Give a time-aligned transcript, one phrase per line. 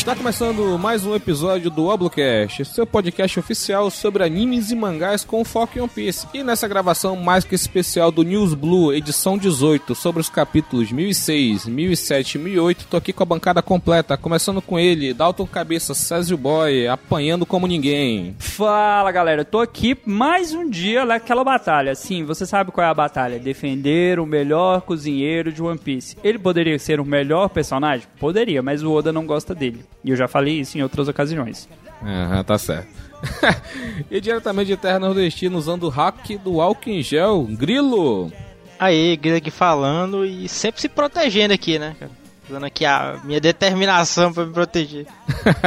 [0.00, 5.44] Está começando mais um episódio do Oblocast, seu podcast oficial sobre animes e mangás com
[5.44, 6.26] foco em One Piece.
[6.32, 11.66] E nessa gravação mais que especial do News Blue, edição 18, sobre os capítulos 1006,
[11.66, 16.38] 1007 e 1008, tô aqui com a bancada completa, começando com ele, Dalton Cabeça, Césio
[16.38, 18.34] Boy, apanhando como ninguém.
[18.38, 21.94] Fala galera, tô aqui mais um dia naquela batalha.
[21.94, 23.38] Sim, você sabe qual é a batalha?
[23.38, 26.16] Defender o melhor cozinheiro de One Piece.
[26.24, 28.06] Ele poderia ser o melhor personagem?
[28.18, 29.90] Poderia, mas o Oda não gosta dele.
[30.04, 31.68] E eu já falei isso em outras ocasiões.
[32.02, 32.88] Aham, tá certo.
[34.10, 38.32] e diretamente de Terra Nordestina, usando o hack do álcool em gel, Grilo.
[38.78, 42.12] Aí, Grilo aqui falando e sempre se protegendo aqui, né, cara?
[42.48, 45.06] Usando aqui a minha determinação para me proteger.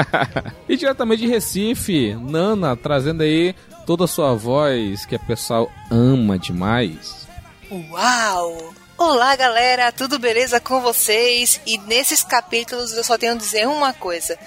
[0.68, 6.38] e diretamente de Recife, Nana, trazendo aí toda a sua voz que o pessoal ama
[6.38, 7.28] demais.
[7.72, 8.74] Uau!
[8.98, 11.60] Olá, galera, tudo beleza com vocês?
[11.66, 14.38] E nesses capítulos eu só tenho a dizer uma coisa: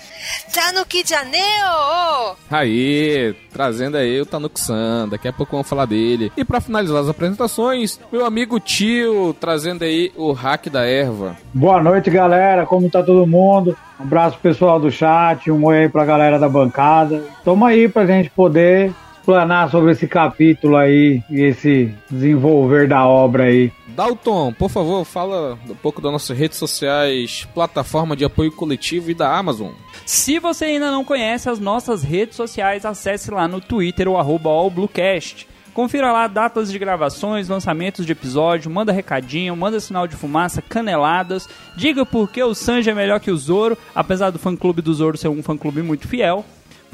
[0.54, 2.36] Tanuki Janeo!
[2.48, 6.30] Aí, trazendo aí o Tanuki-san, daqui a pouco vamos falar dele.
[6.36, 11.36] E para finalizar as apresentações, meu amigo tio, trazendo aí o hack da erva.
[11.52, 13.76] Boa noite, galera, como tá todo mundo?
[13.98, 17.24] Um abraço pessoal do chat, um oi aí pra galera da bancada.
[17.44, 23.44] Toma aí pra gente poder explanar sobre esse capítulo aí e esse desenvolver da obra
[23.44, 23.72] aí.
[23.96, 29.14] Dalton, por favor, fala um pouco das nossas redes sociais, plataforma de apoio coletivo e
[29.14, 29.72] da Amazon.
[30.04, 34.50] Se você ainda não conhece as nossas redes sociais, acesse lá no Twitter o arroba
[34.50, 35.48] allbluecast.
[35.72, 41.48] Confira lá datas de gravações, lançamentos de episódio, manda recadinho, manda sinal de fumaça, caneladas.
[41.74, 45.16] Diga por que o Sanji é melhor que o Zoro, apesar do fã-clube do Zoro
[45.16, 46.44] ser um fã-clube muito fiel.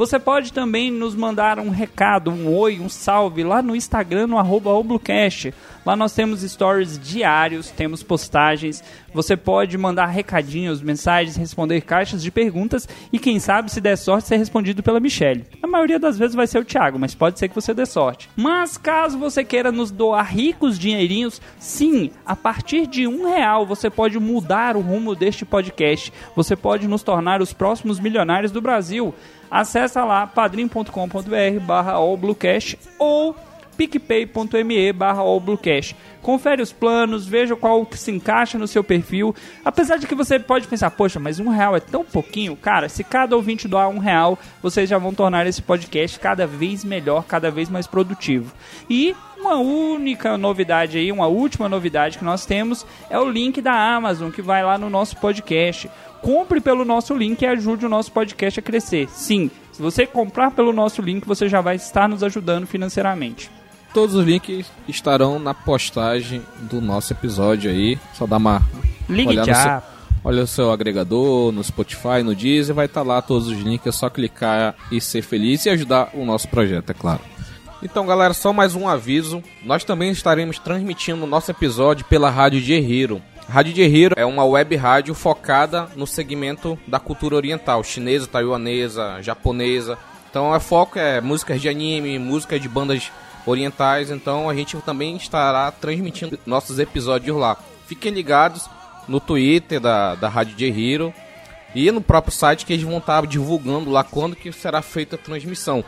[0.03, 4.37] Você pode também nos mandar um recado, um oi, um salve lá no Instagram, no
[4.37, 4.73] arroba.
[5.87, 8.83] Lá nós temos stories diários, temos postagens.
[9.15, 14.27] Você pode mandar recadinhos, mensagens, responder caixas de perguntas e quem sabe, se der sorte,
[14.27, 15.45] ser respondido pela Michelle.
[15.63, 18.29] A maioria das vezes vai ser o Thiago, mas pode ser que você dê sorte.
[18.35, 23.89] Mas caso você queira nos doar ricos dinheirinhos, sim, a partir de um real você
[23.89, 26.13] pode mudar o rumo deste podcast.
[26.35, 29.15] Você pode nos tornar os próximos milionários do Brasil.
[29.53, 31.99] Acesse lá padrim.com.br barra
[32.99, 33.37] ou
[33.77, 35.23] picpay.me barra
[36.23, 39.35] Confere os planos, veja qual que se encaixa no seu perfil.
[39.65, 42.55] Apesar de que você pode pensar, poxa, mas um real é tão pouquinho.
[42.55, 46.85] Cara, se cada ouvinte doar um real, vocês já vão tornar esse podcast cada vez
[46.85, 48.55] melhor, cada vez mais produtivo.
[48.89, 53.73] E uma única novidade aí, uma última novidade que nós temos é o link da
[53.73, 55.91] Amazon que vai lá no nosso podcast.
[56.21, 59.09] Compre pelo nosso link e ajude o nosso podcast a crescer.
[59.11, 63.51] Sim, se você comprar pelo nosso link, você já vai estar nos ajudando financeiramente.
[63.95, 67.99] Todos os links estarão na postagem do nosso episódio aí.
[68.15, 68.63] Só dá uma
[69.09, 69.81] Ligue já.
[69.81, 69.91] Seu,
[70.25, 73.93] olha o seu agregador, no Spotify, no Deezer, vai estar lá todos os links, é
[73.93, 77.21] só clicar e ser feliz e ajudar o nosso projeto, é claro.
[77.83, 79.43] Então, galera, só mais um aviso.
[79.65, 83.21] Nós também estaremos transmitindo o nosso episódio pela rádio de Hero.
[83.49, 89.21] Rádio de Hero é uma web rádio focada no segmento da cultura oriental, chinesa, taiwanesa,
[89.21, 89.99] japonesa.
[90.31, 93.11] Então, é foco é músicas de anime, músicas de bandas
[93.47, 94.11] orientais.
[94.11, 97.57] Então, a gente também estará transmitindo nossos episódios lá.
[97.87, 98.69] Fiquem ligados
[99.09, 101.13] no Twitter da, da Rádio de Hero
[101.75, 105.19] e no próprio site que eles vão estar divulgando lá quando que será feita a
[105.19, 105.85] transmissão.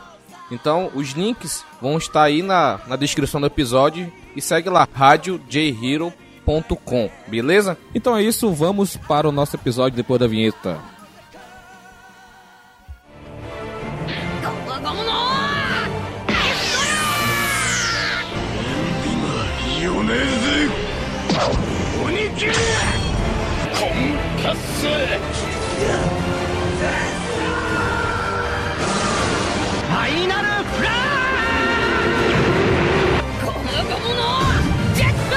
[0.51, 7.09] Então, os links vão estar aí na, na descrição do episódio e segue lá, radiojhero.com,
[7.27, 7.77] beleza?
[7.93, 10.79] Então é isso, vamos para o nosso episódio depois da vinheta.
[20.05, 20.69] ねえぜ
[22.05, 22.45] 鬼切
[23.73, 23.89] コン
[24.43, 30.93] カッファイナルフラッ
[33.43, 33.97] この子
[34.93, 35.33] ジェット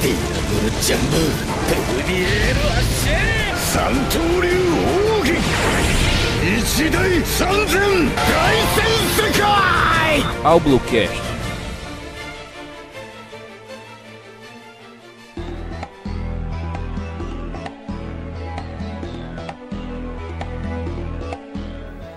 [0.00, 1.00] ディアブルジャン
[1.68, 1.76] ペ
[2.10, 3.20] リエールアッシェ
[3.56, 4.48] 三刀流
[5.20, 5.36] 奥義。
[6.58, 7.38] 一大三
[7.68, 7.78] 千
[8.16, 8.20] 大
[8.74, 9.40] 戦世界。
[10.88, 11.29] キャ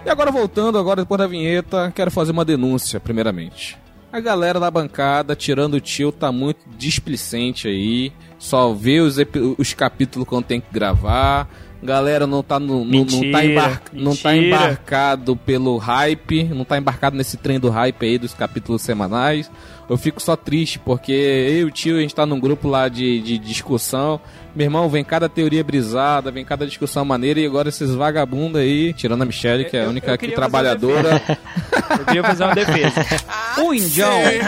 [0.06, 3.78] E agora voltando, agora depois da vinheta, quero fazer uma denúncia, primeiramente.
[4.12, 8.12] A galera da bancada, tirando o tio, tá muito displicente aí.
[8.38, 9.16] Só vê os,
[9.58, 11.48] os capítulos quando tem que gravar.
[11.82, 14.56] Galera não tá, no, no- não, Mentira, tá embar- não tá mentira.
[14.56, 19.50] embarcado pelo hype, não tá embarcado nesse trem do hype aí dos capítulos semanais.
[19.90, 22.88] Eu fico só triste porque eu e o tio, a gente tá num grupo lá
[22.88, 24.20] de, de discussão.
[24.56, 28.94] Meu irmão, vem cada teoria brisada, vem cada discussão maneira e agora esses vagabundos aí,
[28.94, 31.22] tirando a Michelle, que é a Eu- única eu uma trabalhadora.
[32.00, 33.06] Eu queria fazer uma defesa.
[33.64, 34.42] O Indião sei.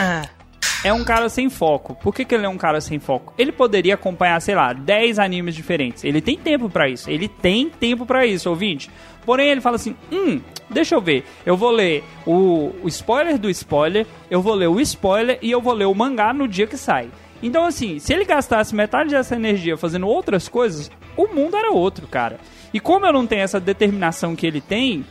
[0.84, 1.96] é um cara sem foco.
[1.96, 3.34] Por que, que ele é um cara sem foco?
[3.38, 6.04] Ele poderia acompanhar, sei lá, 10 animes diferentes.
[6.04, 7.10] Ele tem tempo pra isso.
[7.10, 8.90] Ele tem tempo pra isso, ouvinte.
[9.26, 10.40] Porém, ele fala assim: hum,
[10.70, 11.26] deixa eu ver.
[11.46, 15.62] Eu vou ler o, o spoiler do spoiler, eu vou ler o spoiler e eu
[15.62, 17.10] vou ler o mangá no dia que sai.
[17.42, 22.08] Então, assim, se ele gastasse metade dessa energia fazendo outras coisas, o mundo era outro,
[22.08, 22.40] cara.
[22.74, 25.06] E como eu não tenho essa determinação que ele tem,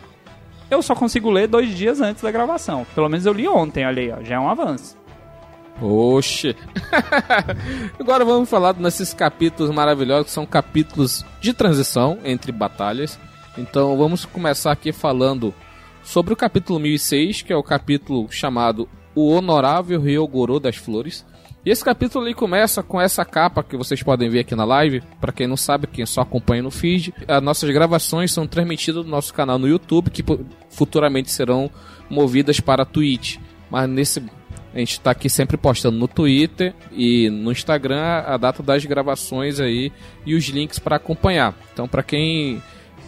[0.70, 2.86] eu só consigo ler dois dias antes da gravação.
[2.94, 4.96] Pelo menos eu li ontem, olha aí, ó, já é um avanço.
[5.80, 6.56] Oxe!
[7.98, 13.18] Agora vamos falar desses capítulos maravilhosos, que são capítulos de transição entre batalhas.
[13.56, 15.54] Então vamos começar aqui falando
[16.02, 21.24] sobre o capítulo 1006, que é o capítulo chamado O Honorável Ryogoro das Flores.
[21.64, 25.02] E esse capítulo ali começa com essa capa que vocês podem ver aqui na live.
[25.20, 29.10] Para quem não sabe, quem só acompanha no feed, as nossas gravações são transmitidas no
[29.10, 30.22] nosso canal no YouTube, que
[30.68, 31.70] futuramente serão
[32.10, 33.38] movidas para Twitch.
[33.70, 34.22] Mas nesse
[34.74, 39.60] a gente está aqui sempre postando no Twitter e no Instagram a data das gravações
[39.60, 39.92] aí
[40.26, 41.54] e os links para acompanhar.
[41.72, 42.60] Então, para quem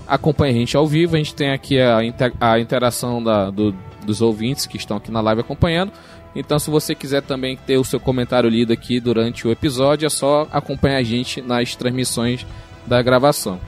[0.06, 3.74] acompanha a gente ao vivo, a gente tem aqui a, inter- a interação da- do-
[4.04, 5.92] dos ouvintes que estão aqui na live acompanhando.
[6.34, 10.10] Então, se você quiser também ter o seu comentário lido aqui durante o episódio, é
[10.10, 12.46] só acompanhar a gente nas transmissões
[12.86, 13.58] da gravação.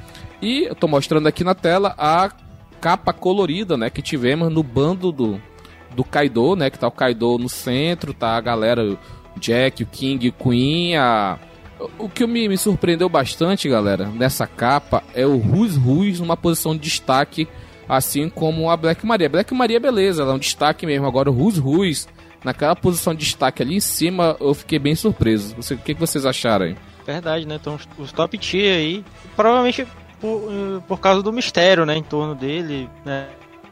[0.40, 2.30] E eu estou mostrando aqui na tela a
[2.80, 5.40] capa colorida, né, que tivemos no bando do,
[5.96, 8.98] do Kaido, né, que tá o Kaido no centro, tá a galera, o
[9.40, 11.38] Jack, o King, o Queen, a...
[11.98, 16.74] O que me, me surpreendeu bastante, galera, nessa capa é o Rus Rus numa posição
[16.74, 17.46] de destaque,
[17.88, 19.28] assim como a Black Maria.
[19.28, 21.06] Black Maria, beleza, ela é um destaque mesmo.
[21.06, 22.08] Agora o Rus Rus,
[22.44, 25.54] naquela posição de destaque ali em cima, eu fiquei bem surpreso.
[25.56, 26.76] Você, o que, que vocês acharam aí?
[27.06, 27.54] Verdade, né?
[27.60, 29.04] Então os- os top tier aí,
[29.36, 29.86] provavelmente
[30.20, 33.28] por, eh, por causa do mistério, né, em torno dele, né?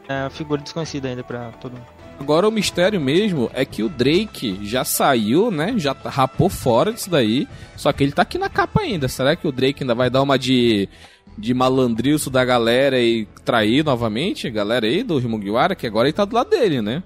[0.07, 1.85] É uma figura desconhecida ainda pra todo mundo.
[2.19, 5.75] Agora o mistério mesmo é que o Drake já saiu, né?
[5.77, 7.47] Já rapou fora disso daí.
[7.75, 9.07] Só que ele tá aqui na capa ainda.
[9.07, 10.89] Será que o Drake ainda vai dar uma de,
[11.37, 15.75] de malandrilso da galera e trair novamente a galera aí do Mugiwara?
[15.75, 17.03] Que agora ele tá do lado dele, né?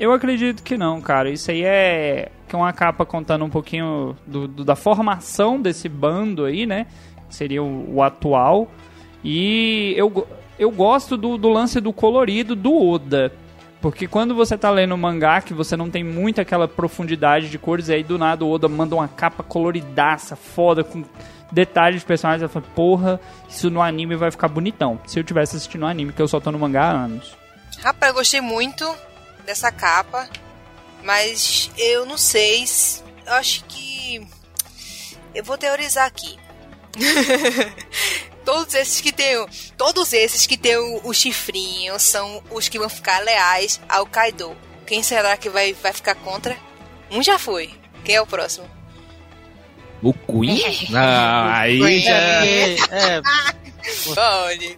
[0.00, 1.30] Eu acredito que não, cara.
[1.30, 6.44] Isso aí é é uma capa contando um pouquinho do, do- da formação desse bando
[6.46, 6.86] aí, né?
[7.28, 8.70] Seria o, o atual.
[9.22, 10.26] E eu,
[10.58, 13.32] eu gosto do, do lance do colorido do Oda.
[13.80, 17.58] Porque quando você tá lendo um mangá que você não tem muito aquela profundidade de
[17.58, 21.04] cores, aí do nada o Oda manda uma capa coloridaça, foda, com
[21.52, 22.42] detalhes de personagens.
[22.42, 24.98] Eu falo, porra, isso no anime vai ficar bonitão.
[25.06, 27.36] Se eu tivesse assistindo o anime, que eu só tô no mangá há anos.
[27.82, 28.84] Rapaz, eu gostei muito
[29.44, 30.28] dessa capa,
[31.04, 32.66] mas eu não sei.
[32.66, 34.26] se- Eu acho que.
[35.34, 36.38] Eu vou teorizar aqui.
[38.46, 39.46] todos esses que tem, o-
[39.76, 44.56] todos esses que tem o, o chifrinho são os que vão ficar leais ao Kaido.
[44.86, 46.56] Quem será que vai, vai ficar contra?
[47.10, 47.70] Um já foi.
[48.04, 48.66] Quem é o próximo?
[50.02, 50.62] O Queen?
[50.94, 52.00] Ah, aí Queen.
[52.02, 52.12] já...
[52.14, 53.22] É, é,
[54.16, 54.76] Olha.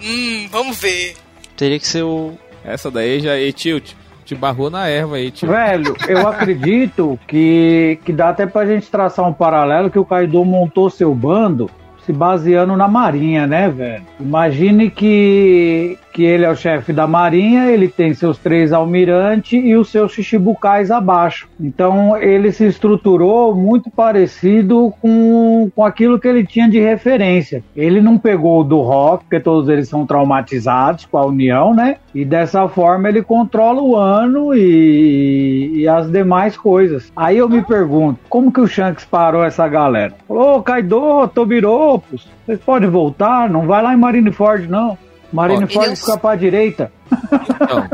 [0.00, 1.16] Hum, vamos ver.
[1.56, 2.36] teria que ser o.
[2.64, 3.36] Essa daí já...
[3.38, 5.48] E tio, te- te barrou na erva aí, tio.
[5.48, 10.44] Velho, eu acredito que, que dá até pra gente traçar um paralelo que o Kaido
[10.44, 11.70] montou seu bando
[12.08, 14.02] se baseando na marinha, né, velho?
[14.18, 19.76] Imagine que, que ele é o chefe da marinha, ele tem seus três almirantes e
[19.76, 21.48] os seus chichibucais abaixo.
[21.60, 27.62] Então ele se estruturou muito parecido com, com aquilo que ele tinha de referência.
[27.76, 31.98] Ele não pegou do Rock, porque todos eles são traumatizados com a união, né?
[32.12, 37.12] E dessa forma ele controla o ano e, e as demais coisas.
[37.14, 40.14] Aí eu me pergunto, como que o Shanks parou essa galera?
[40.26, 44.98] Falou, Kaido, Tobiropos, vocês podem voltar, não vai lá em Marineford não.
[45.32, 46.92] Marineford Ele- fica pra direita.
[47.10, 47.88] Então,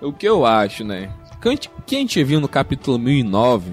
[0.08, 1.10] o que eu acho, né?
[1.40, 3.72] Que a gente, que a gente viu no capítulo 1009,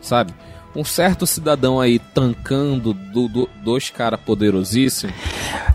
[0.00, 0.32] sabe?
[0.74, 5.14] Um certo cidadão aí tancando do, do- dois caras poderosíssimos.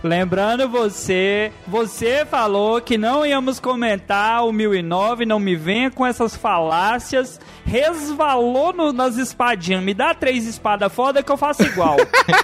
[0.04, 6.36] Lembrando você, você falou que não íamos comentar o 1009, não me venha com essas
[6.36, 7.40] falácias.
[7.64, 9.84] Resvalou no- nas espadinhas.
[9.84, 11.98] Me dá três espadas foda que eu faço igual.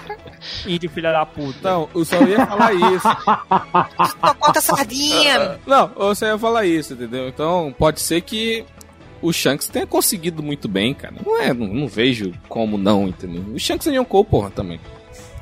[0.67, 1.57] Índio filha da puta.
[1.71, 3.07] Não, eu só ia falar isso.
[4.19, 5.59] Cocota sardinha.
[5.65, 7.27] Não, eu só ia falar isso, entendeu?
[7.29, 8.65] Então, pode ser que
[9.23, 11.15] o Shanks tenha conseguido muito bem, cara.
[11.25, 13.41] Não é, não, não vejo como não, entendeu?
[13.53, 14.79] O Shanks é Yonkou, porra, também.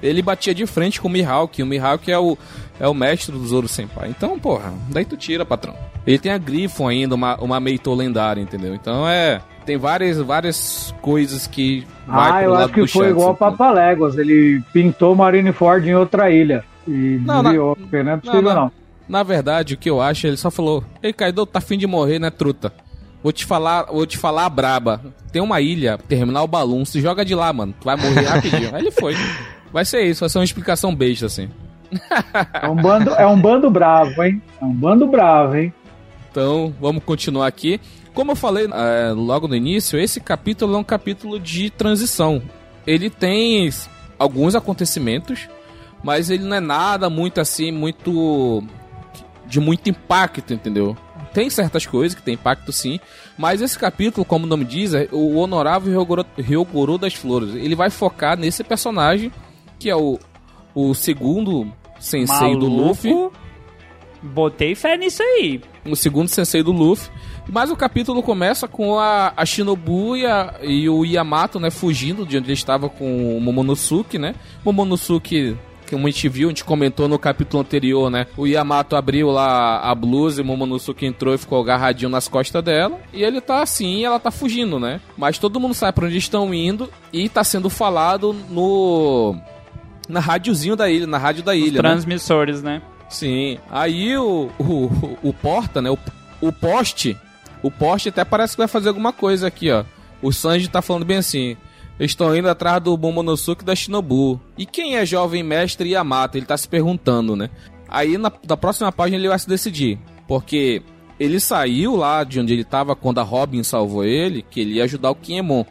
[0.02, 1.62] ele batia de frente com o Mihawk.
[1.62, 2.38] O Mihawk é o,
[2.80, 4.10] é o mestre do Zoro Senpai.
[4.10, 5.76] Então, porra, daí tu tira, patrão.
[6.06, 8.74] Ele tem a Grifon ainda, uma, uma Meitou lendária, entendeu?
[8.74, 9.42] Então é.
[9.66, 11.86] Tem várias, várias coisas que.
[12.08, 13.52] Vai ah, eu acho que foi Shanks, igual entendeu?
[13.52, 14.18] Papaléguas.
[14.18, 16.64] Ele pintou Marineford em outra ilha.
[16.88, 17.78] E Não, desviou.
[17.92, 18.56] Não é possível, não.
[18.56, 18.72] não.
[19.08, 22.18] Na verdade, o que eu acho, ele só falou: Ei, Kaido, tá afim de morrer,
[22.18, 22.74] né, truta?
[23.24, 25.01] Vou te falar, vou te falar braba.
[25.32, 27.74] Tem uma ilha, terminal balloon, se joga de lá, mano.
[27.80, 28.74] Tu vai morrer rapidinho.
[28.75, 29.16] Aí ele foi.
[29.72, 31.50] Vai ser isso, vai ser uma explicação besta, assim.
[32.62, 34.42] É um bando, é um bando bravo, hein?
[34.62, 35.74] É um bando bravo, hein?
[36.30, 37.80] Então, vamos continuar aqui.
[38.13, 42.42] Como eu falei é, logo no início, esse capítulo é um capítulo de transição.
[42.86, 43.70] Ele tem
[44.18, 45.48] alguns acontecimentos,
[46.04, 48.63] mas ele não é nada muito assim, muito.
[49.46, 50.98] de muito impacto, entendeu?
[51.34, 53.00] Tem certas coisas que tem impacto sim,
[53.38, 57.56] mas esse capítulo, como o nome diz, é o Honorável Ryogoro- Ryogoro das Flores.
[57.56, 59.32] Ele vai focar nesse personagem,
[59.80, 60.20] que é o,
[60.76, 62.88] o segundo sensei do Maluco.
[62.88, 63.30] Luffy.
[64.24, 65.62] Botei fé nisso aí.
[65.84, 67.10] o segundo sensei do Luffy.
[67.50, 72.24] Mas o capítulo começa com a, a Shinobu e, a- e o Yamato, né, fugindo
[72.26, 74.36] de onde ele estava com o Momonosuke, né?
[74.64, 75.58] Momonosuke,
[75.95, 78.27] como a gente viu, a gente comentou no capítulo anterior, né?
[78.38, 82.63] O Yamato abriu lá a blusa e o Momonosuke entrou e ficou agarradinho nas costas
[82.63, 83.00] dela.
[83.13, 85.01] E ele tá assim ela tá fugindo, né?
[85.17, 89.36] Mas todo mundo sabe pra onde estão indo e tá sendo falado no...
[90.10, 91.89] Na rádiozinho da ilha, na rádio da Os ilha, né?
[91.89, 92.81] transmissores, né?
[93.07, 93.57] Sim.
[93.69, 95.89] Aí o, o, o porta, né?
[95.89, 95.98] O,
[96.41, 97.17] o poste.
[97.62, 99.83] O poste até parece que vai fazer alguma coisa aqui, ó.
[100.21, 101.55] O Sanji tá falando bem assim.
[102.05, 104.41] Estão indo atrás do Momonosuke da Shinobu.
[104.58, 106.38] E quem é jovem mestre Yamato?
[106.38, 107.50] Ele tá se perguntando, né?
[107.88, 110.00] Aí na, na próxima página ele vai se decidir.
[110.27, 110.81] Porque
[111.20, 114.84] ele saiu lá de onde ele tava quando a Robin salvou ele, que ele ia
[114.86, 115.63] ajudar o Kinemon.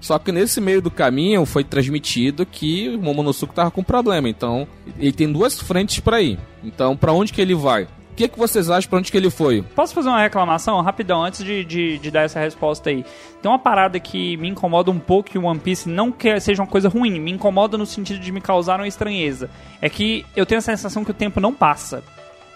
[0.00, 4.28] Só que nesse meio do caminho foi transmitido que o Momonosuke tava com problema.
[4.28, 4.66] Então,
[4.98, 6.38] ele tem duas frentes pra ir.
[6.62, 7.86] Então, pra onde que ele vai?
[8.14, 9.60] O que, que vocês acham pra onde que ele foi?
[9.60, 13.04] Posso fazer uma reclamação rapidão antes de, de, de dar essa resposta aí?
[13.42, 16.68] Tem uma parada que me incomoda um pouco em One Piece, não que seja uma
[16.68, 19.50] coisa ruim, me incomoda no sentido de me causar uma estranheza.
[19.82, 22.04] É que eu tenho a sensação que o tempo não passa.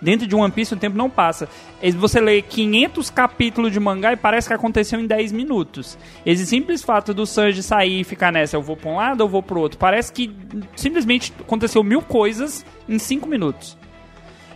[0.00, 1.48] Dentro de One Piece o tempo não passa.
[1.96, 5.98] Você lê 500 capítulos de mangá e parece que aconteceu em 10 minutos.
[6.24, 9.26] Esse simples fato do Sanji sair e ficar nessa, eu vou pra um lado ou
[9.26, 10.32] eu vou pro outro, parece que
[10.76, 13.77] simplesmente aconteceu mil coisas em 5 minutos.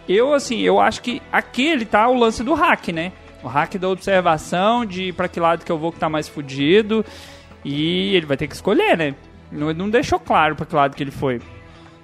[0.08, 3.12] Eu, assim, eu acho que aquele tá o lance do hack, né?
[3.42, 7.04] O hack da observação, de pra que lado que eu vou que tá mais fudido.
[7.64, 9.14] E ele vai ter que escolher, né?
[9.50, 11.40] Não, não deixou claro pra que lado que ele foi.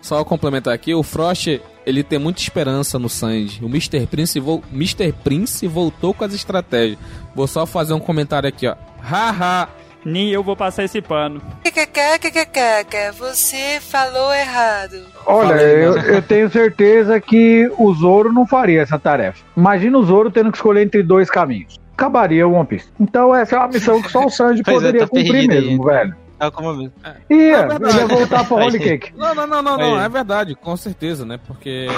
[0.00, 3.64] Só complementar aqui, o Frost, ele tem muita esperança no Sanji.
[3.64, 4.06] O Mr.
[4.06, 5.12] Prince, vol Mr.
[5.12, 6.98] Prince voltou com as estratégias.
[7.34, 8.76] Vou só fazer um comentário aqui, ó.
[9.02, 9.68] Haha,
[10.04, 11.40] Nem eu vou passar esse pano.
[11.62, 15.00] KKKKKK, você falou errado.
[15.26, 16.08] Olha, eu, mano.
[16.08, 19.44] eu tenho certeza que o Zoro não faria essa tarefa.
[19.56, 21.78] Imagina o Zoro tendo que escolher entre dois caminhos.
[21.96, 22.88] Acabaria o One Piece.
[22.98, 25.96] Então essa é uma missão que só o Sanji é, poderia tá cumprir mesmo, aí.
[25.96, 26.16] velho.
[26.40, 26.92] É como mesmo.
[27.30, 27.96] Ia, É verdade.
[27.96, 29.12] ele ia voltar pra Holy Cake.
[29.16, 31.38] Não, não, não, não, não, é verdade, com certeza, né?
[31.46, 31.88] Porque.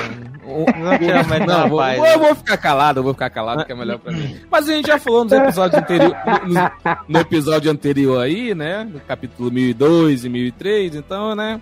[0.45, 2.17] o- Não mais Não, dar vou, paz, eu né?
[2.19, 4.37] vou ficar calado, eu vou ficar calado, que é melhor pra mim.
[4.51, 6.17] Mas a gente já falou nos episódios anteriores.
[6.47, 6.71] No,
[7.09, 8.85] no episódio anterior aí, né?
[8.91, 11.61] No capítulo 1002 e 1003, então, né?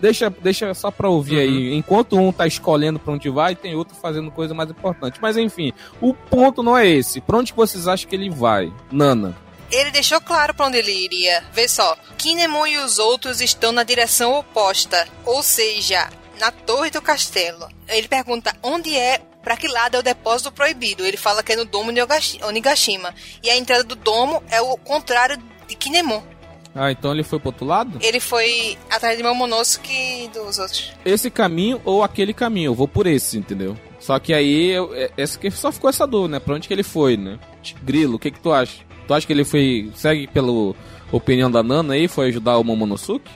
[0.00, 1.74] Deixa, deixa só pra ouvir aí.
[1.74, 5.18] Enquanto um tá escolhendo pra onde vai, tem outro fazendo coisa mais importante.
[5.20, 7.20] Mas enfim, o ponto não é esse.
[7.20, 8.72] Pra onde que vocês acham que ele vai?
[8.90, 9.34] Nana.
[9.70, 11.44] Ele deixou claro pra onde ele iria.
[11.52, 16.08] Vê só, Kinemon e os outros estão na direção oposta, ou seja,
[16.38, 17.68] na torre do castelo.
[17.88, 21.04] Ele pergunta onde é, pra que lado é o depósito proibido.
[21.06, 22.00] Ele fala que é no domo de
[22.44, 23.14] Onigashima.
[23.42, 26.22] E a entrada do domo é o contrário de Kinemon.
[26.74, 27.98] Ah, então ele foi pro outro lado?
[28.00, 30.92] Ele foi atrás de Momonosuke e dos outros.
[31.04, 32.68] esse caminho ou aquele caminho.
[32.70, 33.76] Eu vou por esse, entendeu?
[33.98, 36.40] Só que aí, eu, é- essa que só ficou essa dúvida, né?
[36.40, 37.38] Pra onde que ele foi, né?
[37.82, 38.78] Grilo, o que que tu acha?
[39.10, 40.72] Tu acha que ele foi, segue pela
[41.10, 43.28] opinião da Nana aí, foi ajudar o Momonosuke?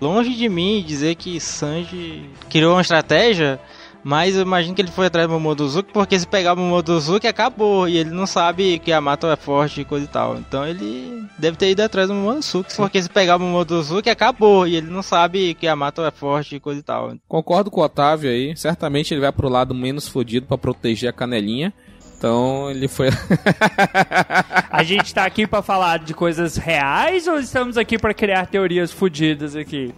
[0.00, 3.60] Longe de mim dizer que Sanji criou uma estratégia,
[4.02, 7.86] mas eu imagino que ele foi atrás do Momonosuke, porque se pegar o Momonosuke acabou,
[7.86, 10.38] e ele não sabe que Yamato é forte e coisa e tal.
[10.38, 14.76] Então ele deve ter ido atrás do Momonosuke, porque se pegar o Momonosuke acabou, e
[14.76, 17.12] ele não sabe que Yamato é forte e coisa e tal.
[17.28, 18.56] Concordo com o Otávio aí.
[18.56, 21.74] Certamente ele vai pro lado menos fodido pra proteger a canelinha.
[22.20, 23.08] Então ele foi.
[24.70, 28.92] A gente tá aqui pra falar de coisas reais ou estamos aqui pra criar teorias
[28.92, 29.94] fodidas aqui?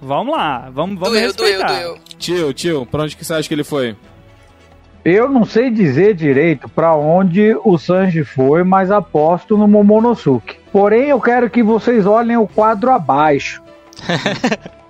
[0.00, 1.82] Vamos lá, vamos, vamos doeu, doeu, respeitar.
[1.82, 1.98] doeu.
[2.18, 3.94] tio, tio, pra onde que você acha que ele foi?
[5.04, 10.56] Eu não sei dizer direito pra onde o Sanji foi, mas aposto no Momonosuke.
[10.72, 13.62] Porém, eu quero que vocês olhem o quadro abaixo.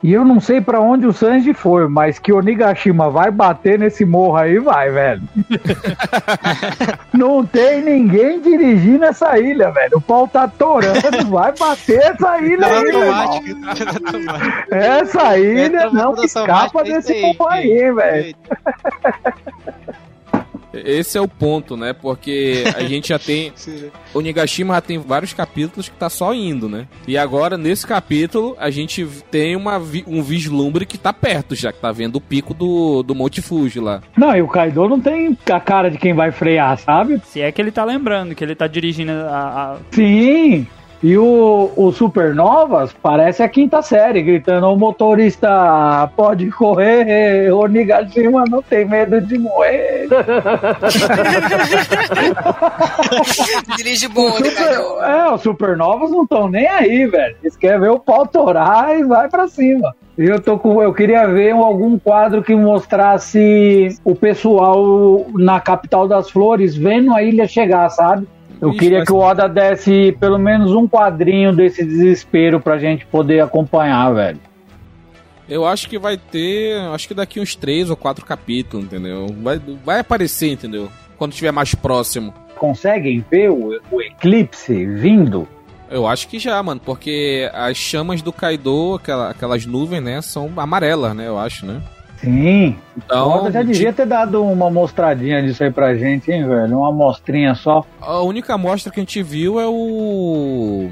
[0.03, 3.79] E eu não sei pra onde o Sanji foi, mas que o Nigashima vai bater
[3.79, 5.23] nesse morro aí, vai, velho.
[7.15, 9.99] não tem ninguém dirigindo essa ilha, velho.
[9.99, 13.15] O pau tá torando, vai bater essa ilha aí, irmão.
[13.15, 14.75] automático.
[14.75, 18.37] Essa ilha não escapa é desse aí, morro aí, velho.
[20.73, 21.93] Esse é o ponto, né?
[21.93, 23.53] Porque a gente já tem.
[24.15, 26.87] O Nigashima já tem vários capítulos que tá só indo, né?
[27.09, 31.73] E agora, nesse capítulo, a gente tem uma, vi- um vislumbre que tá perto, já
[31.73, 34.03] que tá vendo o pico do, do Monte Fuji lá.
[34.17, 37.23] Não, e o Kaido não tem a cara de quem vai frear, sabe?
[37.25, 39.75] Se é que ele tá lembrando que ele tá dirigindo a.
[39.75, 40.67] a- Sim.
[41.03, 47.67] E o, o Supernovas parece a quinta série, gritando: o motorista pode correr, o
[48.49, 50.07] não tem medo de morrer.
[53.77, 57.35] Dirige O bonde, super, é, os Supernovas não estão nem aí, velho.
[57.43, 59.93] Eles querem ver o pau torar e vai pra cima.
[60.17, 66.31] Eu, tô com, eu queria ver algum quadro que mostrasse o pessoal na capital das
[66.31, 68.29] flores vendo a ilha chegar, sabe?
[68.63, 72.79] Eu Ixi, queria mas- que o Oda desse pelo menos um quadrinho desse desespero pra
[72.79, 74.39] gente poder acompanhar, velho.
[75.49, 76.79] Eu acho que vai ter.
[76.95, 79.27] Acho que daqui uns três ou quatro capítulos, entendeu?
[79.43, 80.89] Vai, vai aparecer, entendeu?
[81.19, 82.33] Quando estiver mais próximo.
[82.57, 85.47] Conseguem ver o, o eclipse vindo?
[85.91, 90.51] Eu acho que já, mano, porque as chamas do Kaido, aquela- aquelas nuvens, né, são
[90.57, 91.83] amarelas, né, eu acho, né?
[92.23, 92.77] Sim.
[92.77, 96.79] o Então, Oda já devia ter dado uma mostradinha disso aí pra gente, hein, velho?
[96.79, 97.85] Uma amostrinha só.
[98.01, 100.91] a única amostra que a gente viu é o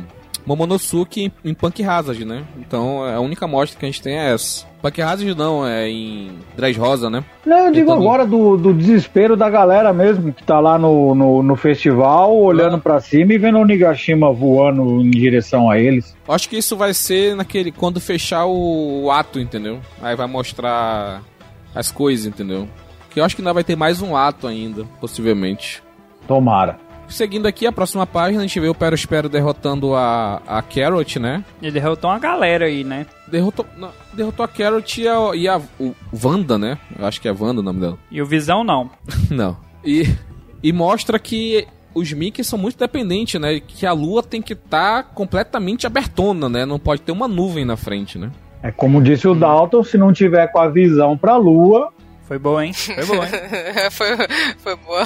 [0.51, 2.45] Momonosuke em, Punk Hazard, né?
[2.59, 4.67] Então, a única amostra que a gente tem é essa.
[4.83, 7.23] Punk Hazard não, é em Dress Rosa, né?
[7.47, 11.43] Não, eu digo agora do, do desespero da galera mesmo, que tá lá no, no,
[11.43, 16.17] no festival, olhando pra cima e vendo o Nigashima voando em direção a eles.
[16.27, 19.79] Acho que isso vai ser naquele quando fechar o, o ato, entendeu?
[20.03, 21.23] Aí vai mostrar
[21.73, 22.67] as coisas, entendeu?
[23.11, 25.81] Que eu acho que ainda vai ter mais um ato ainda, possivelmente.
[26.27, 26.90] Tomara.
[27.11, 31.19] Seguindo aqui a próxima página, a gente vê o Pero Espero derrotando a, a Carrot,
[31.19, 31.45] né?
[31.61, 33.07] Ele derrotou uma galera aí, né?
[33.27, 35.95] Derrotou, não, derrotou a Carrot e a, e a o
[36.25, 36.79] Wanda, né?
[36.99, 37.99] Eu acho que é Wanda o nome dela.
[38.11, 38.91] E o Visão não.
[39.31, 39.57] não.
[39.85, 40.05] E,
[40.63, 43.61] e mostra que os Mickey são muito dependentes, né?
[43.61, 46.65] Que a lua tem que estar completamente abertona, né?
[46.65, 48.31] Não pode ter uma nuvem na frente, né?
[48.63, 51.91] É como disse o Dalton, se não tiver com a visão pra lua,
[52.31, 52.73] Foi boa, hein?
[52.79, 53.33] Foi boa, hein?
[53.91, 54.07] foi,
[54.59, 55.03] foi boa.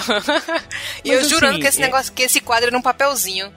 [1.03, 3.51] e Mas eu jurando assim, que esse é- negócio, que esse quadro era um papelzinho.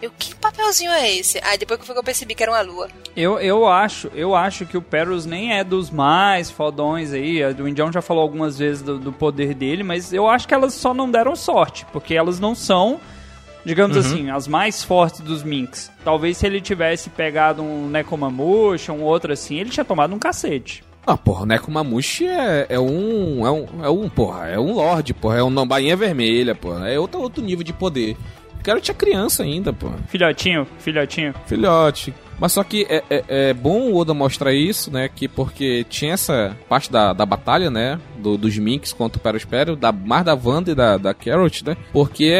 [0.00, 1.40] Eu, que papelzinho é esse?
[1.42, 2.88] Aí depois que eu percebi que era uma lua.
[3.16, 7.42] Eu, eu acho, eu acho que o Perus nem é dos mais fodões aí.
[7.44, 10.74] O Indião já falou algumas vezes do, do poder dele, mas eu acho que elas
[10.74, 13.00] só não deram sorte, porque elas não são,
[13.64, 15.90] digamos assim, as mais fortes dos Minks.
[16.04, 20.84] Talvez se ele tivesse pegado um Nekomamushi, um outro assim, ele tinha tomado um cacete.
[21.08, 23.46] Ah, porra, o Neko Mamushi é, é um.
[23.46, 23.66] É um.
[23.82, 25.38] É um, porra, é um Lorde, porra.
[25.38, 26.86] É um bainha vermelha, porra.
[26.86, 28.14] É outro, outro nível de poder.
[28.62, 29.96] Quero tinha criança ainda, porra.
[30.08, 31.34] Filhotinho, filhotinho.
[31.46, 32.12] Filhote.
[32.38, 35.08] Mas só que é, é, é bom o Oda mostrar isso, né?
[35.08, 37.98] Que porque tinha essa parte da, da batalha, né?
[38.18, 41.74] Do, dos Minks contra o Perospero, da, mais da Wanda e da, da Carrot, né?
[41.90, 42.38] Porque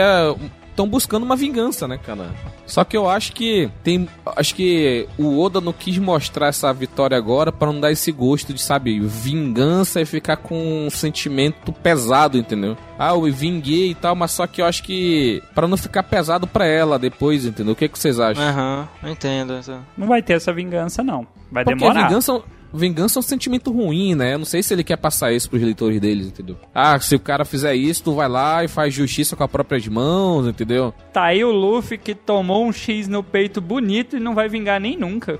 [0.79, 2.31] estão buscando uma vingança, né, cara?
[2.65, 4.09] Só que eu acho que tem.
[4.37, 8.55] Acho que o Oda não quis mostrar essa vitória agora para não dar esse gosto
[8.55, 12.77] de, sabe, vingança e ficar com um sentimento pesado, entendeu?
[12.97, 15.43] Ah, eu vinguei e tal, mas só que eu acho que.
[15.55, 17.73] para não ficar pesado pra ela depois, entendeu?
[17.73, 18.43] O que, que vocês acham?
[18.43, 19.61] Aham, eu entendo.
[19.97, 21.27] Não vai ter essa vingança, não.
[21.51, 22.07] Vai Porque demorar.
[22.07, 22.41] vingança,
[22.73, 24.35] vingança é um sentimento ruim, né?
[24.35, 26.57] Eu não sei se ele quer passar isso pros leitores deles, entendeu?
[26.75, 29.87] Ah, se o cara fizer isso, tu vai lá e faz justiça com as próprias
[29.89, 30.93] mãos, entendeu?
[31.13, 34.81] Tá aí o Luffy que tomou um X no peito bonito e não vai vingar
[34.81, 35.39] nem nunca.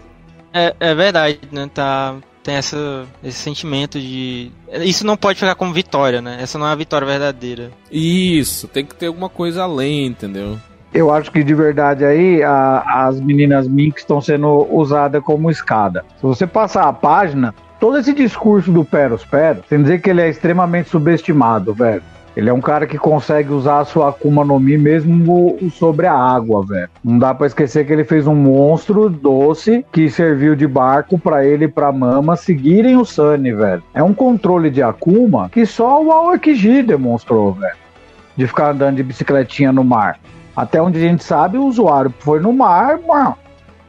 [0.53, 1.69] É, é verdade, né?
[1.73, 4.51] Tá, tem essa, esse sentimento de.
[4.83, 6.39] Isso não pode ficar como vitória, né?
[6.41, 7.71] Essa não é a vitória verdadeira.
[7.93, 10.59] Isso, tem que ter alguma coisa além, entendeu?
[10.93, 16.05] Eu acho que de verdade aí a- as meninas Minks estão sendo usadas como escada.
[16.17, 20.23] Se você passar a página, todo esse discurso do Peros Peros, sem dizer que ele
[20.23, 22.03] é extremamente subestimado, velho.
[22.37, 26.15] Ele é um cara que consegue usar a sua Akuma no Mi mesmo sobre a
[26.15, 26.89] água, velho.
[27.03, 31.45] Não dá pra esquecer que ele fez um monstro doce que serviu de barco pra
[31.45, 33.83] ele e pra Mama seguirem o Sunny, velho.
[33.93, 37.75] É um controle de Akuma que só o Aokiji demonstrou, velho.
[38.37, 40.17] De ficar andando de bicicletinha no mar.
[40.59, 43.37] Até onde a gente sabe, o usuário foi no mar, mano.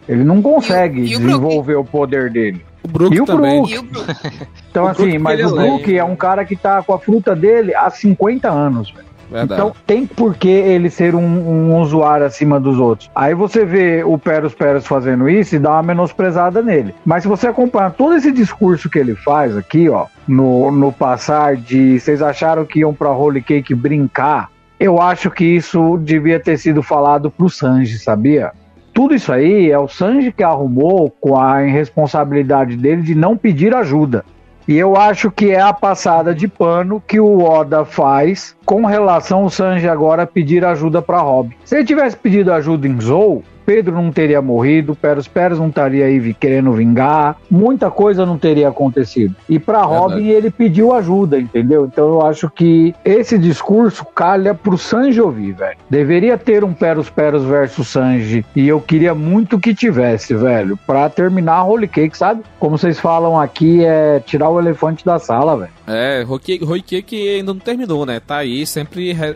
[0.08, 1.26] Ele não consegue E e o Brook?
[1.26, 2.64] desenvolver o poder dele.
[2.84, 3.58] O Brook E o também.
[3.62, 3.74] Brook?
[3.74, 4.48] E o Brook?
[4.70, 6.94] Então, O assim, Brook, mas ele o é Brook é um cara que tá com
[6.94, 9.10] a fruta dele há 50 anos, velho.
[9.32, 9.62] Verdade.
[9.62, 13.10] Então tem por que ele ser um, um usuário acima dos outros.
[13.16, 16.94] Aí você vê o Peros Peros fazendo isso e dá uma menosprezada nele.
[17.06, 21.56] Mas se você acompanhar todo esse discurso que ele faz aqui, ó, no, no passar
[21.56, 24.50] de vocês acharam que iam pra Holy Cake brincar,
[24.80, 28.52] eu acho que isso devia ter sido falado pro Sanji, sabia?
[28.94, 33.76] Tudo isso aí é o Sanji que arrumou com a irresponsabilidade dele de não pedir
[33.76, 34.24] ajuda.
[34.68, 39.40] E eu acho que é a passada de pano que o Oda faz com relação
[39.40, 41.58] ao Sanji agora pedir ajuda para Rob.
[41.66, 46.06] Se ele tivesse pedido ajuda em Zou, Pedro não teria morrido, Peros Peros não estaria
[46.06, 49.36] aí querendo vingar, muita coisa não teria acontecido.
[49.48, 51.86] E para Robin ele pediu ajuda, entendeu?
[51.86, 55.78] Então eu acho que esse discurso calha pro Sanji ouvir, velho.
[55.88, 61.08] Deveria ter um Peros Peros versus Sanji e eu queria muito que tivesse, velho, Pra
[61.08, 62.42] terminar a Holy Cake, sabe?
[62.60, 65.72] Como vocês falam aqui, é tirar o elefante da sala, velho.
[65.86, 68.20] É, Roike que ainda não terminou, né?
[68.20, 69.36] Tá aí, sempre re-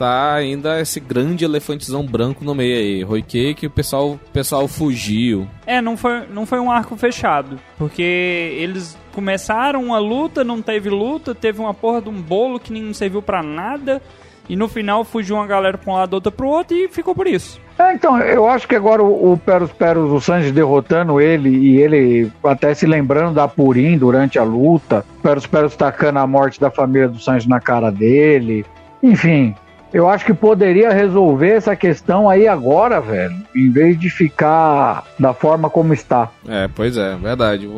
[0.00, 3.02] tá ainda esse grande elefantezão branco no meio aí.
[3.02, 5.46] Roike que o pessoal, o pessoal fugiu.
[5.66, 7.58] É, não foi, não foi um arco fechado.
[7.76, 12.72] Porque eles começaram uma luta, não teve luta, teve uma porra de um bolo que
[12.72, 14.00] nem serviu pra nada.
[14.48, 17.26] E no final fugiu uma galera pra um lado, outra pro outro e ficou por
[17.26, 17.60] isso.
[17.78, 21.76] É, então, eu acho que agora o, o Peros Peros, o Sanji derrotando ele e
[21.78, 26.70] ele até se lembrando da Purim durante a luta, Peros Peros tacando a morte da
[26.70, 28.64] família do Sanji na cara dele,
[29.02, 29.54] enfim.
[29.92, 35.34] Eu acho que poderia resolver essa questão aí agora, velho, em vez de ficar da
[35.34, 36.30] forma como está.
[36.48, 37.68] É, pois é, verdade.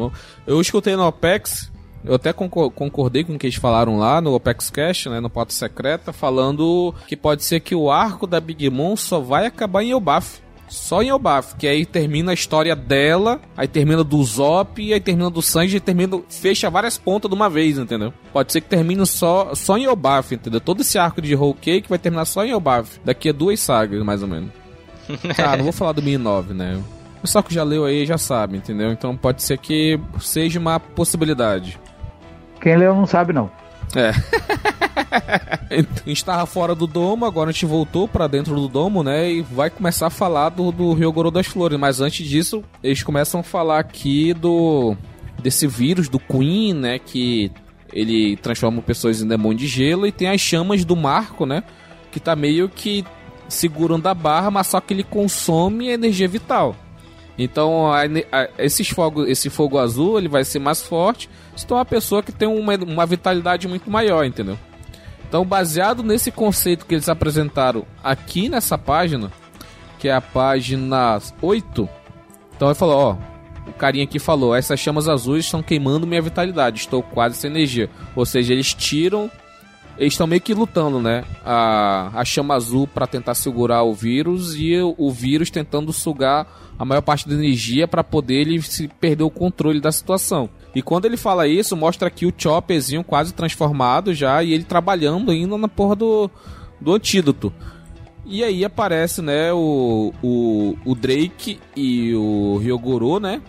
[0.46, 1.72] Eu- escutei no OPEX,
[2.05, 5.31] eu até concor- concordei com o que eles falaram lá no OPEX Cash, né, no
[5.31, 9.83] Pauta Secreta, falando que pode ser que o arco da Big Mom só vai acabar
[9.83, 10.41] em Elbaf.
[10.72, 15.28] Só em Elbaf, que aí termina a história dela, aí termina do Zop, aí termina
[15.28, 18.11] do Sanji, e termina, fecha várias pontas de uma vez, entendeu?
[18.32, 20.62] Pode ser que termine só, só em Elbaf, entendeu?
[20.62, 22.98] Todo esse arco de Whole Cake vai terminar só em Elbaf.
[23.04, 24.50] Daqui a duas sagas, mais ou menos.
[25.37, 26.82] Ah, não vou falar do 1009, né?
[27.18, 28.90] O pessoal que já leu aí já sabe, entendeu?
[28.92, 31.78] Então pode ser que seja uma possibilidade.
[32.62, 33.50] Quem leu não sabe, não.
[33.94, 34.12] É.
[36.05, 39.31] a gente tava fora do domo, agora a gente voltou pra dentro do domo, né?
[39.31, 41.78] E vai começar a falar do, do Ryogoro das Flores.
[41.78, 44.96] Mas antes disso, eles começam a falar aqui do.
[45.42, 46.98] desse vírus do Queen, né?
[46.98, 47.50] Que
[47.92, 50.07] ele transforma pessoas em demônio de gelo.
[50.07, 51.62] E tem as chamas do Marco, né?
[52.11, 53.05] Que tá meio que
[53.48, 56.74] segurando a barra, mas só que ele consome energia vital.
[57.38, 61.74] Então, a a- esses fogo, esse fogo azul ele vai ser mais forte se tu
[61.74, 64.59] é uma pessoa que tem uma, uma vitalidade muito maior, entendeu?
[65.33, 69.33] Então, baseado nesse conceito que eles apresentaram aqui nessa página,
[69.99, 71.88] que é a página 8,
[72.55, 73.16] então ele falou: ó,
[73.66, 77.88] o carinha aqui falou, essas chamas azuis estão queimando minha vitalidade, estou quase sem energia.
[78.14, 79.31] Ou seja, eles tiram.
[80.03, 81.23] Eles estão meio que lutando, né?
[81.45, 86.45] A, a chama azul para tentar segurar o vírus e o, o vírus tentando sugar
[86.77, 90.51] a maior parte da energia para poder ele se perder o controle da situação.
[90.75, 95.31] E quando ele fala isso, mostra aqui o Chopperzinho quase transformado já e ele trabalhando
[95.31, 96.29] ainda na porra do,
[96.81, 97.53] do antídoto.
[98.27, 103.41] E aí aparece, né, o, o, o Drake e o Ryogoro, né?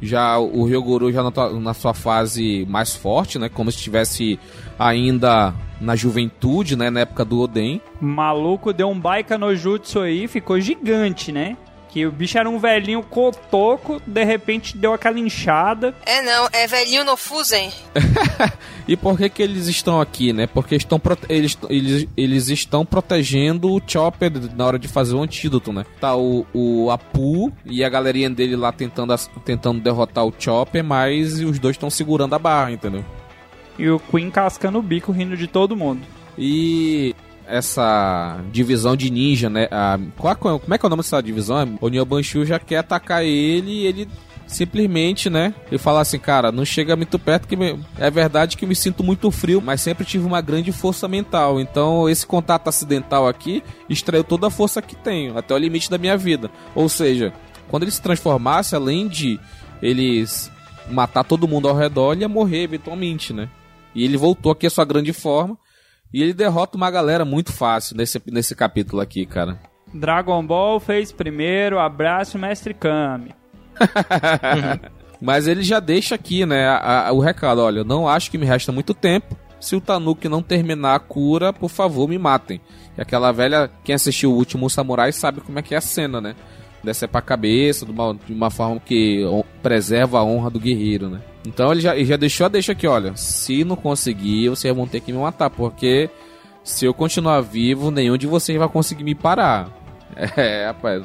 [0.00, 3.50] Já o Ryogoro já na, na sua fase mais forte, né?
[3.50, 4.40] Como se estivesse
[4.78, 6.90] ainda na juventude, né?
[6.90, 7.80] Na época do Oden.
[8.00, 11.56] Maluco deu um baika no jutsu aí, ficou gigante, né?
[11.88, 15.94] Que o bicho era um velhinho cotoco, de repente deu aquela inchada.
[16.04, 17.72] É não, é velhinho no Fusen.
[18.88, 20.46] E por que que eles estão aqui, né?
[20.46, 25.74] Porque estão eles, eles, eles estão protegendo o Chopper na hora de fazer o antídoto,
[25.74, 25.84] né?
[26.00, 29.14] Tá o, o Apu e a galerinha dele lá tentando,
[29.44, 33.04] tentando derrotar o Chopper, mas os dois estão segurando a barra, entendeu?
[33.78, 36.00] E o Queen cascando o bico, rindo de todo mundo.
[36.36, 37.14] E
[37.46, 39.68] essa divisão de ninja, né?
[39.70, 41.78] A, qual, como é que é o nome dessa divisão?
[41.80, 44.08] O Nyobanshu já quer atacar ele e ele
[44.46, 45.54] simplesmente, né?
[45.68, 49.04] Ele fala assim, cara, não chega muito perto que me- é verdade que me sinto
[49.04, 51.60] muito frio, mas sempre tive uma grande força mental.
[51.60, 55.98] Então esse contato acidental aqui extraiu toda a força que tenho, até o limite da
[55.98, 56.50] minha vida.
[56.74, 57.32] Ou seja,
[57.68, 59.38] quando ele se transformasse, além de
[59.82, 60.50] eles
[60.90, 63.48] matar todo mundo ao redor, ele ia morrer eventualmente, né?
[63.98, 65.56] E ele voltou aqui à sua grande forma.
[66.12, 69.58] E ele derrota uma galera muito fácil nesse, nesse capítulo aqui, cara.
[69.92, 73.34] Dragon Ball fez primeiro, abraço Mestre Kami.
[75.20, 77.60] Mas ele já deixa aqui, né, a- a- o recado.
[77.60, 79.36] Olha, não acho que me resta muito tempo.
[79.60, 82.60] Se o Tanuki não terminar a cura, por favor, me matem.
[82.96, 86.20] E aquela velha, quem assistiu o último Samurai sabe como é que é a cena,
[86.20, 86.36] né?
[86.84, 89.24] Descer pra cabeça, de uma, de uma forma que
[89.60, 91.20] preserva a honra do guerreiro, né?
[91.46, 93.16] Então ele já, ele já deixou a deixa aqui, olha.
[93.16, 96.10] Se não conseguir, vocês vão ter que me matar, porque
[96.64, 99.68] Se eu continuar vivo, nenhum de vocês vai conseguir me parar.
[100.36, 101.04] É, rapaz.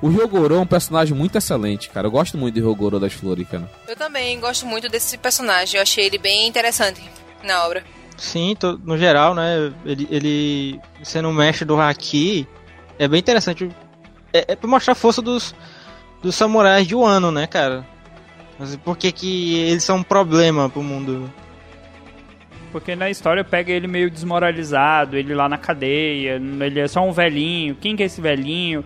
[0.00, 2.06] O Ryogoro é um personagem muito excelente, cara.
[2.06, 3.68] Eu gosto muito de Ryogoro das Flores, cara.
[3.88, 5.76] Eu também gosto muito desse personagem.
[5.78, 7.00] Eu achei ele bem interessante
[7.42, 7.82] na obra.
[8.16, 9.72] Sim, tô- no geral, né?
[9.84, 12.46] Ele, ele sendo o mestre do Haki,
[12.98, 13.68] é bem interessante.
[14.32, 15.54] É, é pra mostrar a força dos,
[16.22, 17.84] dos samurais de Wano, né, cara?
[18.58, 21.30] Mas por que que eles são um problema pro mundo?
[22.70, 27.12] Porque na história pega ele meio desmoralizado, ele lá na cadeia, ele é só um
[27.12, 27.76] velhinho.
[27.76, 28.84] Quem que é esse velhinho?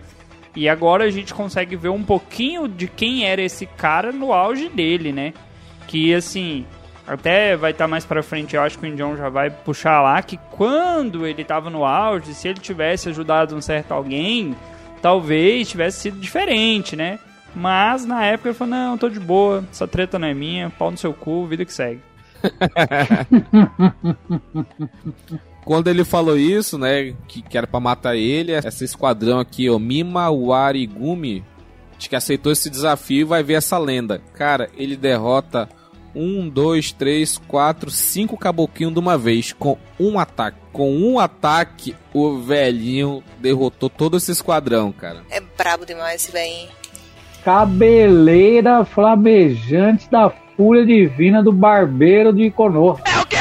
[0.55, 4.69] E agora a gente consegue ver um pouquinho de quem era esse cara no auge
[4.69, 5.33] dele, né?
[5.87, 6.65] Que assim,
[7.07, 10.21] até vai estar mais pra frente, eu acho que o Indião já vai puxar lá
[10.21, 14.55] que quando ele tava no auge, se ele tivesse ajudado um certo alguém,
[15.01, 17.17] talvez tivesse sido diferente, né?
[17.55, 20.91] Mas na época ele falou: "Não, tô de boa, essa treta não é minha, pau
[20.91, 22.01] no seu cu, vida que segue".
[25.65, 29.77] Quando ele falou isso, né, que, que era pra matar ele, esse esquadrão aqui, ó,
[29.77, 31.43] Mima Warigumi,
[31.97, 34.21] acho que aceitou esse desafio e vai ver essa lenda.
[34.33, 35.69] Cara, ele derrota
[36.15, 40.57] um, dois, três, quatro, cinco caboquinhos de uma vez, com um ataque.
[40.71, 45.23] Com um ataque, o velhinho derrotou todo esse esquadrão, cara.
[45.29, 46.78] É brabo demais esse velhinho.
[47.43, 52.99] Cabeleira flamejante da fúria divina do barbeiro de Konoha.
[53.05, 53.37] É o quê?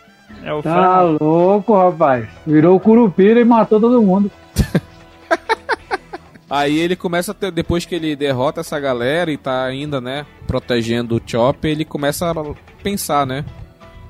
[0.46, 2.28] É o tá louco, rapaz.
[2.46, 4.30] Virou curupira e matou todo mundo.
[6.48, 10.24] Aí ele começa a ter, depois que ele derrota essa galera e tá ainda, né,
[10.46, 12.34] protegendo o Chopper, ele começa a
[12.80, 13.44] pensar, né?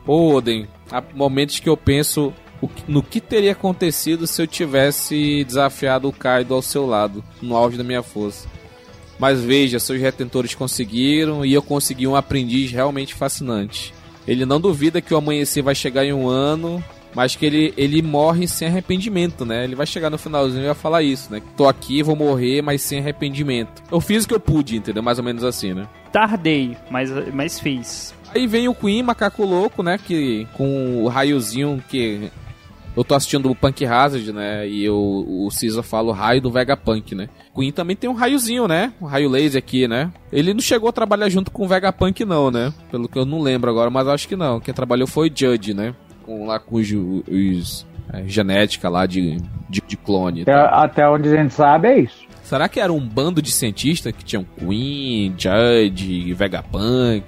[0.07, 2.35] Ô, Oden, há momentos que eu penso
[2.87, 7.77] no que teria acontecido se eu tivesse desafiado o Kaido ao seu lado, no auge
[7.77, 8.49] da minha força.
[9.19, 13.95] Mas veja, seus retentores conseguiram e eu consegui um aprendiz realmente fascinante.
[14.27, 16.83] Ele não duvida que o amanhecer vai chegar em um ano,
[17.15, 19.65] mas que ele, ele morre sem arrependimento, né?
[19.65, 21.41] Ele vai chegar no finalzinho e vai falar isso, né?
[21.57, 23.83] Tô aqui, vou morrer, mas sem arrependimento.
[23.91, 25.03] Eu fiz o que eu pude, entendeu?
[25.03, 25.89] Mais ou menos assim, né?
[26.13, 28.15] Tardei, mas, mas fiz.
[28.35, 29.97] Aí vem o Queen, macaco louco, né?
[29.97, 32.31] Que com o raiozinho que.
[32.97, 34.67] Eu tô assistindo o Punk Hazard, né?
[34.67, 37.29] E o, o Caesar fala o raio do Vegapunk, né?
[37.55, 38.93] Queen também tem um raiozinho, né?
[39.01, 40.11] Um raio laser aqui, né?
[40.33, 42.73] Ele não chegou a trabalhar junto com o Vegapunk, não, né?
[42.91, 44.61] Pelo que eu não lembro agora, mas eu acho que não.
[44.61, 45.95] Quem trabalhou foi o Judge, né?
[46.25, 49.37] Com, lá com os, os é, genética lá de,
[49.69, 50.43] de, de clone.
[50.43, 50.81] Até, tal.
[50.81, 52.27] até onde a gente sabe é isso.
[52.43, 57.25] Será que era um bando de cientistas que tinham Queen, Judge, Vegapunk?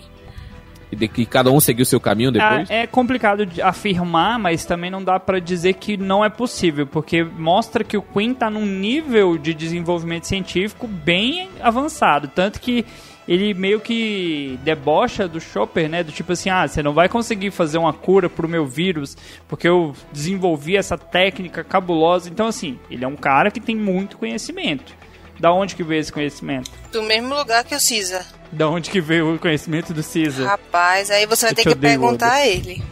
[0.91, 2.71] E de que cada um seguiu seu caminho depois?
[2.71, 6.87] Ah, é complicado de afirmar, mas também não dá pra dizer que não é possível,
[6.87, 12.87] porque mostra que o Queen tá num nível de desenvolvimento científico bem avançado, tanto que
[13.29, 16.03] ele meio que debocha do Chopper, né?
[16.03, 19.69] Do tipo assim, ah, você não vai conseguir fazer uma cura pro meu vírus, porque
[19.69, 22.31] eu desenvolvi essa técnica cabulosa.
[22.31, 24.97] Então, assim, ele é um cara que tem muito conhecimento.
[25.39, 26.71] Da onde que veio esse conhecimento?
[26.91, 28.27] Do mesmo lugar que o Caesar.
[28.51, 30.47] Da onde que veio o conhecimento do Caesar?
[30.47, 32.83] Rapaz, aí você vai Eu ter te que odeio, perguntar a ele.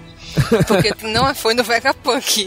[0.67, 2.47] Porque não foi no Vegapunk.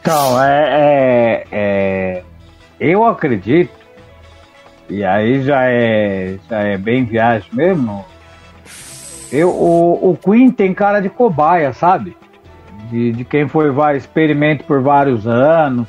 [0.00, 2.22] Então, é, é, é-
[2.78, 3.72] Eu acredito,
[4.88, 8.04] e aí já é, já é bem viagem mesmo.
[9.32, 12.16] Eu, o, o Queen tem cara de cobaia, sabe?
[12.90, 15.86] De, de quem foi vai, experimento por vários anos.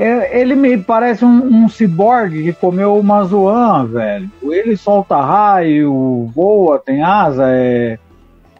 [0.00, 4.30] É, ele me parece um, um ciborgue que comeu uma zoan, velho.
[4.42, 7.98] Ele solta raio, voa, tem asa, é,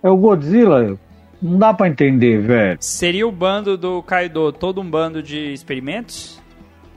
[0.02, 0.98] é o Godzilla.
[1.40, 2.76] Não dá pra entender, velho.
[2.78, 6.38] Seria o bando do Kaido todo um bando de experimentos?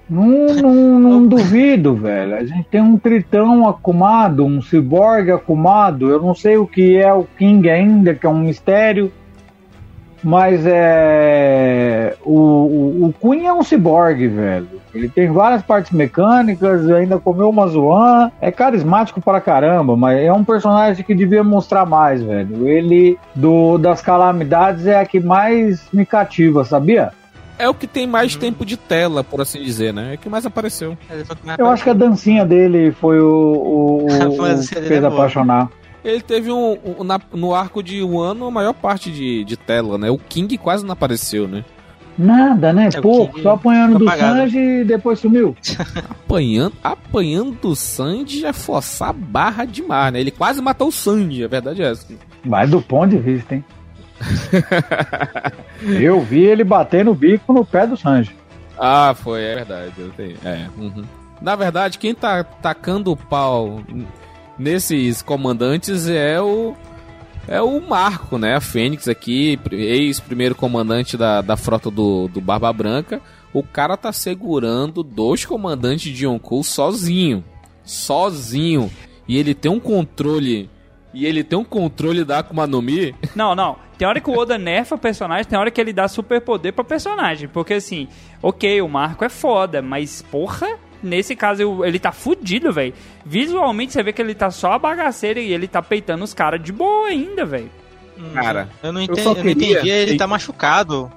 [0.10, 2.36] Não, não, não duvido, velho.
[2.36, 6.10] A gente tem um tritão acumado, um ciborgue acumado.
[6.10, 9.10] Eu não sei o que é o King ainda, que é um mistério.
[10.24, 12.16] Mas é.
[12.24, 14.82] O, o, o Queen é um ciborgue, velho.
[14.96, 18.32] Ele tem várias partes mecânicas, ainda comeu uma zoan.
[18.40, 22.68] É carismático pra caramba, mas é um personagem que devia mostrar mais, velho.
[22.68, 27.12] Ele, do, das calamidades, é a que mais me cativa, sabia?
[27.58, 30.14] É o que tem mais tempo de tela, por assim dizer, né?
[30.14, 30.98] É o que mais apareceu.
[31.58, 35.70] Eu acho que a dancinha dele foi o, o, o que fez é apaixonar.
[36.04, 39.56] Ele teve um, um- na- no arco de um ano a maior parte de, de
[39.58, 40.10] tela, né?
[40.10, 41.63] O King quase não apareceu, né?
[42.18, 42.89] Nada, né?
[42.94, 43.39] É, Pouco.
[43.42, 44.36] Só apanhando do apagado.
[44.38, 45.56] Sanji e depois sumiu.
[46.10, 50.20] Apanhando, apanhando o Sandy é forçar a barra demais, né?
[50.20, 52.06] Ele quase matou o Sandy, a verdade é essa.
[52.44, 53.63] Mas do ponto de vista, hein?
[55.82, 58.36] Eu vi ele bater no bico no pé do Sanji.
[58.78, 59.94] Ah, foi, é verdade.
[59.98, 61.04] Eu tenho, é, uhum.
[61.42, 63.82] Na verdade, quem tá tacando o pau
[64.58, 66.76] nesses comandantes é o,
[67.48, 68.56] é o Marco, né?
[68.56, 73.22] A Fênix aqui, ex-primeiro comandante da, da frota do, do Barba Branca.
[73.54, 77.44] O cara tá segurando dois comandantes de Yonkou sozinho.
[77.84, 78.92] Sozinho.
[79.28, 80.70] E ele tem um controle.
[81.13, 83.13] E ele tem um controle da Akuma no Mi.
[83.36, 83.78] Não, não.
[83.98, 87.48] Tem hora que o Oda nerfa personagem, tem hora que ele dá superpoder pra personagem.
[87.48, 88.08] Porque assim,
[88.42, 90.68] ok, o Marco é foda, mas porra,
[91.04, 92.94] nesse caso ele tá fudido, velho.
[93.26, 96.63] Visualmente você vê que ele tá só a bagaceira e ele tá peitando os caras
[96.63, 97.70] de boa ainda, velho.
[98.34, 101.12] Cara, Eu não Eu entendi, só eu não entendi ele tá machucado.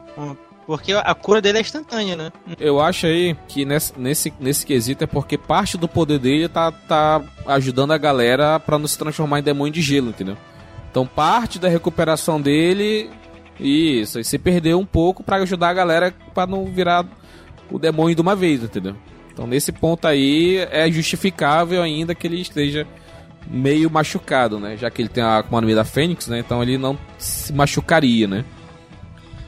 [0.67, 2.33] Porque a cura dele é instantânea, né?
[2.59, 6.73] eu acho aí que nesse, nesse, nesse quesito é porque parte do poder dele tá,
[6.73, 10.37] tá ajudando a galera pra não se transformar em demônio de gelo, entendeu?
[10.91, 13.09] Então parte da recuperação dele.
[13.61, 17.07] Isso, aí se perdeu um pouco pra ajudar a galera pra não virar
[17.71, 18.97] o demônio de uma vez, entendeu?
[19.37, 22.87] Então nesse ponto aí é justificável ainda que ele esteja
[23.47, 24.79] meio machucado, né?
[24.79, 26.39] Já que ele tem a Mi da Fênix, né?
[26.39, 28.47] Então ele não se machucaria, né?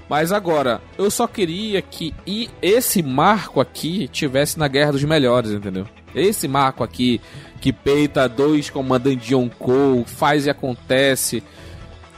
[0.06, 2.14] Mas agora, eu só queria que
[2.60, 5.86] esse marco aqui tivesse na Guerra dos Melhores, entendeu?
[6.14, 7.18] Esse marco aqui,
[7.58, 11.42] que peita dois comandantes de Yonkou, faz e acontece.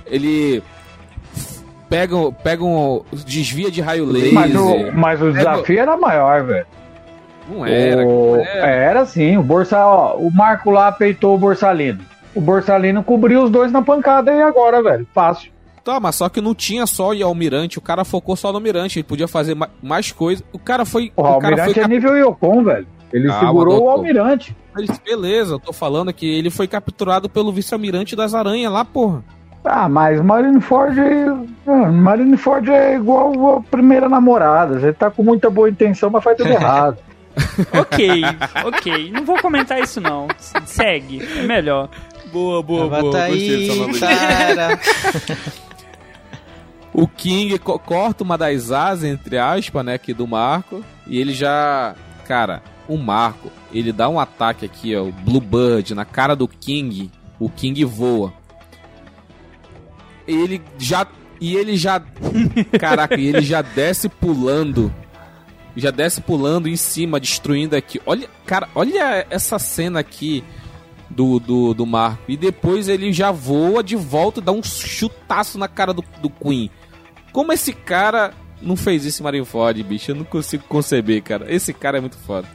[0.06, 0.60] Ele
[1.88, 3.04] pega, pega um.
[3.24, 4.34] desvia de raio laser.
[4.34, 6.66] Mas o, mas o desafio era maior, velho.
[7.50, 8.66] Não era, O- não era.
[8.66, 12.00] era sim, o Borsa, ó, o Marco lá peitou o Borsalino.
[12.34, 15.50] O Borsalino cobriu os dois na pancada e agora, velho, fácil.
[15.82, 18.98] Tá, mas só que não tinha só o Almirante, o cara focou só no Almirante,
[18.98, 20.44] ele podia fazer ma- mais coisas.
[20.52, 21.10] O cara foi.
[21.10, 22.86] Porra, o o cara Almirante foi é nível Yokon, velho.
[23.12, 23.90] Ele Calma, segurou o.
[23.90, 24.54] Almirante.
[24.72, 29.24] Mas Beleza, eu tô falando que ele foi capturado pelo vice-almirante das aranhas lá, porra.
[29.64, 31.00] Ah, mas Marineford,
[31.66, 34.78] ah, Marineford é igual a primeira namorada.
[34.78, 36.98] Você tá com muita boa intenção, mas faz tudo errado.
[37.72, 38.22] Ok,
[38.64, 39.10] ok.
[39.12, 40.26] Não vou comentar isso não.
[40.66, 41.88] Segue, é melhor.
[42.32, 44.06] Boa, boa, Bota aí, tá.
[44.08, 44.80] cara.
[46.92, 50.84] O King co- corta uma das asas, entre aspas, né, aqui do Marco.
[51.06, 51.94] E ele já.
[52.26, 57.08] Cara, o Marco, ele dá um ataque aqui, ó, o Bluebird, na cara do King.
[57.38, 58.32] O King voa.
[60.26, 61.06] Ele já.
[61.40, 62.02] E ele já.
[62.78, 64.92] Caraca, e ele já desce pulando.
[65.76, 68.00] Já desce pulando em cima, destruindo aqui.
[68.04, 70.42] Olha, cara, olha essa cena aqui
[71.08, 72.22] do, do, do Marco.
[72.28, 76.28] E depois ele já voa de volta e dá um chutaço na cara do, do
[76.28, 76.70] Queen.
[77.32, 80.10] Como esse cara não fez isso em Marineford, bicho?
[80.10, 81.46] Eu não consigo conceber, cara.
[81.52, 82.48] Esse cara é muito foda.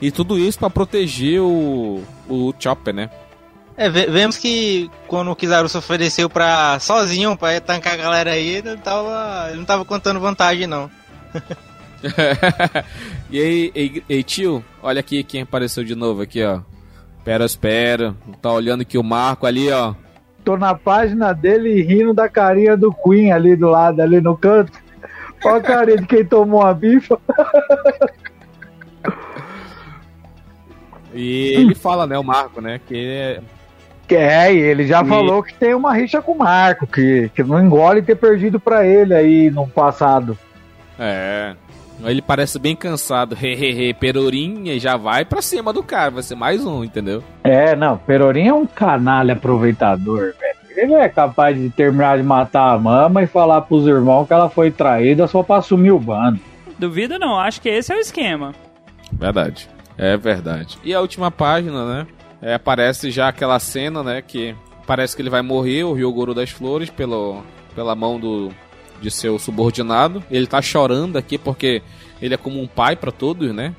[0.00, 3.10] E tudo isso pra proteger o, o Chopper, né?
[3.76, 8.30] É, ve- vemos que quando o Kizaru se ofereceu pra sozinho pra tancar a galera
[8.32, 10.90] aí, ele não tava, ele não tava contando vantagem, não.
[13.30, 16.60] e aí, ei, ei, tio, olha aqui quem apareceu de novo aqui, ó.
[17.18, 18.14] Espera, espera.
[18.40, 19.94] Tá olhando aqui o Marco ali, ó.
[20.44, 24.72] Tô na página dele rindo da carinha do Queen ali do lado, ali no canto.
[25.44, 27.18] Olha a carinha de quem tomou a bifa.
[31.12, 33.40] E ele fala, né, o Marco, né, que é
[34.16, 37.42] É, e ele já E- falou que tem uma rixa com o Marco, que, que
[37.42, 40.36] não engole ter perdido pra ele aí no passado.
[40.98, 41.54] É.
[42.04, 43.34] Ele parece bem cansado.
[43.34, 46.10] Hehehe, perorinha e já vai pra cima do cara.
[46.10, 47.22] Vai ser mais um, entendeu?
[47.44, 50.60] É, não, Perorim é um canalha aproveitador, velho.
[50.76, 54.48] Ele é capaz de terminar de matar a mama e falar pros irmãos que ela
[54.48, 56.40] foi traída só pra assumir o bando.
[56.78, 58.54] Duvida não, acho que esse é o esquema.
[59.12, 59.68] Verdade.
[59.98, 60.78] É verdade.
[60.82, 62.06] E a última página, né?
[62.40, 64.22] É, aparece já aquela cena, né?
[64.22, 64.54] Que
[64.86, 67.42] parece que ele vai morrer, o Ryogoro das Flores, pelo,
[67.74, 68.50] pela mão do
[69.00, 70.22] de seu subordinado.
[70.30, 71.82] Ele tá chorando aqui porque
[72.20, 73.74] ele é como um pai pra todos, né?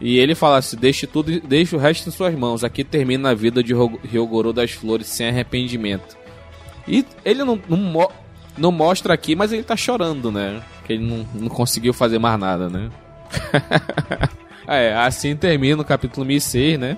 [0.00, 2.64] E ele fala assim: deixe tudo, deixe o resto em suas mãos.
[2.64, 6.16] Aqui termina a vida de Ro- Ryogoro das Flores sem arrependimento.
[6.88, 8.08] E ele não, não,
[8.56, 10.62] não mostra aqui, mas ele tá chorando, né?
[10.86, 12.90] Que ele não, não conseguiu fazer mais nada, né?
[14.72, 16.96] É, assim termina o capítulo 1006, né?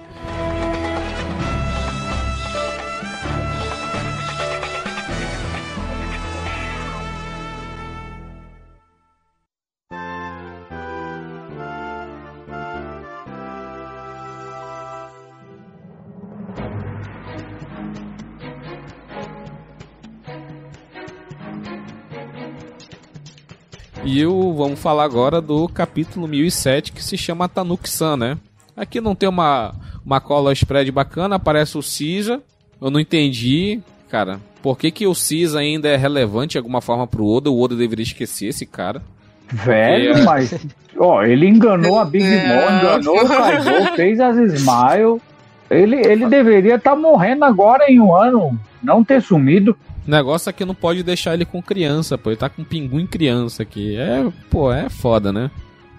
[24.14, 28.36] E o, vamos falar agora do capítulo 1007 que se chama Tanuki-san, né?
[28.76, 32.38] Aqui não tem uma, uma cola spread bacana, aparece o Cisa.
[32.78, 34.38] Eu não entendi, cara.
[34.62, 37.50] Por que, que o Cisa ainda é relevante de alguma forma pro Oda?
[37.50, 39.02] O Oda deveria esquecer esse cara.
[39.48, 40.22] Velho, É.
[40.24, 40.54] mas.
[40.98, 42.24] Ó, ele enganou a Big.
[42.24, 45.22] Mom, enganou o Kaido, fez as Smile.
[45.70, 49.74] Ele, ele deveria estar morrendo agora em um ano, não ter sumido.
[50.06, 52.30] O negócio é que não pode deixar ele com criança, pô.
[52.30, 53.96] Ele tá com um pinguim criança aqui.
[53.96, 55.50] É, pô, é foda, né?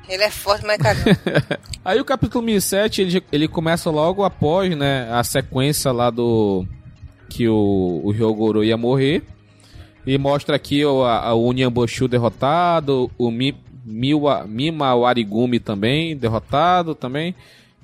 [0.07, 1.05] Ele é forte, mas cagão.
[1.83, 6.65] Aí o capítulo 1007, ele, ele começa logo após, né, a sequência lá do...
[7.29, 9.23] Que o, o Hyogoro ia morrer.
[10.05, 16.93] E mostra aqui o, a, o Unyamboshu derrotado, o Mi, Miwa, Mima Warigumi também derrotado
[16.93, 17.33] também.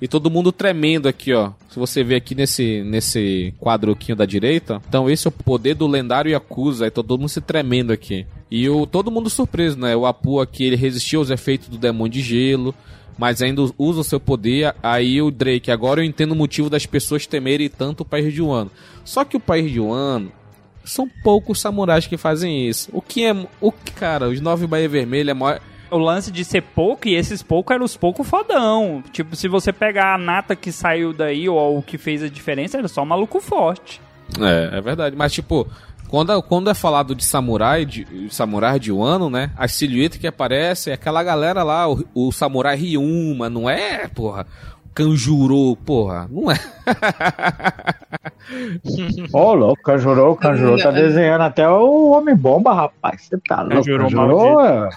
[0.00, 1.52] E todo mundo tremendo aqui, ó.
[1.68, 4.80] Se você ver aqui nesse, nesse quadro aqui da direita.
[4.88, 6.86] Então esse é o poder do lendário Yakuza.
[6.86, 8.26] Aí todo mundo se tremendo aqui.
[8.50, 9.94] E o, todo mundo surpreso, né?
[9.94, 12.74] O Apu aqui, ele resistiu aos efeitos do demônio de gelo.
[13.18, 14.74] Mas ainda usa o seu poder.
[14.82, 18.40] Aí o Drake, agora eu entendo o motivo das pessoas temerem tanto o país de
[18.40, 18.70] Wano.
[19.04, 20.32] Só que o país de Wano
[20.82, 22.88] são poucos samurais que fazem isso.
[22.92, 23.46] O que é.
[23.60, 25.60] O que, cara, os nove Baía Vermelha é maior.
[25.90, 29.02] O lance de ser pouco, e esses poucos eram os poucos fodão.
[29.12, 32.78] Tipo, se você pegar a nata que saiu daí, ou o que fez a diferença,
[32.78, 34.00] era só maluco forte.
[34.38, 35.16] É, é verdade.
[35.16, 35.66] Mas, tipo,
[36.10, 39.52] quando, quando é falado de samurai, de samurai de Wano, né?
[39.56, 44.46] A silhueta que aparece é aquela galera lá, o, o samurai Ryuma, não é, porra?
[44.94, 46.56] Kanjuro, porra, não é.
[49.32, 53.22] Ô, louco, Kanjuro, Kanjuro tá desenhando até o Homem-Bomba, rapaz.
[53.22, 53.76] Você tá louco.
[53.76, 54.90] Kanjuro Kanjuro é...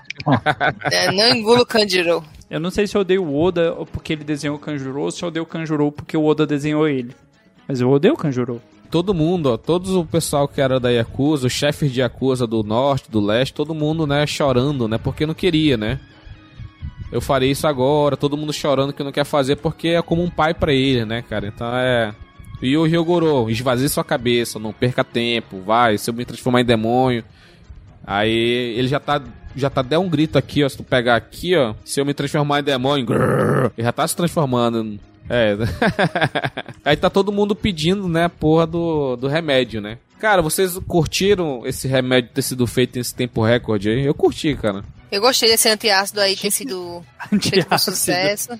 [0.91, 2.23] É, não engulo o Kanjiro.
[2.49, 5.23] Eu não sei se eu odeio o Oda porque ele desenhou o Kanjuro ou se
[5.23, 7.15] eu odeio o Kanjuro porque o Oda desenhou ele.
[7.67, 8.61] Mas eu odeio o Kanjuro.
[8.89, 12.61] Todo mundo, ó, todos o pessoal que era da Yakuza, os chefes de Yakuza do
[12.61, 15.99] norte, do leste, todo mundo, né, chorando, né, porque não queria, né.
[17.11, 20.29] Eu farei isso agora, todo mundo chorando que não quer fazer porque é como um
[20.29, 21.47] pai pra ele, né, cara.
[21.47, 22.13] Então é.
[22.61, 26.65] E o Ryogoro, esvazie sua cabeça, não perca tempo, vai, se eu me transformar em
[26.65, 27.23] demônio.
[28.05, 29.21] Aí ele já tá.
[29.55, 30.69] Já tá deu um grito aqui, ó.
[30.69, 31.75] Se tu pegar aqui, ó.
[31.85, 33.05] Se eu me transformar em demônio.
[33.05, 34.99] grrr, ele já tá se transformando.
[35.29, 35.55] É.
[36.83, 39.97] Aí tá todo mundo pedindo, né, porra do, do remédio, né?
[40.24, 44.05] Cara, vocês curtiram esse remédio ter sido feito nesse tempo recorde aí?
[44.05, 44.82] Eu curti, cara.
[45.11, 47.03] Eu gostei desse antiácido aí ter sido
[47.41, 48.57] feito com sucesso.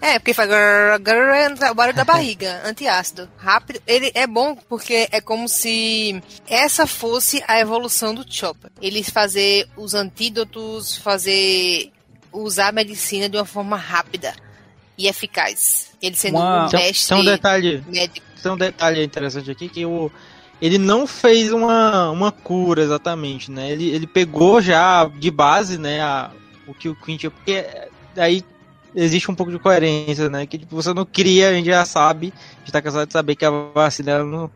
[0.00, 3.28] É, porque faz grrr, grrr, o barulho da barriga, antiácido.
[3.36, 3.78] Rápido.
[3.86, 8.70] Ele é bom porque é como se essa fosse a evolução do Chopper.
[8.80, 11.92] Ele fazer os antídotos, fazer
[12.32, 14.32] usar a medicina de uma forma rápida
[14.96, 15.90] e eficaz.
[16.00, 18.26] Ele sendo Uma- um Tem, mestre tem um detalhe, médico.
[18.42, 20.10] tem um detalhe interessante aqui que o
[20.62, 23.72] ele não fez uma, uma cura exatamente, né?
[23.72, 26.30] Ele, ele pegou já de base, né, a,
[26.68, 27.66] o que o Queen porque
[28.16, 28.44] aí
[28.94, 30.46] existe um pouco de coerência, né?
[30.46, 33.34] Que tipo, você não cria, a gente já sabe, a gente tá cansado de saber
[33.34, 34.48] que a vacina não,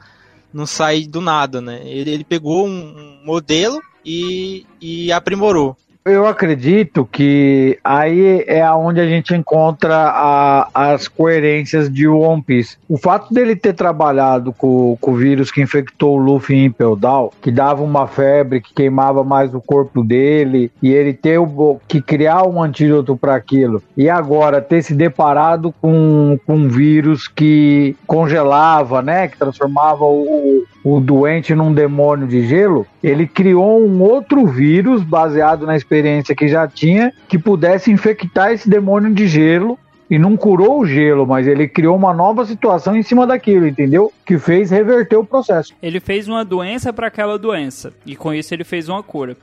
[0.55, 1.81] não sai do nada, né?
[1.85, 5.77] Ele, ele pegou um, um modelo e, e aprimorou.
[6.07, 12.77] Eu acredito que aí é onde a gente encontra a- as coerências de One Piece.
[12.89, 16.95] O fato dele ter trabalhado com, com o vírus que infectou o Luffy em Impel
[16.95, 21.81] Down, que dava uma febre, que queimava mais o corpo dele, e ele ter o-
[21.89, 27.27] que criar um antídoto para aquilo, e agora ter se deparado com, com um vírus
[27.27, 34.01] que congelava, né, que transformava o, o doente num demônio de gelo, ele criou um
[34.01, 39.77] outro vírus baseado na experiência que já tinha que pudesse infectar esse demônio de gelo
[40.09, 44.13] e não curou o gelo, mas ele criou uma nova situação em cima daquilo, entendeu?
[44.25, 45.75] Que fez reverter o processo.
[45.83, 47.93] Ele fez uma doença pra aquela doença.
[48.07, 49.37] E com isso ele fez uma cura.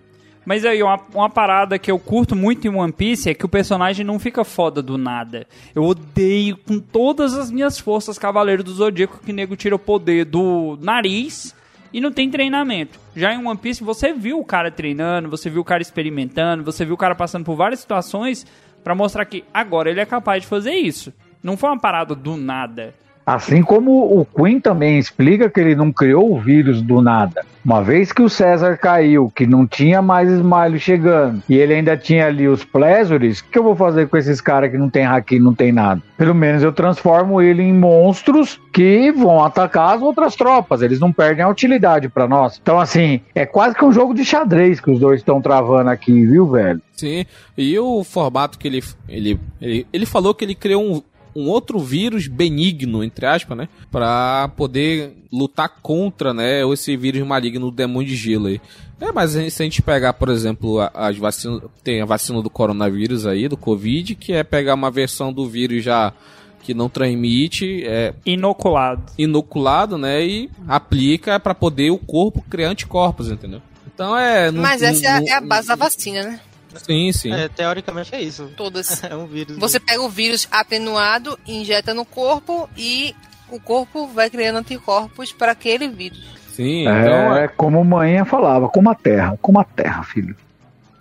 [0.45, 3.49] Mas aí, uma, uma parada que eu curto muito em One Piece é que o
[3.49, 5.47] personagem não fica foda do nada.
[5.73, 10.25] Eu odeio com todas as minhas forças Cavaleiro do Zodíaco que nego tira o poder
[10.25, 11.55] do nariz
[11.93, 12.99] e não tem treinamento.
[13.15, 16.83] Já em One Piece você viu o cara treinando, você viu o cara experimentando, você
[16.83, 18.45] viu o cara passando por várias situações
[18.83, 21.13] pra mostrar que agora ele é capaz de fazer isso.
[21.41, 22.95] Não foi uma parada do nada.
[23.25, 27.45] Assim como o Queen também explica que ele não criou o vírus do nada.
[27.63, 31.95] Uma vez que o César caiu, que não tinha mais Smile chegando, e ele ainda
[31.95, 35.05] tinha ali os Pleasures, o que eu vou fazer com esses caras que não tem
[35.05, 36.01] haki, não tem nada?
[36.17, 40.81] Pelo menos eu transformo ele em monstros que vão atacar as outras tropas.
[40.81, 42.59] Eles não perdem a utilidade pra nós.
[42.61, 46.25] Então, assim, é quase que um jogo de xadrez que os dois estão travando aqui,
[46.25, 46.81] viu, velho?
[46.91, 47.25] Sim,
[47.57, 48.83] e o formato que ele.
[49.07, 51.01] Ele, ele, ele falou que ele criou um,
[51.35, 53.67] um outro vírus benigno, entre aspas, né?
[53.91, 56.61] Pra poder lutar contra, né?
[56.71, 58.61] Esse vírus maligno do demônio de gelo aí.
[59.01, 61.61] É, mas se a gente pegar, por exemplo, a- as vacinas.
[61.83, 65.83] Tem a vacina do coronavírus aí, do Covid, que é pegar uma versão do vírus
[65.83, 66.13] já
[66.61, 69.03] que não transmite, é Inoculado.
[69.17, 70.25] inoculado, né?
[70.25, 73.61] E aplica pra poder o corpo criar anticorpos, entendeu?
[73.93, 74.49] Então é.
[74.49, 76.39] Mas essa é a, não- é a base da vacina, né?
[76.75, 77.33] Sim, sim.
[77.33, 78.51] É, teoricamente é isso.
[78.55, 79.03] Todas.
[79.03, 79.57] É um vírus.
[79.57, 83.15] Você pega o vírus atenuado, injeta no corpo e
[83.49, 86.23] o corpo vai criando anticorpos para aquele vírus.
[86.49, 87.35] Sim, então.
[87.35, 90.35] É, como manhã falava, como a terra, como a terra, filho.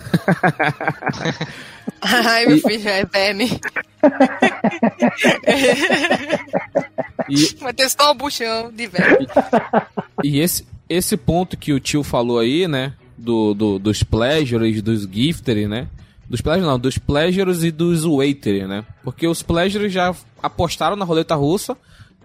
[2.00, 3.60] Ai, meu filho, é verme.
[7.28, 9.26] E, Vai ter só um buchão de verme.
[10.24, 12.94] e esse, esse ponto que o tio falou aí, né?
[13.22, 15.86] Do, do, dos pleasures, dos giftery, né?
[16.28, 18.84] Dos pleasures não, dos pleasures e dos waitery, né?
[19.04, 21.76] Porque os pleasures já apostaram na roleta russa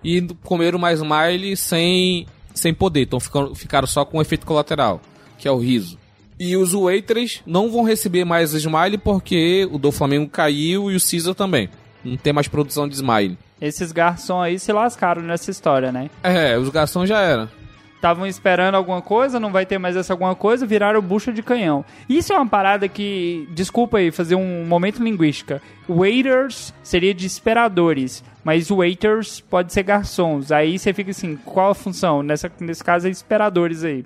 [0.03, 3.01] e comeram mais smile sem, sem poder.
[3.01, 5.01] Então ficaram, ficaram só com o efeito colateral,
[5.37, 5.99] que é o riso.
[6.39, 10.99] E os waiters não vão receber mais smile porque o do Flamengo caiu e o
[10.99, 11.69] Caesar também.
[12.03, 13.37] Não tem mais produção de smile.
[13.59, 16.09] Esses garçons aí se lascaram nessa história, né?
[16.21, 17.49] É, os garçons já era.
[17.97, 21.83] Estavam esperando alguma coisa, não vai ter mais essa alguma coisa, viraram bucha de canhão.
[22.07, 25.59] Isso é uma parada que, desculpa aí, fazer um momento linguística.
[25.89, 30.51] Waiters seria de esperadores, mas waiters pode ser garçons.
[30.51, 32.21] Aí você fica assim, qual a função?
[32.21, 34.05] Nessa, nesse caso é esperadores aí.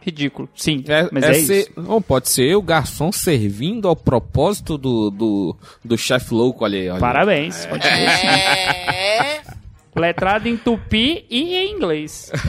[0.00, 0.48] Ridículo.
[0.56, 1.72] Sim, É, mas é é, ser- isso.
[1.86, 6.98] ou pode ser o garçom servindo ao propósito do, do, do chefe louco, aí.
[6.98, 7.66] Parabéns.
[7.66, 8.26] Continua assim.
[8.26, 9.42] É.
[9.94, 12.30] Letrado em tupi e em inglês.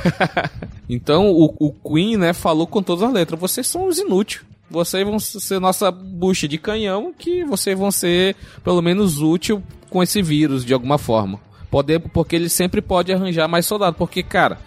[0.90, 4.42] Então o, o Queen, né, falou com todas as letras: vocês são os inúteis.
[4.70, 10.02] Vocês vão ser nossa bucha de canhão, que vocês vão ser pelo menos útil com
[10.02, 11.40] esse vírus de alguma forma.
[11.70, 13.98] Poder, porque ele sempre pode arranjar mais soldados.
[13.98, 14.58] Porque, cara,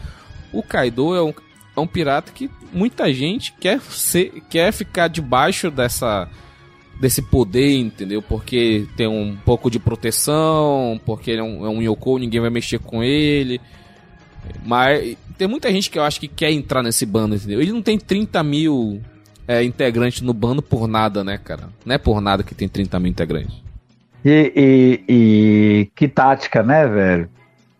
[0.52, 1.34] o Kaido é um,
[1.76, 6.28] é um pirata que muita gente quer, ser, quer ficar debaixo dessa
[7.01, 8.22] desse poder, entendeu?
[8.22, 12.51] Porque tem um pouco de proteção, porque ele é um, é um Yoko, ninguém vai
[12.51, 13.61] mexer com ele.
[14.64, 17.61] Mas tem muita gente que eu acho que quer entrar nesse bando, entendeu?
[17.61, 19.01] Ele não tem 30 mil
[19.47, 21.68] é, integrantes no bando por nada, né, cara?
[21.84, 23.55] Não é por nada que tem 30 mil integrantes.
[24.24, 27.28] E, e- e que tática, né, velho?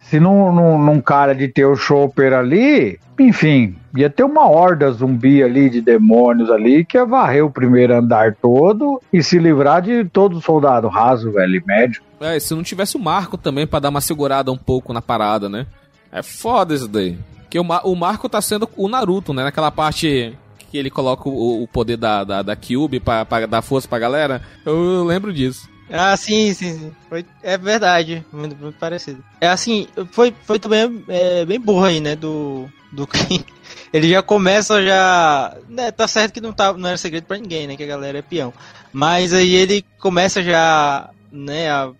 [0.09, 4.91] Se num, num, num cara de ter o Chopper ali, enfim, ia ter uma horda
[4.93, 9.83] zumbi ali de demônios ali que ia varrer o primeiro andar todo e se livrar
[9.83, 12.03] de todo soldado raso, velho, médio.
[12.21, 15.49] É, se não tivesse o Marco também pra dar uma segurada um pouco na parada,
[15.49, 15.67] né?
[16.13, 17.19] É foda isso daí.
[17.43, 19.43] Porque o, o Marco tá sendo o Naruto, né?
[19.43, 20.37] Naquela parte
[20.71, 23.99] que ele coloca o, o poder da, da, da Cube pra, pra dar força pra
[23.99, 24.41] galera.
[24.65, 25.69] Eu lembro disso.
[25.91, 26.93] Ah, sim, sim, sim.
[27.09, 28.24] Foi, é verdade.
[28.32, 29.22] Muito, muito parecido.
[29.41, 32.16] É assim, foi, foi também é, bem burro aí, né?
[32.16, 32.68] Do.
[32.93, 33.09] Do.
[33.93, 35.57] Ele já começa já.
[35.68, 37.76] Né, tá certo que não, tá, não era segredo pra ninguém, né?
[37.76, 38.53] Que a galera é peão.
[38.93, 41.91] Mas aí ele começa já, né, a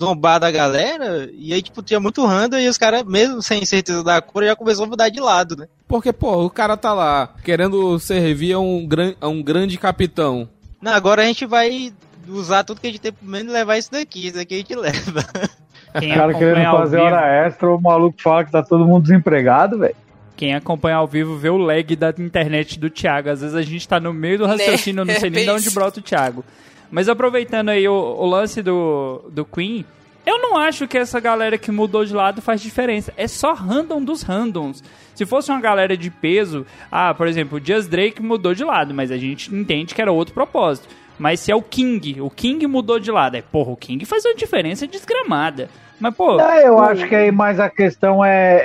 [0.00, 1.30] zombar da galera.
[1.32, 4.56] E aí, tipo, tinha muito random e os caras, mesmo sem certeza da cor, já
[4.56, 5.68] começou a mudar de lado, né?
[5.86, 10.48] Porque, pô, o cara tá lá querendo servir a um, gran, a um grande capitão.
[10.80, 11.92] Não, agora a gente vai
[12.28, 14.26] usar tudo que a gente tem, pelo menos levar isso daqui.
[14.28, 15.24] Isso aqui a gente leva.
[15.98, 18.62] Quem O cara acompanha querendo ao fazer vivo- hora extra, o maluco fala que tá
[18.62, 19.96] todo mundo desempregado, velho.
[20.36, 23.30] Quem acompanha ao vivo vê o lag da internet do Thiago.
[23.30, 25.70] Às vezes a gente tá no meio do raciocínio, eu não sei nem de onde
[25.70, 26.44] brota o Thiago.
[26.90, 29.84] Mas aproveitando aí o, o lance do, do Queen,
[30.24, 33.12] eu não acho que essa galera que mudou de lado faz diferença.
[33.16, 34.84] É só random dos randoms.
[35.14, 38.94] Se fosse uma galera de peso, ah, por exemplo, o Just Drake mudou de lado,
[38.94, 40.86] mas a gente entende que era outro propósito.
[41.18, 44.24] Mas se é o King, o King mudou de lado, é porra, o King faz
[44.24, 45.68] uma diferença desgramada.
[46.00, 46.40] Mas, pô.
[46.40, 48.62] É, eu o- acho que aí mais a questão é,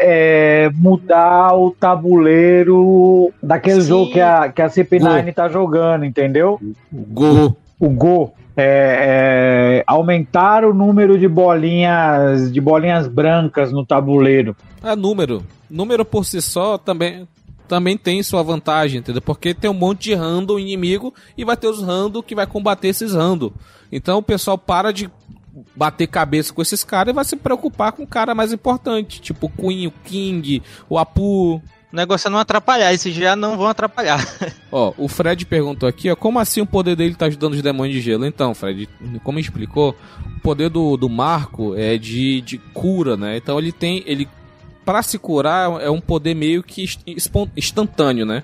[0.66, 3.88] é mudar o tabuleiro daquele Sim.
[3.88, 6.60] jogo que a, que a CP9 tá jogando, entendeu?
[6.92, 7.56] Go.
[7.80, 8.34] O Go.
[8.56, 14.56] É, é, aumentar o número de bolinhas de bolinhas brancas no tabuleiro.
[14.84, 15.44] É número.
[15.68, 17.28] Número por si só também,
[17.68, 19.22] também tem sua vantagem, entendeu?
[19.22, 22.90] Porque tem um monte de random inimigo e vai ter os random que vai combater
[22.90, 23.52] esses random.
[23.92, 25.10] Então o pessoal para de
[25.76, 29.46] bater cabeça com esses caras e vai se preocupar com o cara mais importante, tipo
[29.46, 31.62] o Queen, o King, o Apu.
[31.92, 34.26] O negócio é não atrapalhar, esses já não vão atrapalhar.
[34.72, 37.96] Ó, o Fred perguntou aqui, ó, como assim o poder dele tá ajudando os demônios
[37.96, 38.26] de gelo?
[38.26, 38.90] Então, Fred,
[39.24, 39.96] como explicou,
[40.38, 43.38] o poder do, do Marco é de, de cura, né?
[43.38, 44.28] Então ele tem, ele
[44.86, 46.86] para se curar é um poder meio que
[47.56, 48.44] instantâneo, né?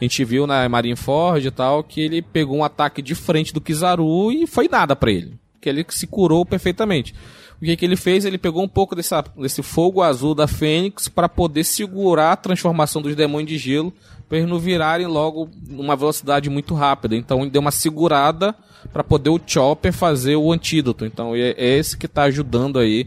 [0.00, 3.60] A gente viu na Marineford e tal que ele pegou um ataque de frente do
[3.60, 7.14] Kizaru e foi nada pra ele, que ele se curou perfeitamente.
[7.60, 8.24] O que, que ele fez?
[8.24, 13.00] Ele pegou um pouco dessa, desse fogo azul da Fênix para poder segurar a transformação
[13.00, 13.92] dos demônios de gelo
[14.28, 17.14] para eles não virarem logo numa velocidade muito rápida.
[17.14, 18.54] Então ele deu uma segurada
[18.92, 21.04] para poder o Chopper fazer o antídoto.
[21.06, 23.06] Então é, é esse que tá ajudando aí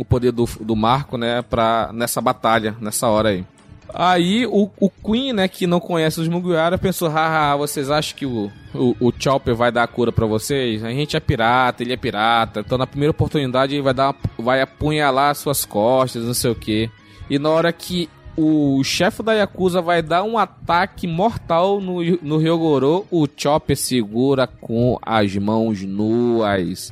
[0.00, 3.44] o poder do, do Marco, né, pra, nessa batalha, nessa hora aí.
[3.92, 8.24] Aí o, o Queen, né, que não conhece os Mugiwara, pensou, haha, vocês acham que
[8.24, 10.82] o, o, o Chopper vai dar a cura pra vocês?
[10.84, 14.62] A gente é pirata, ele é pirata, então na primeira oportunidade ele vai, dar, vai
[14.62, 16.88] apunhalar suas costas, não sei o que.
[17.28, 18.08] E na hora que
[18.42, 24.46] o chefe da Yakuza vai dar um ataque mortal no, no Ryogoro, o Chopper segura
[24.46, 26.90] com as mãos nuas.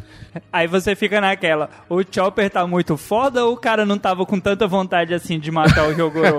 [0.52, 4.38] Aí você fica naquela, o Chopper tá muito foda ou o cara não tava com
[4.38, 6.38] tanta vontade assim de matar o Ryogoro?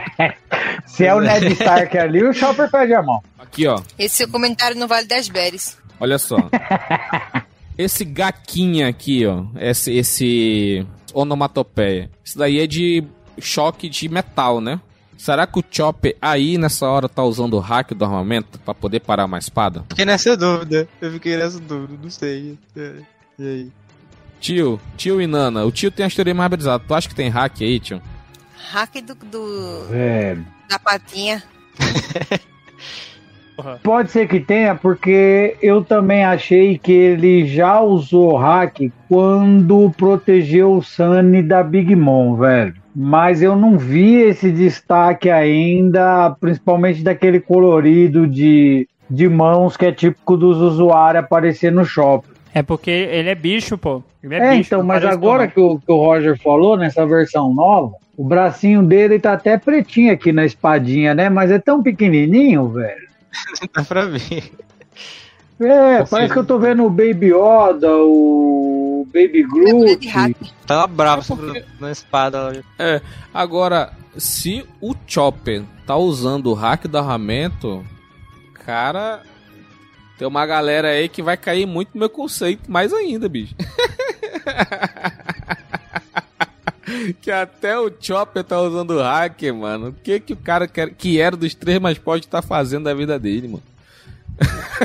[0.86, 3.22] Se é o Ned Stark ali, o Chopper perde a mão.
[3.38, 3.78] Aqui, ó.
[3.98, 5.76] Esse seu comentário no Vale das Berries.
[6.00, 6.36] Olha só.
[7.76, 9.44] esse gaquinha aqui, ó.
[9.60, 12.10] Esse, esse onomatopeia.
[12.24, 13.04] Isso daí é de
[13.40, 14.80] choque de metal, né?
[15.16, 19.00] Será que o Chopper aí nessa hora tá usando o hack do armamento pra poder
[19.00, 19.84] parar uma espada?
[19.88, 20.88] Fiquei nessa dúvida.
[21.00, 22.58] Eu fiquei nessa dúvida, não sei.
[22.76, 22.92] É,
[23.38, 23.72] E aí?
[24.40, 26.82] Tio, tio e Nana, o tio tem a teoria mais brisada.
[26.86, 28.02] Tu acha que tem hack aí, tio?
[28.72, 30.44] Hack do, do- Velho.
[30.68, 31.42] da patinha.
[33.84, 40.76] Pode ser que tenha, porque eu também achei que ele já usou hack quando protegeu
[40.76, 42.74] o Sunny da Big Mom, velho.
[42.94, 49.92] Mas eu não vi esse destaque ainda, principalmente daquele colorido de, de mãos que é
[49.92, 52.28] típico dos usuários aparecer no shopping.
[52.54, 54.02] é porque ele é bicho, pô.
[54.22, 54.68] Ele é, É, bicho.
[54.68, 59.18] então, mas agora que o, que o Roger falou, nessa versão nova, o bracinho dele
[59.18, 61.28] tá até pretinho aqui na espadinha, né?
[61.28, 63.08] Mas é tão pequenininho, velho.
[63.74, 64.52] Dá pra ver.
[65.60, 70.36] É, Ou parece que eu tô vendo o Baby Yoda, o Baby É Groot.
[70.66, 72.42] Tava bravo É porque- na espada.
[72.42, 72.52] lá.
[73.32, 77.84] Agora, se o Chopper tá usando o hack do armamento,
[78.64, 79.22] cara,
[80.18, 83.54] tem uma galera aí que vai cair muito no meu conceito, mais ainda, bicho.
[87.22, 89.88] que até o Chopper tá usando o hack, mano.
[89.88, 92.94] O que que o cara quer, que era dos três mais pode tá fazendo da
[92.94, 93.62] vida dele, mano?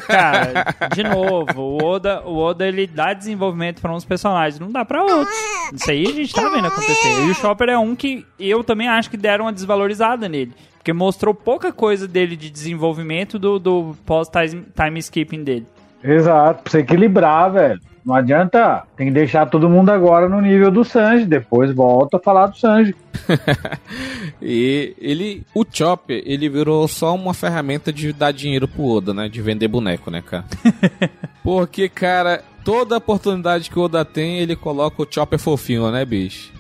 [0.08, 4.86] Cara, de novo, o Oda, o Oda ele dá desenvolvimento pra uns personagens, não dá
[4.86, 5.36] pra outros.
[5.74, 7.26] Isso aí a gente tá vendo acontecer.
[7.26, 10.54] E o Chopper é um que eu também acho que deram uma desvalorizada nele.
[10.78, 15.68] Porque mostrou pouca coisa dele de desenvolvimento do, do pós-time time skipping dele.
[16.04, 17.80] Exato, pra você equilibrar, velho.
[18.10, 22.20] Não adianta, tem que deixar todo mundo agora no nível do Sanji, depois volta a
[22.20, 22.96] falar do Sanji.
[24.42, 29.28] E ele, o Chopper, ele virou só uma ferramenta de dar dinheiro pro Oda, né?
[29.28, 30.46] De vender boneco, né, cara?
[31.44, 36.52] Porque, cara, toda oportunidade que o Oda tem, ele coloca o Chopper fofinho, né, bicho?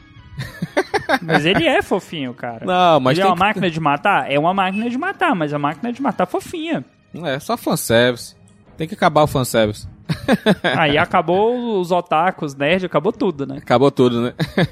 [1.23, 2.65] Mas ele é fofinho, cara.
[2.65, 4.31] Não, mas ele é uma que- máquina de matar?
[4.31, 6.85] É uma máquina de matar, mas a máquina de matar fofinha.
[7.23, 8.35] É, só fanservice.
[8.77, 9.87] Tem que acabar o fanservice.
[10.77, 13.57] Aí acabou os otakus, nerd, acabou tudo, né?
[13.57, 14.33] Acabou tudo, né?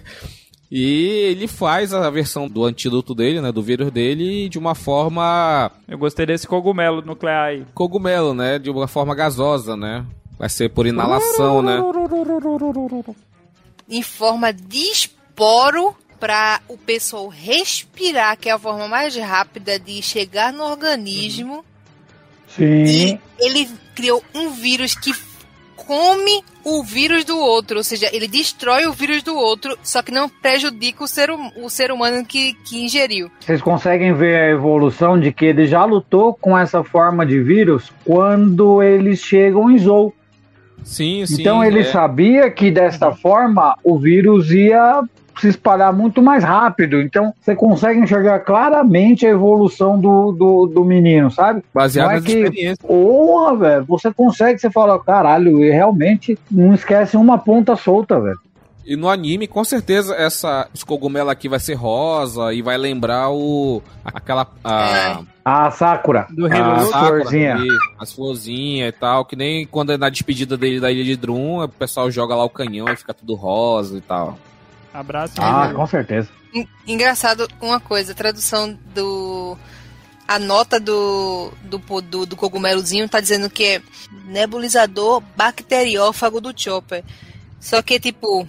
[0.69, 3.51] E ele faz a versão do antídoto dele, né?
[3.53, 7.65] Do vírus dele, de uma forma Eu gostei desse cogumelo nuclear aí.
[7.73, 8.59] cogumelo, né?
[8.59, 10.05] De uma forma gasosa, né?
[10.38, 11.81] Vai ser por inalação, né?
[13.89, 20.01] Em forma de esporo para o pessoal respirar, que é a forma mais rápida de
[20.01, 21.63] chegar no organismo.
[22.49, 22.83] Sim.
[22.83, 25.13] E ele criou um vírus que
[25.88, 30.11] come o vírus do outro, ou seja, ele destrói o vírus do outro, só que
[30.11, 33.31] não prejudica o ser, hum- o ser humano que, que ingeriu.
[33.39, 37.89] Vocês conseguem ver a evolução de que ele já lutou com essa forma de vírus
[38.03, 40.13] quando eles chegam em Zou.
[40.83, 41.41] Sim, sim.
[41.41, 41.85] então ele é.
[41.85, 45.03] sabia que desta forma o vírus ia
[45.39, 47.01] se espalhar muito mais rápido.
[47.01, 51.63] Então você consegue enxergar claramente a evolução do, do, do menino, sabe?
[51.73, 52.77] Baseado Não é nas que- experiências.
[52.88, 58.39] Porra, velho, você consegue, você fala, caralho, e realmente não esquece uma ponta solta, velho.
[58.85, 63.29] E no anime, com certeza, essa, esse cogumelo aqui vai ser rosa e vai lembrar
[63.31, 63.81] o.
[64.05, 64.47] aquela.
[64.63, 66.85] A, A Sakura, Do a Hiruruki.
[66.85, 67.57] Sakura, florzinha.
[67.99, 71.61] as florzinhas e tal, que nem quando é na despedida dele da ilha de Drum,
[71.63, 74.39] o pessoal joga lá o canhão e fica tudo rosa e tal.
[74.99, 75.33] Abraço.
[75.39, 76.29] Ah, com certeza.
[76.53, 79.57] En- Engraçado uma coisa, a tradução do.
[80.27, 83.81] A nota do, do, do, do cogumelozinho tá dizendo que é
[84.25, 87.03] nebulizador bacteriófago do Chopper.
[87.59, 88.47] Só que, tipo,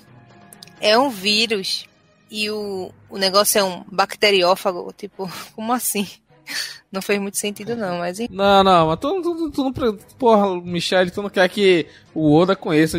[0.80, 1.86] é um vírus
[2.30, 4.92] e o, o negócio é um bacteriófago.
[4.96, 6.08] Tipo, como assim?
[6.90, 8.34] Não fez muito sentido, não, mas enfim.
[8.34, 9.72] Não, não, mas tu, tu, tu não.
[10.18, 12.98] Porra, Michele, tu não quer que o Oda conheça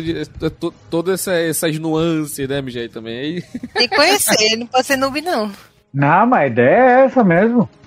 [0.60, 3.42] to- todas essa, essas nuances, né, Michele, também.
[3.74, 5.50] Tem que conhecer, não pode ser noob, não.
[5.92, 7.68] Não, mas a ideia é essa mesmo.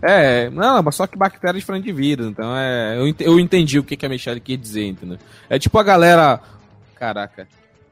[0.00, 2.96] É, não, mas só que bactéria é diferente de vírus, então é.
[2.98, 5.18] Eu, eu entendi o que, que a Michelle quis dizer, entendeu?
[5.50, 6.40] É tipo a galera.
[6.96, 7.46] Caraca.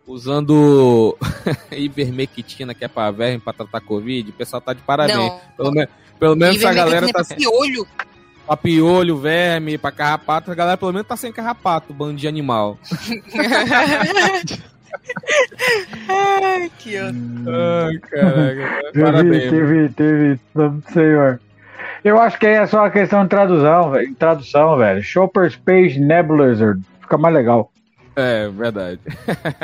[0.09, 1.17] Usando
[1.71, 5.17] ivermectina, que é pra verme, pra tratar Covid, o pessoal tá de parabéns.
[5.19, 5.41] Não.
[5.57, 5.89] Pelo, me-
[6.19, 7.87] pelo menos a galera tá sem olho.
[8.47, 12.79] pra piolho, verme, pra carrapato, a galera pelo menos tá sem carrapato, bando de animal.
[16.09, 17.45] Ai, que ótimo.
[17.51, 18.83] Ai, caraca.
[18.93, 19.51] Teve, Parabéns.
[19.51, 20.41] teve, teve,
[20.93, 21.41] senhor.
[22.05, 24.15] Eu acho que aí é só uma questão de tradução, velho.
[24.15, 25.03] Tradução, velho.
[25.03, 26.79] Chopper Space Nebulizer.
[27.01, 27.71] Fica mais legal.
[28.21, 29.01] É, verdade.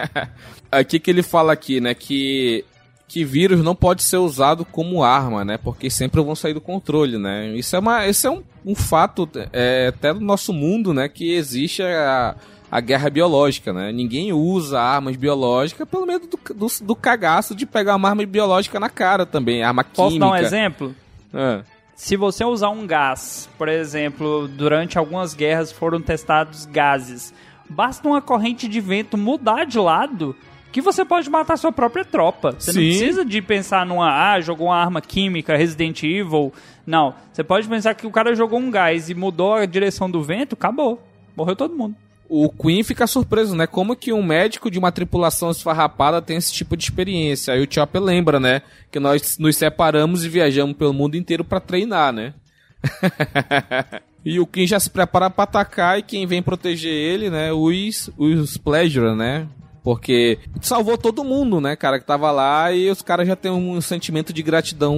[0.71, 2.65] aqui que ele fala aqui, né, que
[3.07, 5.57] que vírus não pode ser usado como arma, né?
[5.57, 7.49] Porque sempre vão sair do controle, né?
[7.55, 11.09] Isso é, uma, isso é um, um fato é, até do nosso mundo, né?
[11.09, 12.35] Que existe a,
[12.71, 13.93] a guerra biológica, né?
[13.93, 18.81] Ninguém usa armas biológicas pelo medo do, do, do cagaço de pegar uma arma biológica
[18.81, 20.27] na cara também, arma Posso química.
[20.27, 20.95] dar um exemplo?
[21.33, 21.61] É.
[21.95, 27.33] Se você usar um gás, por exemplo, durante algumas guerras foram testados gases,
[27.69, 30.37] basta uma corrente de vento mudar de lado
[30.75, 32.57] que você pode matar sua própria tropa.
[32.59, 32.89] Você não Sim.
[32.89, 36.53] precisa de pensar numa, ah, jogou uma arma química, Resident Evil.
[36.85, 40.21] Não, você pode pensar que o cara jogou um gás e mudou a direção do
[40.21, 41.01] vento, acabou.
[41.37, 41.95] Morreu todo mundo.
[42.29, 43.69] O Queen fica surpreso, né?
[43.69, 47.55] Como que um médico de uma tripulação esfarrapada tem esse tipo de experiência?
[47.55, 48.63] Aí o Chopper lembra, né?
[48.91, 52.35] Que nós nos separamos e viajamos pelo mundo inteiro pra treinar, né?
[54.25, 57.53] e o Queen já se prepara pra atacar e quem vem proteger ele, né?
[57.53, 59.47] Os, os Pleasure, né?
[59.83, 63.79] Porque salvou todo mundo, né, cara, que tava lá e os caras já têm um
[63.83, 64.97] sentimento de gratidão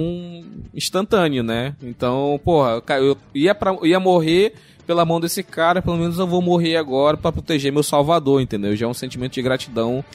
[0.73, 1.75] instantâneo, né?
[1.83, 4.53] Então, porra, eu ia, pra, ia morrer
[4.85, 8.77] pela mão desse cara, pelo menos eu vou morrer agora pra proteger meu salvador, entendeu?
[8.77, 10.05] Já é um sentimento de gratidão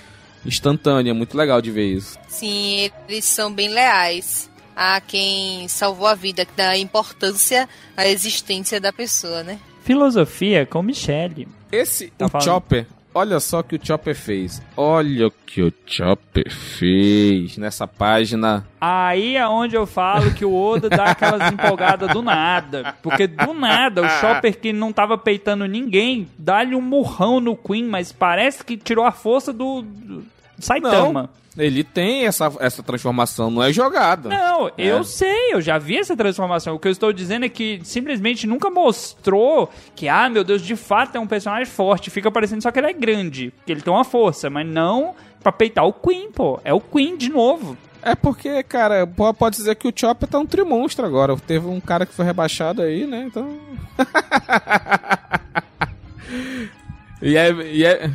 [0.47, 2.19] instantâneo, é muito legal de ver isso.
[2.27, 8.81] Sim, eles são bem leais a quem salvou a vida, que dá importância à existência
[8.81, 9.59] da pessoa, né?
[9.83, 11.49] Filosofia com Michele.
[11.71, 12.45] Esse, Tá o falando.
[12.45, 14.63] Chopper, olha só o que o Chopper fez.
[14.77, 18.67] Olha o que o Chopper fez nessa página.
[18.81, 22.95] Aí é onde eu falo que o Oda dá aquelas empolgadas do nada.
[23.03, 27.85] Porque do nada, o Chopper que não tava peitando ninguém, dá-lhe um murrão no Queen,
[27.85, 30.25] mas parece que tirou a força do, do
[30.59, 31.31] Saitama.
[31.59, 34.29] Ele tem essa, essa transformação, não é jogada.
[34.31, 34.73] Não, É.
[34.79, 36.75] eu sei, eu já vi essa transformação.
[36.75, 40.75] O que eu estou dizendo é que simplesmente nunca mostrou que, ah, meu Deus, de
[40.77, 42.09] fato é um personagem forte.
[42.09, 45.53] Fica parecendo só que ele é grande, que ele tem uma força, mas não pra
[45.53, 46.59] peitar o Queen, pô.
[46.65, 47.77] É o Queen de novo.
[48.05, 51.37] É porque, cara, po- pode dizer que o Chopper tá um trimonstro agora.
[51.37, 53.25] Teve um cara que foi rebaixado aí, né?
[53.29, 53.59] Então.
[57.21, 57.51] e é.
[57.53, 58.11] E é...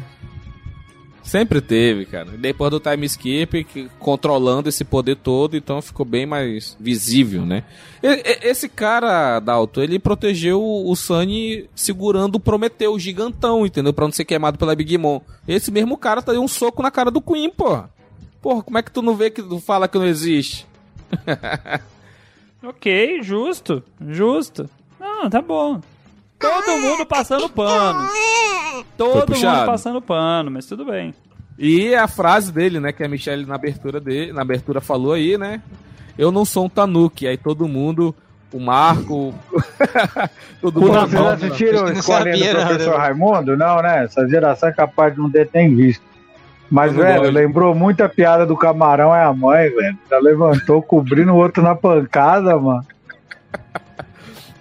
[1.28, 2.32] Sempre teve, cara.
[2.38, 7.64] Depois do time skip, que- controlando esse poder todo, então ficou bem mais visível, né?
[8.02, 13.92] E- e- Esse cara, Dalton, ele protegeu o Sunny segurando o Prometeu gigantão, entendeu?
[13.92, 15.20] Pra não ser queimado pela Big Mom.
[15.46, 17.90] Esse mesmo cara tá deu um soco na cara do Queen, porra.
[18.42, 20.66] Porra, como é que tu não vê que tu fala que não existe?
[22.64, 24.70] Ok, justo, justo.
[25.00, 25.80] Não, tá bom.
[26.40, 28.08] Todo mundo passando pano.
[28.98, 31.14] Todo mundo passando pano, mas tudo bem.
[31.58, 35.38] E a frase dele, né, que a Michelle na abertura dele, na abertura falou aí,
[35.38, 35.62] né?
[36.18, 37.28] Eu não sou um Tanuki.
[37.28, 38.14] Aí todo mundo,
[38.52, 39.34] o Marco,
[40.62, 40.94] todo mundo.
[40.94, 42.98] Vocês Não, assistiram não a escolinha do sabia, não, professor né?
[42.98, 43.58] Raimundo?
[43.58, 44.04] Não, né?
[44.06, 46.04] Essa geração é capaz de não ter nem visto.
[46.70, 47.34] Mas, não velho, gosto.
[47.34, 49.98] lembrou muito a piada do camarão é a mãe, velho.
[50.10, 52.86] Já levantou cobrindo o outro na pancada, mano.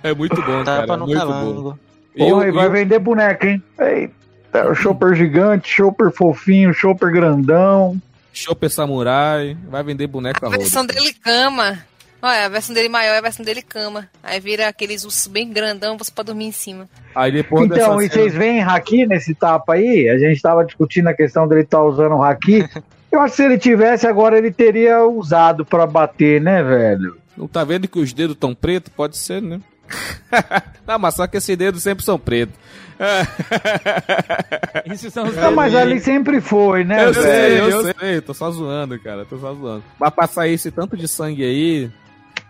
[0.08, 0.86] É muito bom, Tá cara.
[0.86, 1.26] pra no muito bom.
[1.26, 1.78] calango.
[2.16, 3.62] O- Porra, e e vai vender boneca, hein?
[3.78, 8.00] Eita, o chopper gigante, chopper fofinho, chopper grandão.
[8.32, 10.62] Chopper Samurai, vai vender boneco a A roda.
[10.62, 11.78] versão dele cama.
[12.22, 14.08] Olha, a versão dele maior é a versão dele cama.
[14.22, 16.88] Aí vira aqueles ursos bem grandão, você pode dormir em cima.
[17.14, 20.08] Aí depois Então, e dessa vocês veem haki nesse tapa aí?
[20.08, 22.64] A gente tava discutindo a questão dele estar usando o haki.
[23.12, 27.16] Eu acho que se ele tivesse agora, ele teria usado pra bater, né, velho?
[27.36, 28.92] Não tá vendo que os dedos tão pretos?
[28.94, 29.60] Pode ser, né?
[30.86, 32.56] não, mas só que esses dedos sempre são pretos.
[34.92, 38.50] Isso são os Não, mas ali sempre foi, né, eu sei, eu sei, tô só
[38.50, 39.84] zoando, cara, tô só zoando.
[40.00, 41.90] Mas pra sair esse tanto de sangue aí,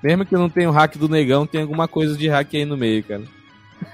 [0.03, 2.76] mesmo que não tenha o hack do negão, tem alguma coisa de hack aí no
[2.76, 3.24] meio, cara.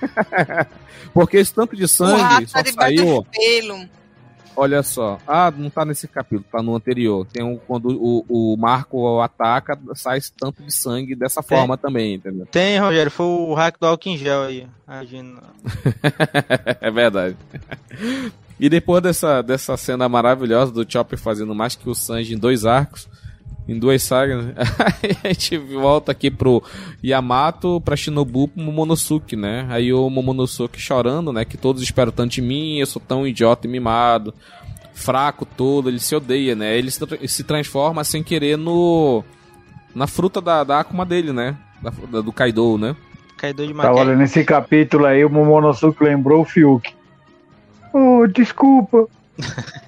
[1.14, 3.88] Porque esse tanto de sangue só tá saiu, pelo.
[4.56, 5.18] Olha só.
[5.26, 7.26] Ah, não tá nesse capítulo, tá no anterior.
[7.32, 11.56] Tem um, quando o, o Marco ataca, sai tanto de sangue dessa Tem.
[11.56, 12.46] forma também, entendeu?
[12.46, 14.66] Tem, Rogério, foi o hack do álcool em gel aí.
[14.86, 15.40] Agindo.
[16.80, 17.36] é verdade.
[18.58, 22.64] E depois dessa, dessa cena maravilhosa do Chopper fazendo mais que o Sanji em dois
[22.64, 23.08] arcos,
[23.68, 24.54] em duas sagas, né?
[25.02, 26.62] aí a gente volta aqui pro
[27.02, 29.66] Yamato, pra Shinobu, pro Momonosuke, né?
[29.70, 31.44] Aí o Momonosuke chorando, né?
[31.44, 34.34] Que todos esperam tanto de mim, eu sou tão idiota e mimado.
[34.94, 36.76] fraco todo, ele se odeia, né?
[36.76, 39.24] Ele se, tra- se transforma sem querer no.
[39.94, 41.56] na fruta da, da Akuma dele, né?
[41.80, 42.94] Da- da- do Kaido, né?
[43.38, 44.00] Kaido de Tá Maquete.
[44.00, 46.92] olhando nesse capítulo aí, o Momonosuke lembrou o Fiuk.
[47.94, 49.06] Oh, desculpa.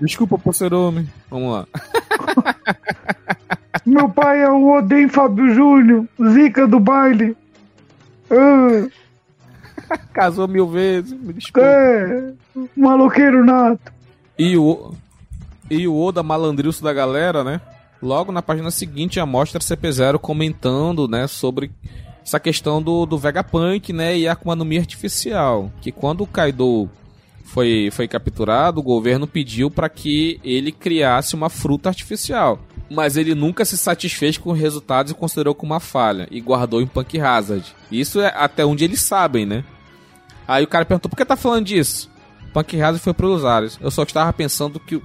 [0.00, 1.08] Desculpa por ser homem.
[1.28, 1.66] Vamos lá.
[3.88, 7.34] Meu pai é o Oden Fábio Júnior, zica do baile.
[8.30, 8.86] Ah,
[10.12, 11.66] Casou mil vezes, me desculpa.
[11.66, 12.32] é,
[12.76, 13.90] maloqueiro nato.
[14.38, 14.92] E o,
[15.70, 17.62] e o Oda malandrilso da galera, né?
[18.02, 21.70] Logo na página seguinte já mostra CP0 comentando, né, sobre
[22.22, 25.72] essa questão do, do Vegapunk, né, e a Akuma no Mi artificial.
[25.80, 26.90] Que quando o Kaido
[27.42, 32.60] foi, foi capturado, o governo pediu para que ele criasse uma fruta artificial.
[32.90, 36.80] Mas ele nunca se satisfez com os resultados e considerou como uma falha, e guardou
[36.80, 37.74] em Punk Hazard.
[37.90, 39.64] Isso é até onde eles sabem, né?
[40.46, 42.10] Aí o cara perguntou, por que tá falando disso?
[42.52, 43.78] Punk Hazard foi para os usuários.
[43.80, 45.00] Eu só estava pensando que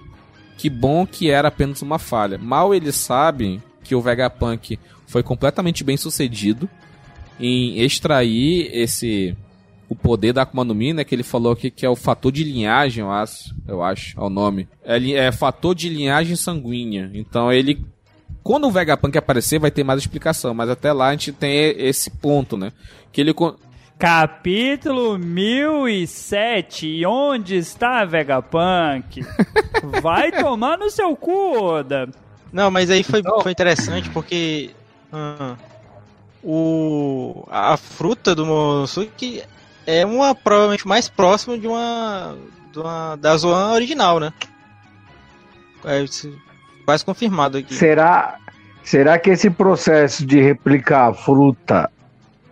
[0.57, 2.37] que bom que era apenas uma falha.
[2.37, 6.69] Mal eles sabem que o Vegapunk foi completamente bem sucedido
[7.39, 9.35] em extrair esse
[9.93, 12.31] o poder da Akuma no Mi, né, que ele falou aqui que é o fator
[12.31, 14.67] de linhagem, eu acho, eu acho, é o nome.
[14.83, 17.09] É, é fator de linhagem sanguínea.
[17.13, 17.85] Então ele
[18.43, 22.09] quando o Vegapunk aparecer vai ter mais explicação, mas até lá a gente tem esse
[22.09, 22.73] ponto, né?
[23.11, 23.33] Que ele
[23.97, 26.87] Capítulo 1007.
[26.87, 29.25] E onde está Vegapunk?
[30.01, 32.09] Vai tomar no seu cu, Oda.
[32.51, 34.71] Não, mas aí foi, Então- foi interessante porque
[35.11, 35.55] ah,
[36.43, 39.41] o, a fruta do Momonosuke
[39.85, 42.35] é uma provavelmente mais próxima de uma,
[42.71, 44.31] de uma da Zoan original, né?
[45.85, 46.33] É isso-
[46.85, 47.73] quase confirmado aqui.
[47.73, 48.37] Será,
[48.83, 51.89] será que esse processo de replicar a fruta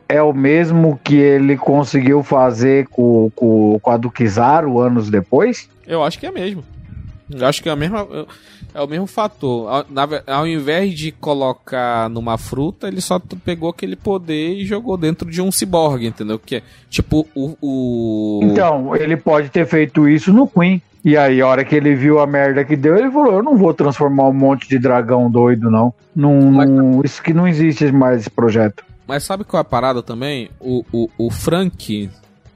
[0.07, 5.69] é o mesmo que ele conseguiu fazer com, com, com a do Kizaru anos depois?
[5.87, 6.63] Eu acho que é mesmo.
[7.29, 8.05] Eu acho que é a mesma.
[8.73, 9.67] É o mesmo fator.
[9.69, 14.65] Ao, na ve- ao invés de colocar numa fruta, ele só pegou aquele poder e
[14.65, 16.39] jogou dentro de um ciborgue, entendeu?
[16.39, 17.55] Que é tipo o.
[17.61, 18.39] o...
[18.43, 20.81] Então, ele pode ter feito isso no Queen.
[21.03, 23.57] E aí, a hora que ele viu a merda que deu, ele falou: Eu não
[23.57, 25.93] vou transformar um monte de dragão doido, não.
[26.15, 28.83] não, Mas- não- isso que não existe mais esse projeto.
[29.07, 30.49] Mas sabe qual é a parada também?
[30.59, 32.09] O, o, o Frank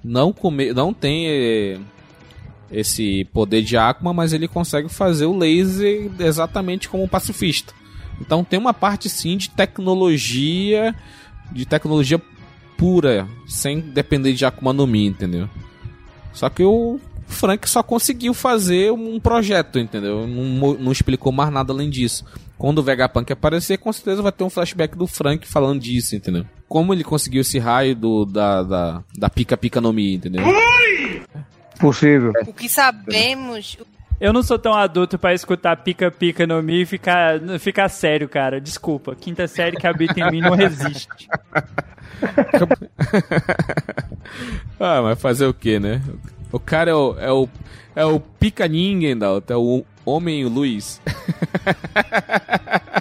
[0.03, 1.77] não, come, não tem eh,
[2.71, 7.73] esse poder de Akuma, mas ele consegue fazer o laser exatamente como um pacifista.
[8.19, 10.95] Então tem uma parte sim de tecnologia,
[11.51, 12.21] de tecnologia
[12.77, 15.49] pura, sem depender de Akuma no Mi, entendeu?
[16.33, 20.27] Só que o Frank só conseguiu fazer um projeto, entendeu?
[20.27, 22.25] Não, não explicou mais nada além disso.
[22.57, 26.45] Quando o Vegapunk aparecer, com certeza vai ter um flashback do Frank falando disso, entendeu?
[26.67, 30.43] Como ele conseguiu esse raio do, da, da, da pica-pica no Mi, entendeu?
[31.79, 32.33] Possível.
[32.45, 33.77] O que sabemos.
[34.19, 38.61] Eu não sou tão adulto pra escutar pica-pica no Mi e ficar, ficar sério, cara.
[38.61, 39.15] Desculpa.
[39.15, 41.27] Quinta série que habita em mim não resiste.
[44.79, 46.01] ah, mas fazer o que, né?
[46.51, 47.49] O cara é o, é o,
[47.95, 51.01] é o pica ninguém, Dalton, é o homem Luiz.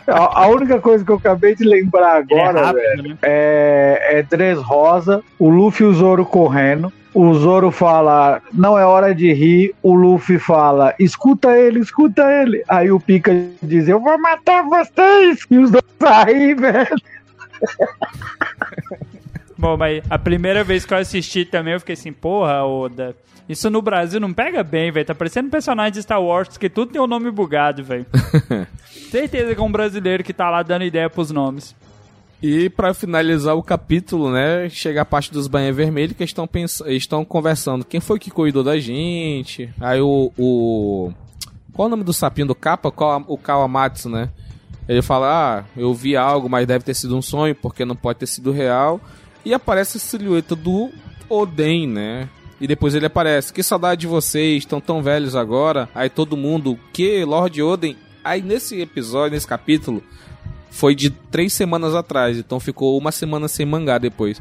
[0.06, 3.18] A, a única coisa que eu acabei de lembrar é agora, rápido, velho, né?
[3.22, 6.92] é, é Dres Rosa, o Luffy e o Zoro correndo.
[7.14, 9.74] O Zoro fala, não é hora de rir.
[9.82, 12.64] O Luffy fala, escuta ele, escuta ele.
[12.68, 13.32] Aí o Pika
[13.62, 15.46] diz, eu vou matar vocês.
[15.48, 16.96] E os dois saem, velho.
[19.64, 23.16] Bom, mas a primeira vez que eu assisti também, eu fiquei assim, porra, Oda.
[23.48, 25.06] Isso no Brasil não pega bem, velho.
[25.06, 28.04] Tá parecendo um personagem de Star Wars que tudo tem o nome bugado, velho.
[29.10, 31.74] Certeza que é um brasileiro que tá lá dando ideia pros nomes.
[32.42, 36.46] E pra finalizar o capítulo, né, chega a parte dos banhas vermelhos que estão
[36.88, 37.86] estão conversando.
[37.86, 39.72] Quem foi que cuidou da gente?
[39.80, 41.10] Aí o, o
[41.72, 42.90] qual o nome do sapinho do capa?
[42.90, 44.28] Qual- O Kawamatsu, né?
[44.86, 45.26] Ele fala:
[45.60, 48.52] "Ah, eu vi algo, mas deve ter sido um sonho, porque não pode ter sido
[48.52, 49.00] real".
[49.44, 50.90] E aparece a silhueta do
[51.28, 52.28] Oden, né?
[52.60, 55.88] E depois ele aparece: "Que saudade de vocês, estão tão velhos agora".
[55.94, 57.96] Aí todo mundo: "Que Lord Oden?".
[58.22, 60.02] Aí nesse episódio, nesse capítulo,
[60.70, 64.40] foi de três semanas atrás, então ficou uma semana sem mangá depois.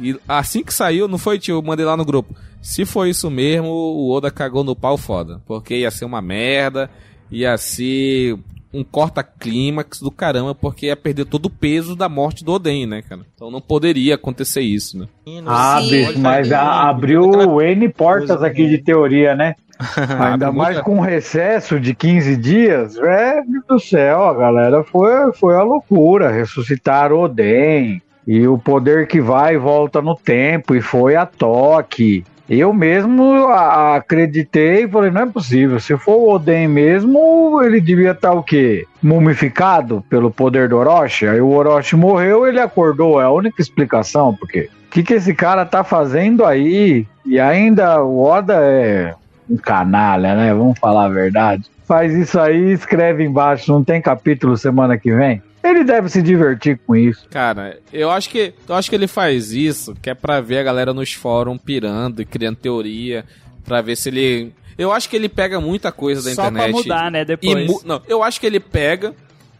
[0.00, 1.56] E assim que saiu, não foi, tio?
[1.56, 2.34] Eu mandei lá no grupo.
[2.62, 5.40] Se foi isso mesmo, o Oda cagou no pau foda.
[5.46, 6.90] Porque ia ser uma merda,
[7.30, 8.38] ia ser
[8.72, 13.02] um corta-clímax do caramba, porque ia perder todo o peso da morte do Oden, né,
[13.02, 13.22] cara?
[13.34, 15.06] Então não poderia acontecer isso, né?
[15.46, 15.90] Ah, Sim.
[15.90, 19.54] bicho, mas a- abriu N portas aqui de teoria, né?
[20.32, 25.54] Ainda mais com um recesso de 15 dias, velho do céu, a galera foi, foi
[25.54, 26.30] a loucura.
[26.30, 32.24] Ressuscitaram Oden e o poder que vai e volta no tempo, e foi a toque.
[32.48, 35.80] Eu mesmo acreditei e falei, não é possível.
[35.80, 38.86] Se for o Oden mesmo, ele devia estar o quê?
[39.02, 41.26] Mumificado pelo poder do Orochi.
[41.26, 43.20] Aí o Orochi morreu, ele acordou.
[43.20, 47.06] É a única explicação, porque o que, que esse cara tá fazendo aí?
[47.24, 49.12] E ainda o Oda é
[49.50, 50.54] um canalha, né?
[50.54, 51.64] Vamos falar a verdade.
[51.84, 53.72] Faz isso aí, escreve embaixo.
[53.72, 55.42] Não tem capítulo semana que vem?
[55.70, 57.26] Ele deve se divertir com isso.
[57.30, 60.62] Cara, eu acho que eu acho que ele faz isso, que é pra ver a
[60.62, 63.24] galera nos fóruns pirando e criando teoria,
[63.64, 66.70] pra ver se ele Eu acho que ele pega muita coisa da Só internet.
[66.72, 67.66] pra mudar, né, e depois.
[67.66, 69.14] mu- Não, eu acho que ele pega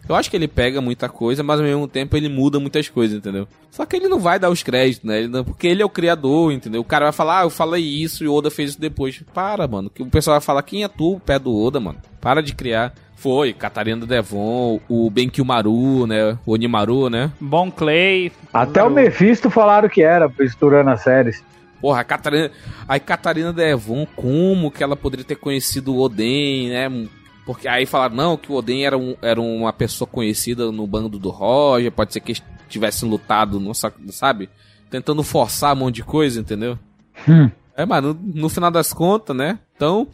[0.08, 3.16] eu acho que ele pega muita coisa, mas ao mesmo tempo ele muda muitas coisas,
[3.18, 3.48] entendeu?
[3.72, 5.18] Só que ele não vai dar os créditos, né?
[5.18, 6.80] Ele não- porque ele é o criador, entendeu?
[6.80, 9.20] O cara vai falar, ah, eu falei isso e o Oda fez isso depois.
[9.34, 9.90] Para, mano.
[9.90, 11.98] Que o pessoal vai falar, quem é tu, pé do Oda, mano?
[12.20, 12.94] Para de criar.
[13.26, 16.38] Foi, Catarina Devon, o Benkimaru, né?
[16.46, 17.32] O Onimaru, né?
[17.40, 18.30] Bom Clay.
[18.54, 21.42] Até o Mephisto falaram que era, misturando as séries.
[21.80, 22.52] Porra, a Catarina,
[22.86, 27.08] a Catarina Devon, como que ela poderia ter conhecido o Oden, né?
[27.44, 31.18] Porque aí falaram, não, que o Oden era, um, era uma pessoa conhecida no bando
[31.18, 34.48] do Roger, pode ser que eles tivessem lutado, não sa- sabe?
[34.88, 36.78] Tentando forçar um monte de coisa, entendeu?
[37.28, 37.50] Hum.
[37.76, 39.58] É, mas no, no final das contas, né?
[39.74, 40.06] Então,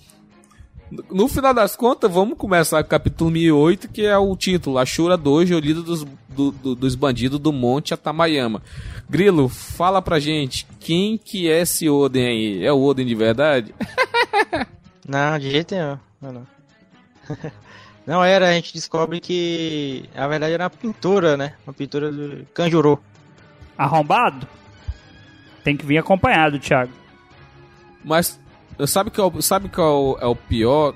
[1.11, 5.57] no- final das contas, vamos começar o capítulo 1008, que é o título, Ashura Dojo,
[5.57, 8.63] o líder dos, do- do- dos bandidos do Monte Atamayama.
[9.09, 12.65] Grilo, fala pra gente, quem que é esse Oden aí?
[12.65, 13.75] É o Oden de verdade?
[15.09, 15.99] Não, de jeito nenhum.
[16.21, 16.47] Não, não.
[18.07, 21.55] Não era, a gente descobre que a verdade era uma pintura, né?
[21.67, 22.99] Uma pintura do Kanjuro.
[23.79, 24.47] Arrombado?
[25.63, 26.91] Tem que vir acompanhado, Thiago.
[28.05, 28.41] Mas,
[28.87, 30.95] sabe que é o, sabe que é o, é o pior?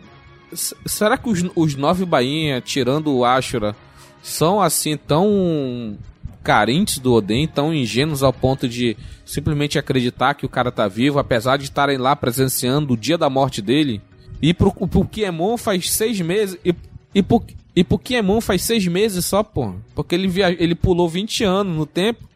[0.53, 3.74] S- será que os, os nove bainha, tirando o Ashura,
[4.22, 5.97] são assim tão
[6.43, 11.18] carentes do Oden, tão ingênuos ao ponto de simplesmente acreditar que o cara tá vivo,
[11.18, 14.01] apesar de estarem lá presenciando o dia da morte dele?
[14.41, 16.57] E pro, pro Kiemon faz seis meses.
[16.64, 16.74] E,
[17.14, 17.43] e, pro,
[17.74, 19.74] e pro Kiemon faz seis meses só, pô.
[19.95, 22.29] Porque ele, via, ele pulou 20 anos no tempo.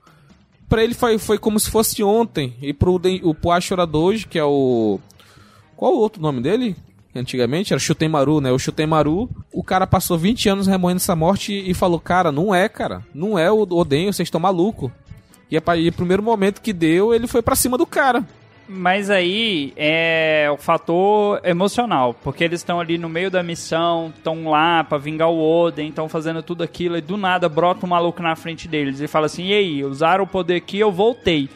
[0.69, 2.55] Pra ele foi, foi como se fosse ontem.
[2.63, 4.99] E pro, o, pro Ashura Doji, que é o.
[5.81, 6.77] Qual o outro nome dele?
[7.17, 8.53] Antigamente era Shutemaru, né?
[8.53, 12.69] O Shutemaru, o cara passou 20 anos remoendo essa morte e falou: Cara, não é,
[12.69, 13.03] cara.
[13.15, 14.93] Não é o Oden, vocês estão maluco.
[15.51, 18.29] E o primeiro momento que deu, ele foi pra cima do cara.
[18.69, 24.51] Mas aí é o fator emocional, porque eles estão ali no meio da missão, estão
[24.51, 28.23] lá pra vingar o Oden, estão fazendo tudo aquilo e do nada brota um maluco
[28.23, 31.49] na frente deles e fala assim: "E aí, usaram o poder aqui, eu voltei".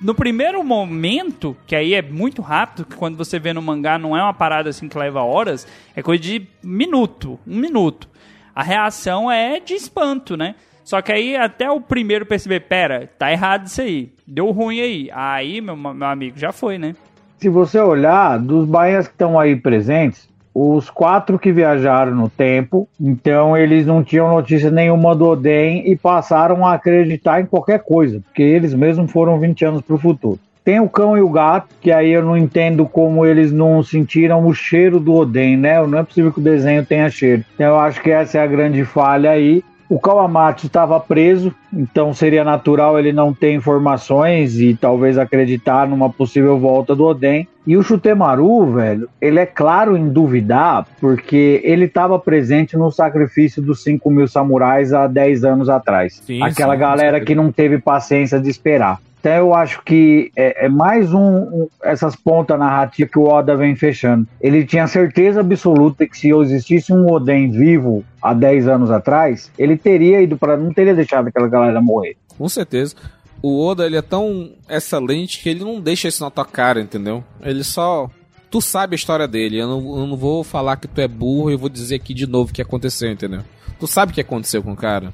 [0.00, 4.16] No primeiro momento, que aí é muito rápido, que quando você vê no mangá não
[4.16, 8.08] é uma parada assim que leva horas, é coisa de minuto, um minuto.
[8.54, 10.54] A reação é de espanto, né?
[10.84, 15.10] Só que aí até o primeiro perceber, pera, tá errado isso aí, deu ruim aí.
[15.12, 16.94] Aí, meu, meu amigo, já foi, né?
[17.38, 20.28] Se você olhar, dos bainhas que estão aí presentes,
[20.58, 25.94] os quatro que viajaram no tempo, então eles não tinham notícia nenhuma do Oden e
[25.94, 30.40] passaram a acreditar em qualquer coisa, porque eles mesmos foram 20 anos para o futuro.
[30.64, 34.46] Tem o cão e o gato, que aí eu não entendo como eles não sentiram
[34.46, 35.86] o cheiro do Oden, né?
[35.86, 37.44] Não é possível que o desenho tenha cheiro.
[37.54, 39.62] Então eu acho que essa é a grande falha aí.
[39.88, 46.10] O Kawamatsu estava preso, então seria natural ele não ter informações e talvez acreditar numa
[46.10, 47.46] possível volta do Oden.
[47.64, 53.62] E o Shutemaru, velho, ele é claro em duvidar, porque ele estava presente no sacrifício
[53.62, 56.20] dos 5 mil samurais há 10 anos atrás.
[56.24, 58.98] Sim, Aquela sim, galera que não teve paciência de esperar.
[59.26, 63.56] Então eu acho que é, é mais um, um- essas pontas narrativas que o Oda
[63.56, 64.24] vem fechando.
[64.40, 69.76] Ele tinha certeza absoluta que se existisse um Oden vivo há 10 anos atrás, ele
[69.76, 72.16] teria ido para não teria deixado aquela galera morrer.
[72.38, 72.94] Com certeza.
[73.42, 77.24] O Oda, ele é tão excelente que ele não deixa isso na tua cara, entendeu?
[77.42, 78.08] Ele só.
[78.48, 79.58] Tu sabe a história dele.
[79.60, 82.14] Eu não, eu não vou falar que tu é burro e eu vou dizer aqui
[82.14, 83.40] de novo o que aconteceu, entendeu?
[83.80, 85.12] Tu sabe o que aconteceu com o cara.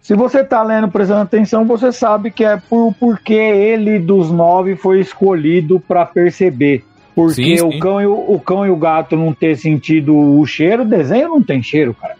[0.00, 4.74] Se você tá lendo prestando atenção, você sabe que é por porque ele dos nove
[4.76, 6.84] foi escolhido para perceber.
[7.14, 7.76] Porque Sim, sim.
[7.76, 10.86] O, cão e o, o cão e o gato não ter sentido o cheiro, o
[10.86, 12.16] desenho não tem cheiro, cara.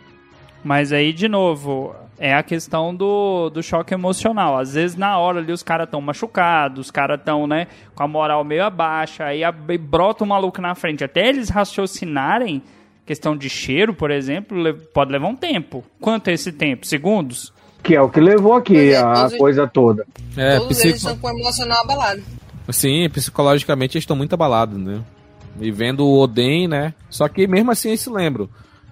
[0.62, 4.58] Mas aí, de novo, é a questão do, do choque emocional.
[4.58, 8.08] Às vezes, na hora ali, os caras estão machucados, os caras estão, né, com a
[8.08, 11.02] moral meio abaixa, aí a- brota um maluco na frente.
[11.02, 12.62] Até eles raciocinarem,
[13.06, 15.82] questão de cheiro, por exemplo, pode levar um tempo.
[15.98, 16.86] Quanto é esse tempo?
[16.86, 17.54] Segundos?
[17.82, 20.06] Que é o que levou aqui é, a todos- coisa toda.
[20.36, 22.22] É, Todos psico- eles estão com o emocional abalado.
[22.70, 25.00] Sim, psicologicamente eles estão muito abalados, né?
[25.60, 26.94] E vendo o Oden, né?
[27.08, 28.48] Só que mesmo assim eles se lembram.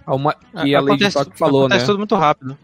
[0.07, 0.35] A Uma...
[0.65, 1.67] E a Lady Talk falou, né?
[1.67, 2.57] acontece tudo muito rápido.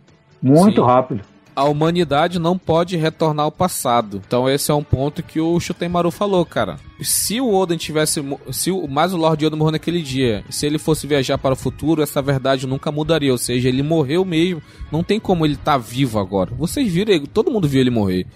[0.43, 0.87] Muito Sim.
[0.87, 1.21] rápido.
[1.55, 4.23] A humanidade não pode retornar ao passado.
[4.27, 6.79] Então esse é um ponto que o Shutemaru falou, cara.
[7.01, 8.21] Se o Oden tivesse,
[8.53, 11.57] se o mais o Lord Yoda morreu naquele dia, se ele fosse viajar para o
[11.57, 14.63] futuro, essa verdade nunca mudaria, ou seja, ele morreu mesmo.
[14.91, 16.55] Não tem como ele estar tá vivo agora.
[16.55, 18.27] Vocês viram, todo mundo viu ele morrer.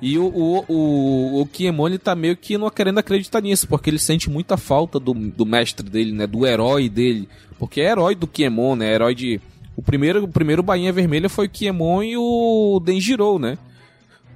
[0.00, 3.88] E o, o, o, o Kiemon, ele tá meio que não querendo acreditar nisso, porque
[3.88, 6.26] ele sente muita falta do, do mestre dele, né?
[6.26, 7.28] Do herói dele.
[7.58, 8.94] Porque é herói do Kiemon, né?
[8.94, 9.40] Herói de.
[9.76, 13.58] O primeiro, o primeiro Bainha Vermelha foi o Kiemon e o Denjiro, né?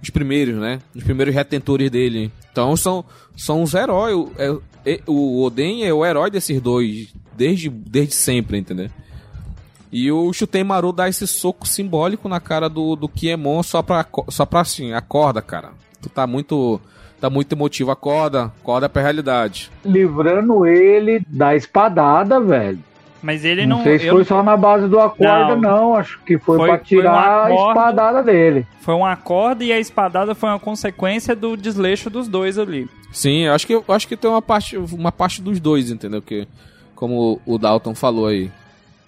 [0.03, 0.81] Os primeiros, né?
[0.95, 2.31] Os primeiros retentores dele.
[2.53, 3.05] Então são,
[3.37, 4.15] são os heróis.
[4.15, 7.13] O, é, o Oden é o herói desses dois.
[7.37, 8.91] Desde, desde sempre, entendeu?
[9.93, 14.47] E o Shutemaru dá esse soco simbólico na cara do, do Kiemon só pra, só
[14.47, 15.71] pra assim, acorda, cara.
[16.01, 16.81] Tu tá muito.
[17.21, 19.71] Tá muito emotivo, acorda, acorda pra realidade.
[19.85, 22.79] Livrando ele da espadada, velho.
[23.23, 23.79] Mas ele não.
[23.79, 25.61] Não sei se foi só na base do acorda, não.
[25.61, 25.95] não.
[25.95, 28.67] Acho que foi, foi pra tirar foi um a espadada dele.
[28.81, 32.89] Foi um acorda e a espadada foi uma consequência do desleixo dos dois ali.
[33.13, 36.23] Sim, acho que acho que tem uma parte, uma parte dos dois, entendeu?
[36.23, 36.47] Que,
[36.95, 38.51] como o Dalton falou aí.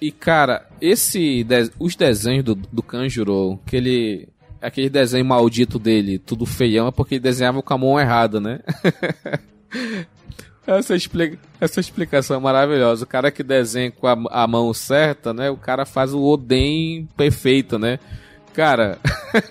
[0.00, 1.70] E, cara, esse de...
[1.78, 4.28] os desenhos do, do Kanjuro, que ele.
[4.60, 8.60] Aquele desenho maldito dele, tudo feião, é porque ele desenhava com a mão errada, né?
[10.66, 11.38] essa, explica...
[11.60, 13.04] essa explicação é maravilhosa.
[13.04, 15.50] O cara que desenha com a, a mão certa, né?
[15.50, 17.98] O cara faz o Oden perfeito, né?
[18.54, 18.98] Cara,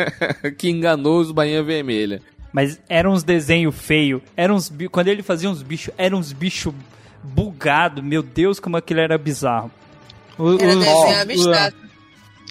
[0.57, 2.21] que enganou os Bainha Vermelha.
[2.53, 4.21] Mas eram uns desenhos feios.
[4.35, 6.73] Eram uns, quando ele fazia uns bichos, eram uns bichos
[7.23, 8.03] bugados.
[8.03, 9.71] Meu Deus, como aquilo era bizarro.
[10.37, 11.77] O, Era desenho abstrato.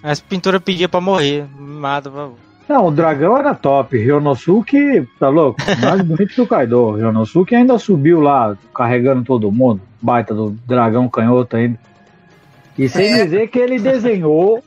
[0.03, 1.47] As pinturas pediam pra morrer.
[1.59, 2.35] Mata, por
[2.71, 3.99] Não, o dragão era top.
[3.99, 5.59] Ryonosuke, tá louco?
[5.83, 6.93] Mais bonito que o Kaido.
[6.93, 9.81] Ryonosuke ainda subiu lá, carregando todo mundo.
[10.01, 11.77] Baita do dragão canhoto ainda.
[12.79, 13.25] E sem é.
[13.25, 14.63] dizer que ele desenhou.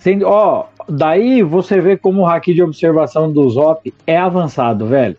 [0.00, 5.16] sem, ó, daí você vê como o haki de observação do Zop é avançado, velho.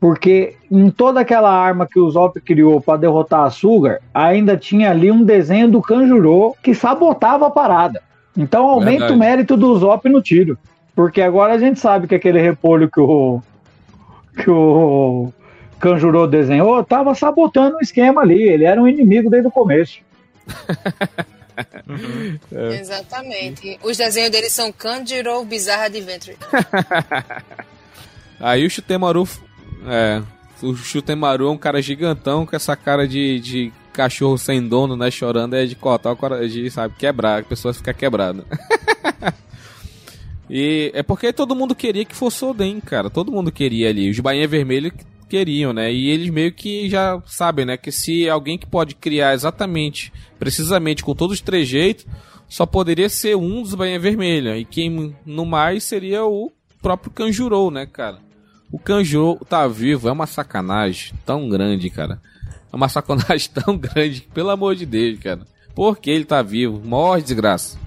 [0.00, 4.90] Porque em toda aquela arma que o Zop criou para derrotar a Sugar, ainda tinha
[4.90, 8.02] ali um desenho do Kanjuro que sabotava a parada.
[8.36, 9.12] Então aumenta Verdade.
[9.12, 10.58] o mérito do Zop no tiro.
[10.94, 13.40] Porque agora a gente sabe que aquele repolho que o
[14.36, 15.32] que o
[15.78, 18.42] Kanjuro desenhou tava sabotando o esquema ali.
[18.42, 20.00] Ele era um inimigo desde o começo.
[21.88, 22.38] uhum.
[22.52, 22.80] é.
[22.80, 23.78] Exatamente.
[23.82, 26.36] Os desenhos dele são Kanjuro Bizarre Adventure.
[28.40, 29.28] Aí o Shutemaru
[29.86, 30.22] é.
[30.62, 35.10] O Chutemaru é um cara gigantão com essa cara de, de cachorro sem dono, né?
[35.10, 38.44] Chorando, é de cortar o coração, de, sabe, quebrar, a pessoa fica quebrada.
[40.50, 43.08] e é porque todo mundo queria que fosse Oden, cara.
[43.08, 44.10] Todo mundo queria ali.
[44.10, 44.92] Os Bainha Vermelho
[45.28, 45.92] queriam, né?
[45.92, 47.76] E eles meio que já sabem, né?
[47.76, 52.06] Que se alguém que pode criar exatamente, precisamente com todos os trejeitos,
[52.48, 54.58] só poderia ser um dos Bainha Vermelha.
[54.58, 58.18] E quem no mais seria o próprio Kanjuro, né, cara?
[58.70, 62.20] O Kanjo tá vivo é uma sacanagem tão grande, cara.
[62.74, 65.42] É uma sacanagem tão grande, pelo amor de Deus, cara.
[65.76, 66.82] Por que ele tá vivo?
[66.84, 67.78] Morre, desgraça.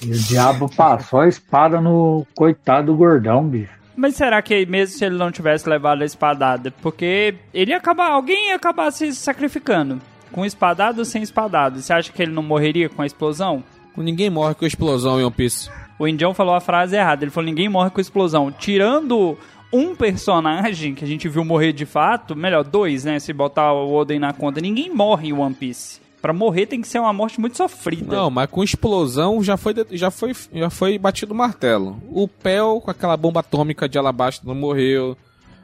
[0.00, 3.72] E o diabo passou a espada no coitado do gordão, bicho.
[3.96, 6.72] Mas será que mesmo se ele não tivesse levado a espadada?
[6.80, 10.00] Porque ele ia acabar, alguém ia acabar se sacrificando.
[10.30, 11.80] Com espadada ou sem espadada.
[11.80, 13.64] Você acha que ele não morreria com a explosão?
[13.96, 15.68] Ninguém morre com a explosão em One Piece.
[15.98, 17.24] O Indião falou a frase errada.
[17.24, 18.52] Ele falou: ninguém morre com explosão.
[18.52, 19.36] Tirando
[19.72, 23.18] um personagem que a gente viu morrer de fato, melhor, dois, né?
[23.18, 26.00] Se botar o Oden na conta, ninguém morre em One Piece.
[26.20, 28.16] Pra morrer tem que ser uma morte muito sofrida.
[28.16, 32.02] Não, mas com explosão já foi, já foi, já foi batido o martelo.
[32.10, 35.16] O Pel, com aquela bomba atômica de alabastro, não morreu.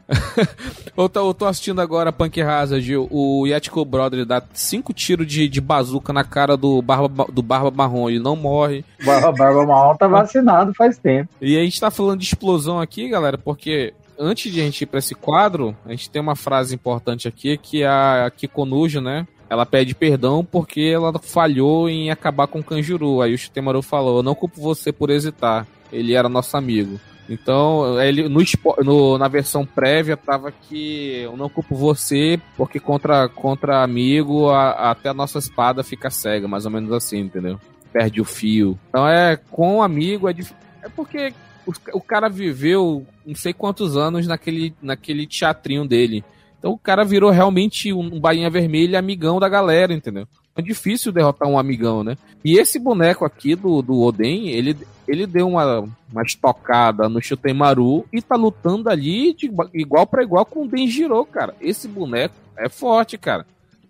[0.97, 5.49] eu, tô, eu tô assistindo agora Punk Hazard, o Yatiko Brother dá cinco tiros de,
[5.49, 8.85] de bazuca na cara do Barba, do Barba Marrom e não morre.
[9.05, 11.29] Barba, Barba Marrom tá vacinado faz tempo.
[11.41, 14.87] E a gente tá falando de explosão aqui, galera, porque antes de a gente ir
[14.87, 19.27] pra esse quadro, a gente tem uma frase importante aqui que é a Kikonujo, né?
[19.49, 23.21] Ela pede perdão porque ela falhou em acabar com o Kanjuru.
[23.21, 25.67] Aí o Shitemaru falou: Eu não culpo você por hesitar.
[25.93, 26.99] Ele era nosso amigo.
[27.29, 28.43] Então, ele no,
[28.83, 34.91] no, na versão prévia tava que eu não culpo você, porque contra, contra amigo a,
[34.91, 37.59] até a nossa espada fica cega, mais ou menos assim, entendeu?
[37.93, 38.79] Perde o fio.
[38.89, 40.35] Então é com amigo é,
[40.83, 41.33] é porque
[41.67, 46.23] o, o cara viveu não sei quantos anos naquele, naquele teatrinho dele.
[46.59, 50.27] Então o cara virou realmente um, um bainha vermelha amigão da galera, entendeu?
[50.57, 52.17] É difícil derrotar um amigão, né?
[52.45, 54.77] E esse boneco aqui do, do Oden, ele,
[55.09, 55.81] ele deu uma,
[56.13, 61.25] uma estocada no Shutemaru e tá lutando ali de igual para igual com o Denjiro,
[61.27, 61.55] cara.
[61.61, 63.45] Esse boneco é forte, cara.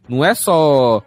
[0.08, 1.02] Não é só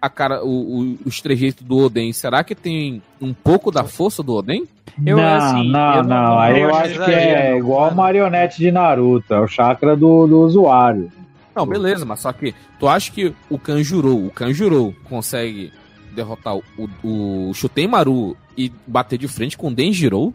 [0.00, 0.48] a cara, o,
[0.82, 4.64] o- os trejeitos do Oden, será que tem um pouco da força do Oden?
[5.04, 7.90] Eu, não, assim, não, eu não, não- Aí eu eu acho que é igual a
[7.92, 11.10] marionete de Naruto, é o chakra do, do usuário.
[11.54, 15.72] Não, beleza, mas só que tu acha que o Kanjuro, o Kanjuro consegue
[16.12, 16.64] derrotar o,
[17.02, 20.32] o, Shuteimaru e bater de frente com o Denjiro?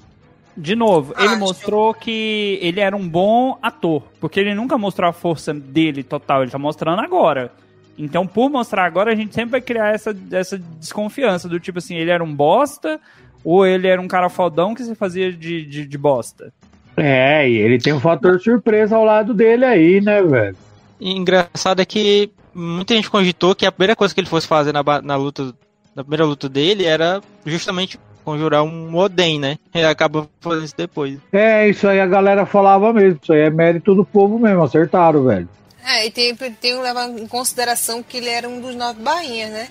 [0.56, 1.40] De novo, ele Acho.
[1.40, 4.04] mostrou que ele era um bom ator.
[4.20, 7.52] Porque ele nunca mostrou a força dele total, ele tá mostrando agora.
[7.98, 11.96] Então, por mostrar agora, a gente sempre vai criar essa, essa desconfiança do tipo assim,
[11.96, 13.00] ele era um bosta
[13.44, 16.52] ou ele era um cara fodão que se fazia de, de, de bosta.
[16.96, 20.58] É, e ele tem um fator surpresa ao lado dele aí, né, velho?
[21.00, 24.74] E engraçado é que muita gente cogitou que a primeira coisa que ele fosse fazer
[24.74, 25.54] na, na luta,
[25.96, 29.58] na primeira luta dele era justamente conjurar um Oden, né?
[29.74, 31.18] Ele acabou fazendo isso depois.
[31.32, 33.20] É, isso aí a galera falava mesmo.
[33.22, 35.48] Isso aí é mérito do povo mesmo, acertaram, velho.
[35.86, 39.52] É, e tem, tem que levar em consideração que ele era um dos nove bainhas,
[39.52, 39.70] né?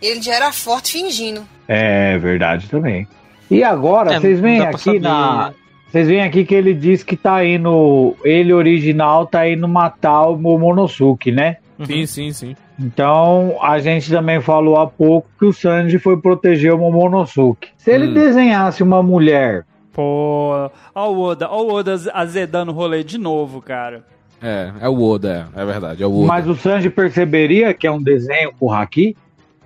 [0.00, 1.46] Ele já era forte fingindo.
[1.68, 3.06] É verdade também.
[3.50, 5.48] E agora, É, vocês pra aqui saber, na.
[5.48, 5.54] né?
[5.90, 8.14] Vocês veem aqui que ele diz que tá indo.
[8.24, 11.56] Ele original tá indo matar o Momonosuke, né?
[11.78, 11.86] Uhum.
[11.86, 12.56] Sim, sim, sim.
[12.78, 17.68] Então, a gente também falou há pouco que o Sanji foi proteger o Momonosuke.
[17.76, 18.14] Se ele Hum.
[18.14, 23.60] desenhasse uma mulher, Pô, ó o Oda, ó o Oda azedando o rolê de novo,
[23.60, 24.04] cara.
[24.40, 26.26] É, é o Oda, é, é verdade, é o Oda.
[26.28, 29.16] mas o Sanji perceberia que é um desenho com haki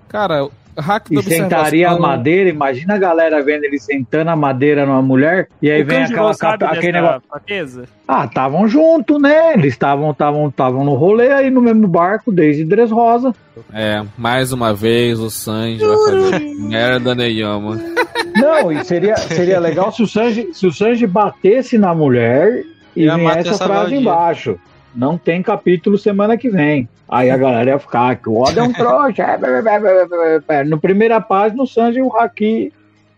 [0.09, 0.47] Cara,
[0.77, 2.49] hack e sentaria a madeira.
[2.49, 6.33] Imagina a galera vendo ele sentando a madeira numa mulher e aí o vem aquela
[6.33, 7.21] sabe capa- aquele negócio.
[7.29, 7.83] fraqueza?
[8.07, 9.53] Ah, estavam junto, né?
[9.53, 13.33] Eles estavam estavam estavam no rolê aí no mesmo barco desde Dressrosa.
[13.73, 17.79] É, mais uma vez o Sanji vai fazer merda Neyama.
[18.35, 22.63] Não, e seria, seria legal se o Sanji, se o Sanji batesse na mulher
[22.95, 23.99] e E viesse a essa frase vadia.
[23.99, 24.59] embaixo.
[24.95, 26.87] Não tem capítulo semana que vem.
[27.07, 29.23] Aí a galera ia ficar que o Oda é um trouxa.
[30.47, 30.63] é.
[30.63, 32.71] No primeira página, o Sanji e o Haki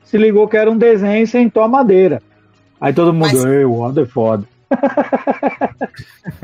[0.04, 2.22] se ligou que era um desenho e sentou a madeira.
[2.82, 4.44] Aí todo mundo, Mas- ei, o Oda é foda.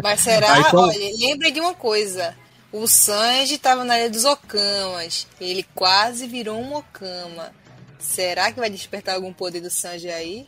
[0.01, 0.53] Mas será?
[0.53, 2.33] Aí, quando- Olha, lembre de uma coisa.
[2.71, 5.27] O Sanji estava na ilha dos Okamas.
[5.39, 7.51] Ele quase virou um Okama.
[7.99, 10.45] Será que vai despertar algum poder do Sanji aí?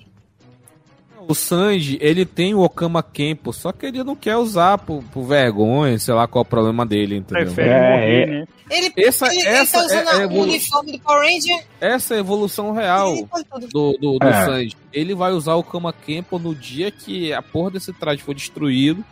[1.27, 5.23] O Sanji, ele tem o Okama Kempo, só que ele não quer usar por, por
[5.23, 7.45] vergonha, sei lá qual é o problema dele, entendeu?
[7.45, 8.25] Prefere É, morrer, é.
[8.27, 8.45] né?
[8.69, 11.63] Ele, Essa- ele, ele essa tá usando é- é o evolu- uniforme do Power Ranger.
[11.81, 13.27] Essa é a evolução real Ele
[13.71, 14.45] do, do, do É.
[14.45, 14.75] Sanji.
[14.93, 19.03] Ele vai usar o Kama Kempo no dia que a porra desse traje for destruído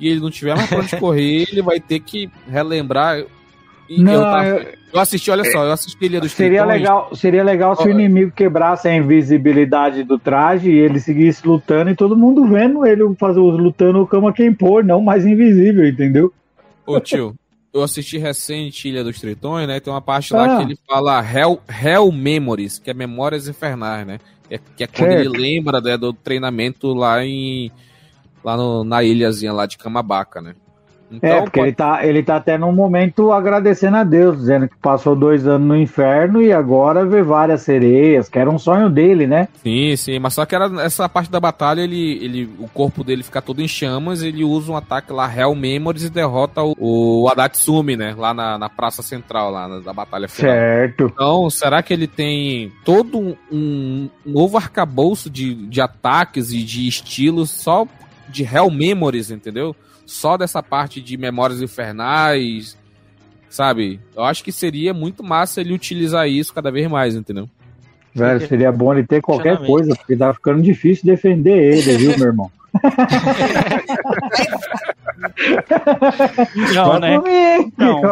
[0.00, 3.22] e ele não tiver mais pra onde correr, ele vai ter que relembrar.
[3.94, 6.80] E eu, Não, tava- eu- eu assisti, olha só, eu assisti Ilha dos Seria Tritões.
[6.80, 11.90] legal, seria legal se o inimigo quebrasse a invisibilidade do traje e ele seguisse lutando
[11.90, 16.32] e todo mundo vendo ele fazer lutando o cama quem pôr, não mais invisível, entendeu?
[16.86, 17.34] Ô tio,
[17.72, 19.78] eu assisti recente Ilha dos Tritões, né?
[19.80, 20.56] Tem uma parte lá Ah.
[20.58, 24.18] que ele fala Hell, Hell Memories, que é Memórias Infernais, né?
[24.50, 25.34] É, que é quando Certo.
[25.34, 27.70] ele lembra né, do treinamento lá em.
[28.44, 30.54] lá no- na ilhazinha lá de Camabaca, né?
[31.12, 34.68] Então, é, porque pode- ele tá, ele tá até num momento agradecendo a Deus, dizendo
[34.68, 38.88] que passou dois anos no inferno e agora vê várias sereias, que era um sonho
[38.88, 39.48] dele, né?
[39.62, 43.22] Sim, sim, mas só que era essa parte da batalha, ele, ele, o corpo dele
[43.22, 47.28] fica todo em chamas, ele usa um ataque lá, Hell Memories, e derrota o, o
[47.28, 48.14] Adatsumi, né?
[48.16, 50.52] Lá na, na praça central, lá na, da batalha final.
[50.52, 51.10] Certo.
[51.12, 56.86] Então, será que ele tem todo um, um novo arcabouço de, de ataques e de
[56.88, 57.86] estilos só
[58.28, 59.76] de Hell Memories, entendeu?
[60.04, 62.76] Só dessa parte de memórias infernais,
[63.48, 64.00] sabe?
[64.16, 67.48] Eu acho que seria muito massa ele utilizar isso cada vez mais, entendeu?
[68.14, 72.26] Velho, seria bom ele ter qualquer coisa, porque tá ficando difícil defender ele, viu, meu
[72.26, 72.50] irmão?
[76.74, 77.18] Não, né?
[77.76, 78.02] Não.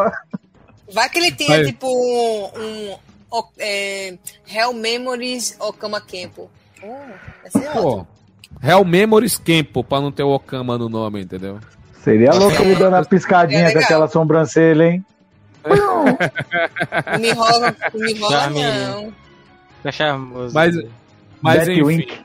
[0.93, 1.67] Vai que ele tenha, Vai.
[1.67, 2.97] tipo, um,
[3.33, 6.51] um é, Hell Memories Okama Kempo.
[6.83, 7.73] Oh.
[7.73, 8.07] Pô,
[8.63, 11.59] Hell Memories Campo, pra não ter o Okama no nome, entendeu?
[12.03, 15.05] Seria louco ele dando a piscadinha É com aquela sobrancelha, hein?
[15.67, 18.63] Não me enrola, não me enrola Charme.
[18.63, 19.13] não.
[19.77, 20.55] Fica charmoso.
[20.55, 20.77] Mas-
[21.43, 22.19] Mas enfim, Wink.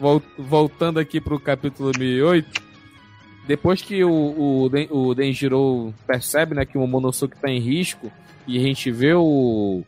[0.00, 2.62] vol- voltando aqui pro capítulo 1008,
[3.46, 8.10] depois que o, o, Den- o Denjiro percebe né, que o Momonosuke tá em risco
[8.46, 9.82] e a gente vê o,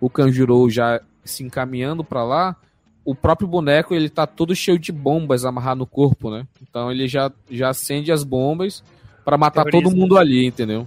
[0.00, 2.56] o Kanjuro já se encaminhando pra lá,
[3.04, 6.46] o próprio boneco ele tá todo cheio de bombas amarrado no corpo, né?
[6.62, 8.82] Então ele já, já acende as bombas
[9.24, 9.90] pra matar Terrorista.
[9.90, 10.86] todo mundo ali, entendeu?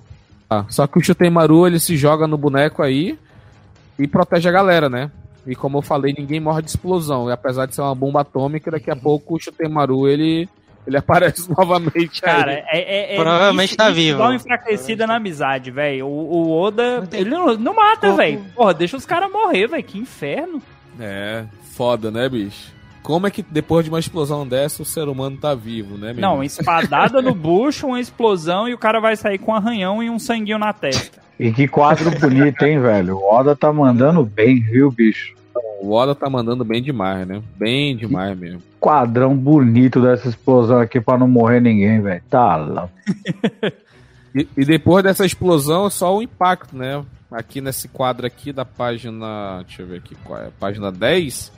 [0.49, 3.17] Ah, só que o Shutemaru ele se joga no boneco aí
[3.97, 5.11] e protege a galera, né?
[5.47, 7.29] E como eu falei, ninguém morre de explosão.
[7.29, 10.47] E apesar de ser uma bomba atômica, daqui a pouco o Shutemaru ele
[10.87, 12.63] Ele aparece novamente Cara, aí.
[12.67, 14.17] é, é, é Provavelmente isso- tá isso vivo.
[14.19, 16.05] Dá uma enfraquecida na amizade, velho.
[16.07, 18.43] O, o Oda, ele não, não mata, velho.
[18.55, 19.83] Porra, deixa os caras morrer, velho.
[19.83, 20.61] Que inferno.
[20.99, 21.43] É,
[21.75, 22.73] foda, né, bicho?
[23.03, 26.21] Como é que depois de uma explosão dessa o ser humano tá vivo, né, meu
[26.21, 30.09] Não, espadada no bucho, uma explosão e o cara vai sair com um arranhão e
[30.09, 31.21] um sanguinho na testa.
[31.39, 33.17] E que quadro bonito, hein, velho?
[33.17, 35.35] O Oda tá mandando bem, viu, bicho?
[35.81, 37.43] O Oda tá mandando bem demais, né?
[37.57, 38.61] Bem demais mesmo.
[38.79, 42.23] Quadrão bonito dessa explosão aqui pra não morrer ninguém, velho.
[42.29, 42.89] Tá lá.
[44.33, 47.03] E, e depois dessa explosão, só o impacto, né?
[47.31, 49.63] Aqui nesse quadro aqui da página.
[49.65, 50.49] Deixa eu ver aqui qual é.
[50.59, 51.51] Página 10.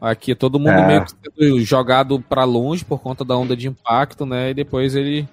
[0.00, 0.86] Aqui todo mundo É.
[0.86, 4.50] meio que sendo jogado pra longe por conta da onda de impacto, né?
[4.50, 5.28] E depois ele.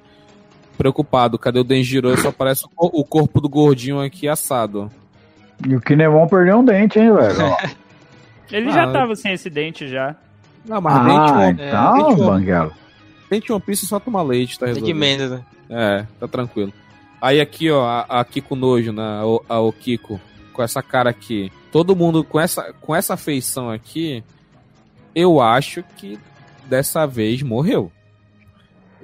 [0.78, 2.16] Preocupado, cadê o Denjiro?
[2.22, 4.92] Só aparece o co- o corpo do gordinho aqui assado.
[5.66, 7.56] E o Kinemon perdeu um dente, hein, velho?
[8.52, 10.16] Ele Ah, já tava sem esse dente já.
[10.68, 11.04] Não, mas Ah,
[11.48, 12.72] dente, então, dente, One- Banguela.
[13.30, 15.00] dente One Piece só toma leite, tá De resolvido.
[15.00, 15.44] Né?
[15.70, 16.74] É, tá tranquilo.
[17.22, 19.22] Aí aqui, ó, a, a Kiko Nojo, né?
[19.24, 20.20] O, a, o Kiko,
[20.52, 21.50] com essa cara aqui.
[21.72, 24.22] Todo mundo com essa, com essa feição aqui,
[25.16, 26.20] eu acho que
[26.66, 27.92] dessa vez morreu.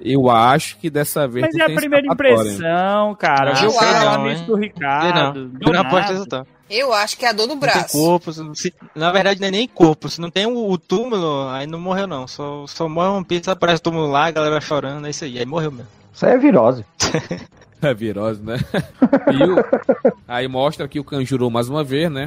[0.03, 3.51] Eu acho que dessa vez Mas não é a tem primeira impressão, cara.
[3.51, 4.31] Ah, Viu o sei cara lá não, no hein?
[4.31, 5.39] início do Sei Ricardo.
[5.39, 5.59] não.
[5.67, 6.11] Eu não aposto nada.
[6.13, 6.47] resultado.
[6.69, 7.91] Eu acho que é a dor no Não tem braço.
[7.97, 8.31] corpo.
[8.55, 10.09] se- na verdade, não é nem corpo.
[10.09, 12.27] Se não tem o, o túmulo, aí não morreu, não.
[12.27, 15.38] Só, só morre um pizza, aparece o túmulo lá, a galera chorando, é isso aí.
[15.38, 15.88] Aí morreu mesmo.
[16.13, 16.83] Isso aí é virose.
[17.81, 18.57] É virose, né?
[19.33, 22.25] E o- aí mostra aqui o Kanjuro mais uma vez, né?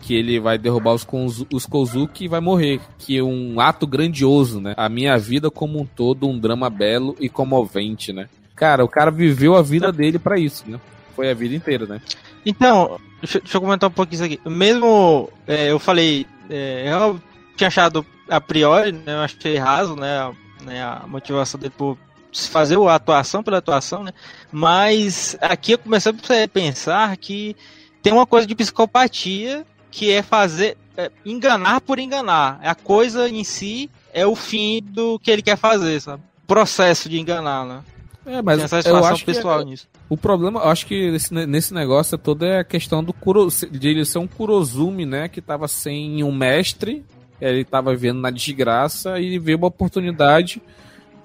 [0.00, 2.80] Que ele vai derrubar os, Konzu- os Kozuki e vai morrer.
[2.98, 4.74] Que é um ato grandioso, né?
[4.76, 8.28] A minha vida como um todo, um drama belo e comovente, né?
[8.54, 10.78] Cara, o cara viveu a vida dele pra isso, né?
[11.16, 12.00] Foi a vida inteira, né?
[12.44, 14.40] Então, deixa eu comentar um pouquinho isso aqui.
[14.48, 17.20] Mesmo, é, eu falei, é, eu
[17.56, 20.32] tinha achado a priori, né, eu achei raso, né, a,
[20.64, 21.98] né, a motivação dele por
[22.32, 24.12] fazer a atuação pela atuação, né,
[24.50, 27.56] mas aqui eu comecei a pensar que
[28.02, 32.60] tem uma coisa de psicopatia que é fazer, é, enganar por enganar.
[32.62, 36.22] A coisa em si é o fim do que ele quer fazer, sabe?
[36.46, 37.80] Processo de enganar, né?
[38.26, 39.88] É, mas eu acho que pessoal nisso.
[40.08, 43.88] o problema, eu acho que esse, nesse negócio todo é a questão do Kuro, de
[43.88, 45.28] ele ser um Kurozumi, né?
[45.28, 47.04] Que tava sem um mestre,
[47.40, 50.60] ele tava vivendo na desgraça e veio uma oportunidade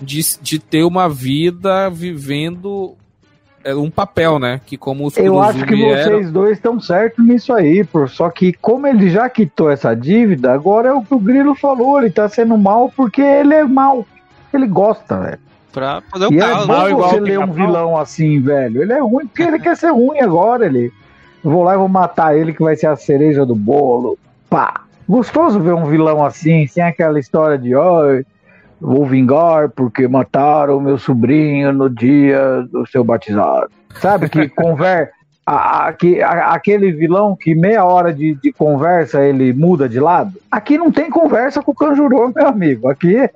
[0.02, 2.94] de, de ter uma vida vivendo
[3.64, 4.62] é, um papel, né?
[4.66, 8.30] Que como os Eu acho que eram- vocês dois estão certos nisso aí, por só
[8.30, 12.12] que como ele já quitou essa dívida, agora é o que o Grilo falou, ele
[12.12, 14.06] tá sendo mal porque ele é mal.
[14.54, 15.40] Ele gosta, velho.
[15.74, 16.90] Pra fazer o E é caos, bom né?
[16.92, 17.66] igual você ler um Pica-Pau.
[17.68, 18.82] vilão assim, velho.
[18.82, 20.66] Ele é ruim porque ele quer ser ruim agora.
[20.68, 20.92] Ele.
[21.44, 24.18] Eu vou lá e vou matar ele que vai ser a cereja do bolo.
[24.50, 24.82] Pá.
[25.08, 28.22] Gostoso ver um vilão assim, sem aquela história de ó,
[28.80, 33.70] vou vingar porque mataram meu sobrinho no dia do seu batizado.
[34.02, 35.12] Sabe que conver
[35.46, 40.00] a- a- que- a- aquele vilão que meia hora de, de conversa ele muda de
[40.00, 40.34] lado.
[40.52, 42.88] Aqui não tem conversa com o Kanjuro, meu amigo.
[42.90, 43.16] Aqui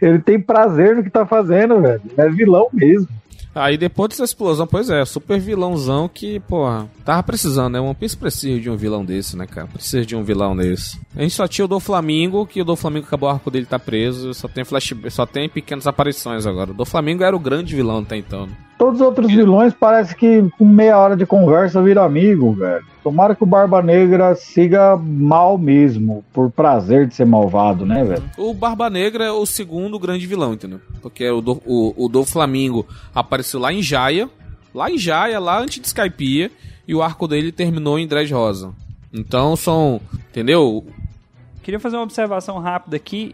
[0.00, 2.00] ele tem prazer no que tá fazendo, velho.
[2.16, 3.08] É vilão mesmo.
[3.54, 7.80] Aí depois dessa explosão, pois é, super vilãozão que, porra, tava precisando, né?
[7.80, 9.66] One Piece precisa de um vilão desse, né, cara?
[9.66, 10.98] Precisa de um vilão desse.
[11.14, 13.66] A gente só tinha o do Flamengo, que o do Flamengo acabou o arco dele
[13.66, 16.70] tá preso, só tem flash, só tem pequenas aparições agora.
[16.70, 18.56] O do Flamengo era o grande vilão até então, né?
[18.82, 22.84] Todos os outros vilões parece que com meia hora de conversa vira amigo, velho.
[23.04, 28.24] Tomara que o Barba Negra siga mal mesmo, por prazer de ser malvado, né, velho?
[28.36, 30.80] O Barba Negra é o segundo grande vilão, entendeu?
[31.00, 32.84] Porque o do, o, o do Flamengo
[33.14, 34.28] apareceu lá em Jaya,
[34.74, 36.50] lá em Jaya, lá antes de Skypiea,
[36.86, 38.72] e o arco dele terminou em Dress Rosa.
[39.14, 40.84] Então são, entendeu?
[41.62, 43.32] Queria fazer uma observação rápida aqui.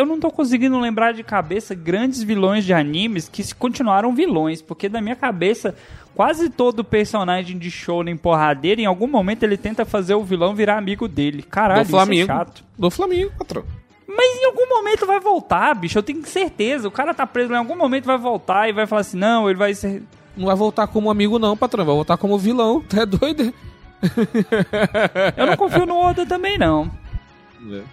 [0.00, 4.62] Eu não tô conseguindo lembrar de cabeça grandes vilões de animes que se- continuaram vilões,
[4.62, 5.74] porque na minha cabeça
[6.14, 10.78] quase todo personagem de shonen porradeiro, em algum momento ele tenta fazer o vilão virar
[10.78, 11.42] amigo dele.
[11.42, 12.22] Caralho, do Flamengo.
[12.22, 12.64] isso é chato.
[12.78, 13.62] Do Flamengo, patrão.
[14.08, 16.88] Mas em algum momento vai voltar, bicho, eu tenho certeza.
[16.88, 19.58] O cara tá preso, em algum momento vai voltar e vai falar assim: "Não, ele
[19.58, 20.02] vai ser
[20.36, 21.84] Não vai voltar como amigo, não, patrão.
[21.84, 22.80] Vai voltar como vilão.
[22.88, 23.52] Tu é doido?
[25.36, 26.90] Eu não confio no Oda também não.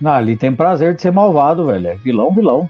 [0.02, 1.88] Não, ali tem prazer de ser malvado, velho.
[1.88, 2.70] É vilão, vilão.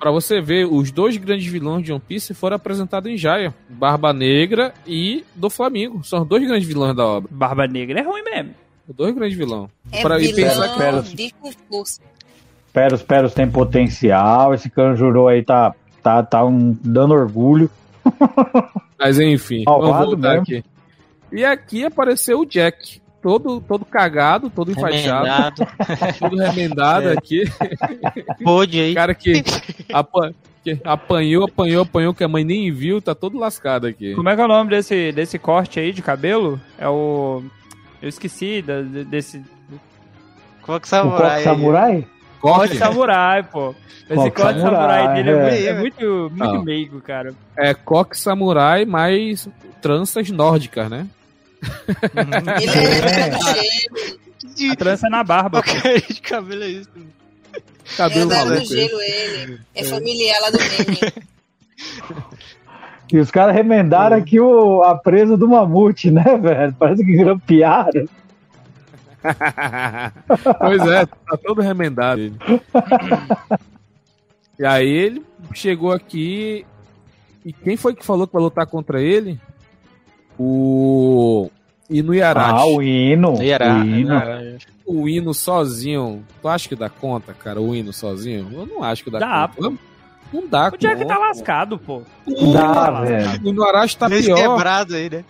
[0.00, 4.12] Pra você ver, os dois grandes vilões de One Piece foram apresentados em Jaya: Barba
[4.12, 6.02] Negra e do Flamengo.
[6.02, 7.28] São os dois grandes vilões da obra.
[7.32, 8.50] Barba Negra é ruim mesmo.
[8.88, 9.70] Os dois grandes vilões.
[9.92, 12.00] É Pra- vilão pensar de concurso.
[12.72, 14.52] Peros, Peros tem potencial.
[14.54, 17.70] Esse Kanjuro aí tá, tá, tá um, dando orgulho.
[18.98, 20.42] Mas enfim, Malvado vamos voltar mesmo.
[20.42, 20.64] aqui.
[21.32, 23.00] E aqui apareceu o Jack.
[23.22, 25.66] Todo, todo cagado, todo enfaixado, Remendado.
[26.18, 27.12] todo remendado É.
[27.12, 27.44] aqui.
[28.42, 28.94] Pôde aí.
[28.94, 29.42] cara que,
[29.92, 30.34] apa-
[30.64, 34.14] que apanhou, apanhou, apanhou, que a mãe nem viu, tá todo lascado aqui.
[34.14, 36.60] Como é que é o nome desse, desse corte aí de cabelo?
[36.78, 37.42] É o.
[38.00, 39.42] Eu esqueci da- de- desse.
[40.62, 41.30] Coque O samurai.
[41.30, 42.06] Coque Samurai?
[42.40, 43.72] Corte samurai, pô.
[44.10, 45.78] Esse Coque corte samurai, samurai, dele é, é.
[45.78, 47.32] muito, é muito, muito meigo, cara.
[47.56, 49.48] é coque samurai mais
[49.80, 51.06] tranças nórdicas, né?
[52.60, 54.72] Ele é gelo.
[54.72, 55.62] A trança é na barba.
[55.62, 56.90] Qualquer de cabelo é isso.
[57.54, 58.64] É Cabelo aí.
[58.64, 59.60] gelo ele.
[59.74, 60.98] É familiar lá do meme.
[63.12, 66.74] E os caras remendaram aqui o, a presa do mamute, né, velho?
[66.78, 68.08] Parece que grampearam.
[70.58, 72.20] pois é, tá todo remendado.
[72.20, 72.36] ele.
[74.58, 75.22] e aí ele
[75.54, 76.64] chegou aqui.
[77.44, 79.38] E quem foi que falou que vai lutar contra ele?
[80.38, 81.50] O
[81.90, 82.50] Inuyarashi.
[82.54, 83.42] Ah, o hino.
[83.42, 83.74] Iará.
[83.76, 84.14] O hino.
[84.86, 86.24] O hino sozinho.
[86.40, 87.60] Tu acha que dá conta, cara?
[87.60, 88.48] O hino sozinho?
[88.52, 89.60] Eu não acho que dá, Dá, conta.
[89.62, 89.78] Não,
[90.42, 91.06] não dá O Jack conta.
[91.06, 92.02] tá lascado, pô.
[92.26, 93.46] O Dá, velho.
[93.46, 94.36] Inuyarashi tá Nesse pior.
[94.56, 95.24] quebrado aí, né?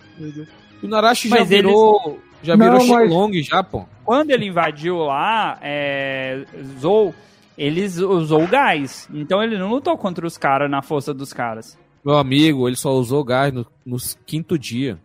[0.81, 2.19] O Inuyarashi já Mas eles- virou.
[2.41, 3.85] Já Não, virou mas- Shenlong já, pô.
[4.03, 6.43] Quando ele invadiu lá, é,
[6.79, 7.15] Zou,
[7.57, 9.07] eles usou o gás.
[9.13, 11.77] Então ele não lutou contra os caras na força dos caras.
[12.05, 14.97] Meu amigo, ele só usou gás no, no quinto dia.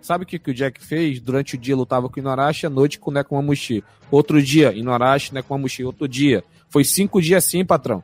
[0.00, 1.20] Sabe o que, que o Jack fez?
[1.20, 3.84] Durante o dia lutava com o Inuarashi, à noite com o Nekomamushi.
[4.10, 5.84] Outro dia, Inuarashi, Nekomamushi.
[5.84, 6.42] Outro dia.
[6.70, 8.02] Foi cinco dias assim, patrão.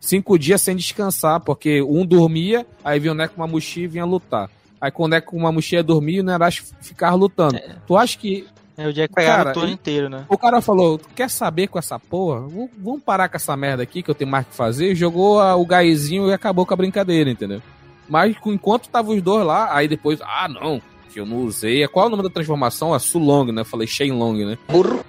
[0.00, 4.50] Cinco dias sem descansar, porque um dormia, aí vinha o Nekomamushi e vinha lutar.
[4.80, 7.58] Aí quando o Nekomamushi ia dormir, o Inuarashi ficava lutando.
[7.86, 8.46] Tu acha que
[8.76, 10.24] É o Jack pegava Cara, o turno inteiro, né?
[10.28, 12.46] o cara falou, "Tu quer saber com essa porra?
[12.78, 14.94] Vamos parar com essa merda aqui que eu tenho mais que fazer.
[14.94, 17.60] Jogou a- o gaizinho e acabou com a brincadeira, entendeu?
[18.08, 20.80] Mas enquanto tava os dois lá, aí depois, ah não,
[21.12, 21.86] que eu não usei.
[21.88, 22.94] Qual é o nome da transformação?
[22.94, 23.60] A Sulong, né?
[23.62, 24.58] Eu falei Shenlong, né?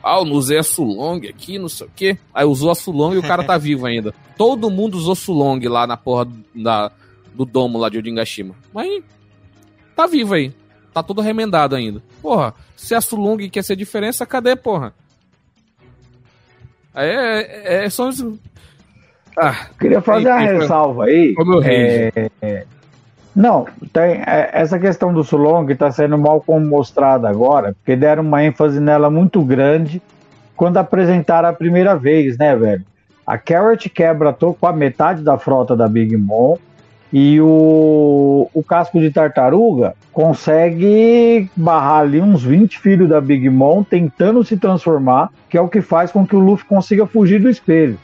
[0.04, 2.18] Ah, eu não usei a Sulong aqui, não sei o quê.
[2.34, 4.14] Aí usou a Sulong e o cara tá vivo ainda.
[4.38, 6.92] Todo mundo usou Sulong lá na porra da,
[7.34, 8.54] do domo lá de Odingashima.
[8.74, 9.02] Mas
[9.96, 10.54] tá vivo aí.
[10.94, 12.02] Tá todo remendado ainda.
[12.22, 14.94] Porra, se a Sulong quer ser diferença, cadê, porra?
[16.94, 18.26] Aí É, é, são os...
[19.38, 21.36] Ah, Queria fazer uma Enfim, foi- ressalva aí.
[21.38, 22.30] meu rage.
[22.42, 22.66] É,
[23.40, 28.44] Não, tem, é, essa questão do Sulong está sendo mal mostrada agora, porque deram uma
[28.44, 30.02] ênfase nela muito grande
[30.58, 32.84] quando apresentaram a primeira vez, né, velho?
[33.26, 36.58] A Carrot quebra com a metade da frota da Big Mom
[37.14, 43.84] e o, o casco de tartaruga consegue barrar ali uns 20 filhos da Big Mom
[43.84, 47.50] tentando se transformar, que é o que faz com que o Luffy consiga fugir do
[47.50, 47.98] espelho.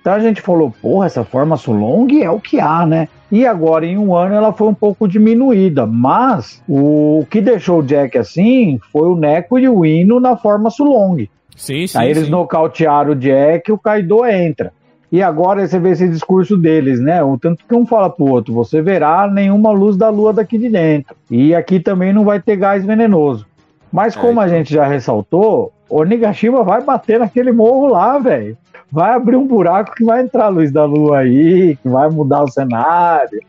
[0.00, 3.08] Então a gente falou, porra, essa forma Sulong é o que há, né?
[3.30, 7.82] E agora em um ano ela foi um pouco diminuída, mas o que deixou o
[7.82, 11.28] Jack assim foi o Neko e o Ino na forma Sulong.
[11.54, 11.98] sim, sim.
[11.98, 12.30] Aí eles sim.
[12.30, 14.72] nocautearam o Jack e o Kaido entra.
[15.10, 17.22] E agora você vê esse discurso deles, né?
[17.22, 20.68] O tanto que um fala pro outro, você verá nenhuma luz da lua daqui de
[20.68, 21.16] dentro.
[21.30, 23.46] E aqui também não vai ter gás venenoso.
[23.92, 24.58] Mas É, como a então.
[24.58, 28.56] gente já ressaltou, o Nigashima vai bater naquele morro lá, velho.
[28.90, 32.42] Vai abrir um buraco que vai entrar a luz da lua aí, que vai mudar
[32.42, 33.40] o cenário.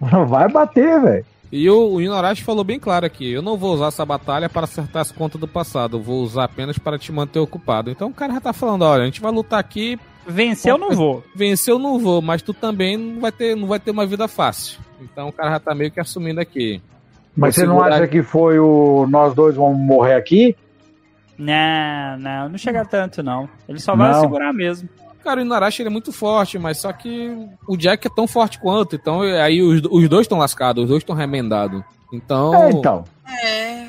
[0.28, 1.24] Vai bater, velho.
[1.50, 4.64] E o, o Inuarashi falou bem claro aqui: eu não vou usar essa batalha para
[4.64, 7.90] acertar as contas do passado, eu vou usar apenas para te manter ocupado.
[7.90, 10.90] Então o cara já tá falando: olha, a gente vai lutar aqui, Vencer eu não
[10.90, 11.22] vou.
[11.34, 14.26] vencer eu não vou, mas tu também não vai ter, não vai ter uma vida
[14.26, 14.80] fácil.
[15.00, 16.82] Então o cara já tá meio que assumindo aqui.
[17.36, 20.56] Mas você não acha que foi o nós dois vamos morrer aqui?
[21.38, 23.48] Não, não, não chega tanto, não.
[23.68, 24.20] Ele só vai Não.
[24.20, 24.88] segurar mesmo.
[25.22, 27.34] Cara, o Inuarashi ele é muito forte, mas só que
[27.66, 28.94] o Jack é tão forte quanto.
[28.94, 31.82] Então aí os, os dois estão lascados, os dois estão remendados.
[32.12, 33.04] Então, É, então.
[33.42, 33.84] É.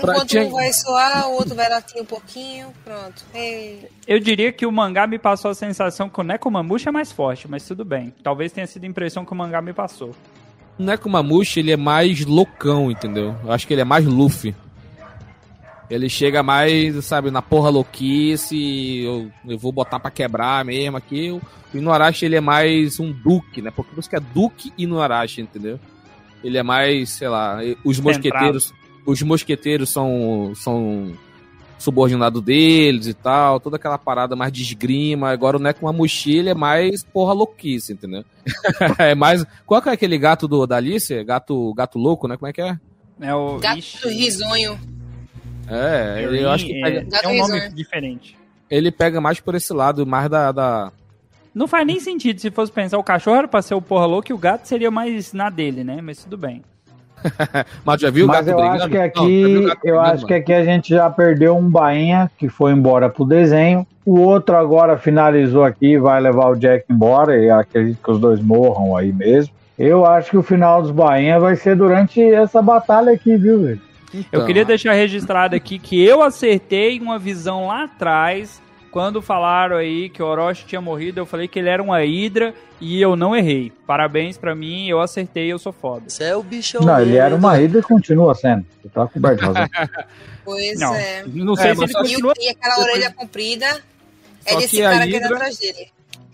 [0.00, 2.68] Pra Enquanto ti- um vai suar, o outro vai latir um pouquinho.
[2.84, 3.22] Pronto.
[3.34, 3.86] Ei.
[4.06, 7.46] Eu diria que o mangá me passou a sensação que o Nekomamushi é mais forte,
[7.48, 8.14] mas tudo bem.
[8.22, 10.14] Talvez tenha sido a impressão que o mangá me passou.
[10.78, 13.34] O Nekomamushi ele é mais loucão, entendeu?
[13.44, 14.54] Eu acho que ele é mais Luffy.
[15.90, 21.30] Ele chega mais, sabe, na porra louquice, eu, eu vou botar pra quebrar mesmo aqui.
[21.30, 21.40] O
[21.76, 23.70] Inuarashi ele é mais um Duque, né?
[23.70, 25.80] Porque por isso que é Duque Inuarashi, entendeu?
[26.44, 28.72] Ele é mais, sei lá, os mosqueteiros,
[29.06, 31.12] os mosqueteiros são são
[31.78, 35.30] subordinados deles e tal, toda aquela parada mais de esgrima.
[35.30, 38.24] Agora o Nekomamushi ele é mais porra louquice, entendeu?
[38.98, 41.22] é mais, qual que é aquele gato do da Alice?
[41.24, 42.36] Gato, gato louco, né?
[42.36, 42.76] Como é que é?
[43.20, 44.78] É o Gato Ixi, risonho.
[45.68, 47.74] É, ele- eu acho que é, pega- é Gato um nome risonho.
[47.74, 48.38] diferente.
[48.70, 50.92] ele pega mais por esse lado, mais da, da-
[51.54, 54.30] Não faz nem sentido se fosse pensar o cachorro era pra ser o porra louco
[54.30, 56.00] e o gato seria mais na dele, né?
[56.02, 56.62] Mas tudo bem.
[57.84, 58.82] Mas já viu o Mas gato eu brigando?
[58.82, 60.26] acho que Não, aqui, já viu o gato eu brigando, acho mano?
[60.26, 63.86] que aqui a gente já perdeu um bainha que foi embora pro desenho.
[64.04, 68.40] O outro agora finalizou aqui, vai levar o Jack embora e acredito que os dois
[68.40, 69.52] morram aí mesmo.
[69.78, 73.80] Eu acho que o final dos bainha vai ser durante essa batalha aqui, viu, velho?
[74.14, 79.76] Eu Então, queria deixar registrado aqui que eu acertei uma visão lá atrás, quando falaram
[79.76, 83.14] aí que o Orochi tinha morrido, eu falei que ele era uma hidra e eu
[83.16, 83.72] não errei.
[83.86, 86.08] Parabéns pra mim, eu acertei, eu sou foda.
[86.08, 86.80] Você é o bichão.
[86.82, 88.64] Não, ele era uma ida e continua sendo.
[88.82, 89.68] Você tá coberto de razão.
[90.44, 91.24] Pois Não, é.
[91.26, 92.32] não sei É, se ele E, continua.
[92.38, 93.66] o- e aquela orelha comprida
[94.46, 95.88] é Só desse que a cara que anda Hydra- atrás dele.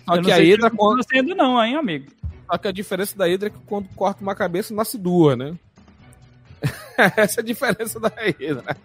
[0.07, 2.07] Só eu que a ele continua sendo não, hein, amigo.
[2.51, 5.55] Só que a diferença da Hydra é que quando corta uma cabeça, nasce duas, né?
[7.17, 8.77] Essa é a diferença da Hydra.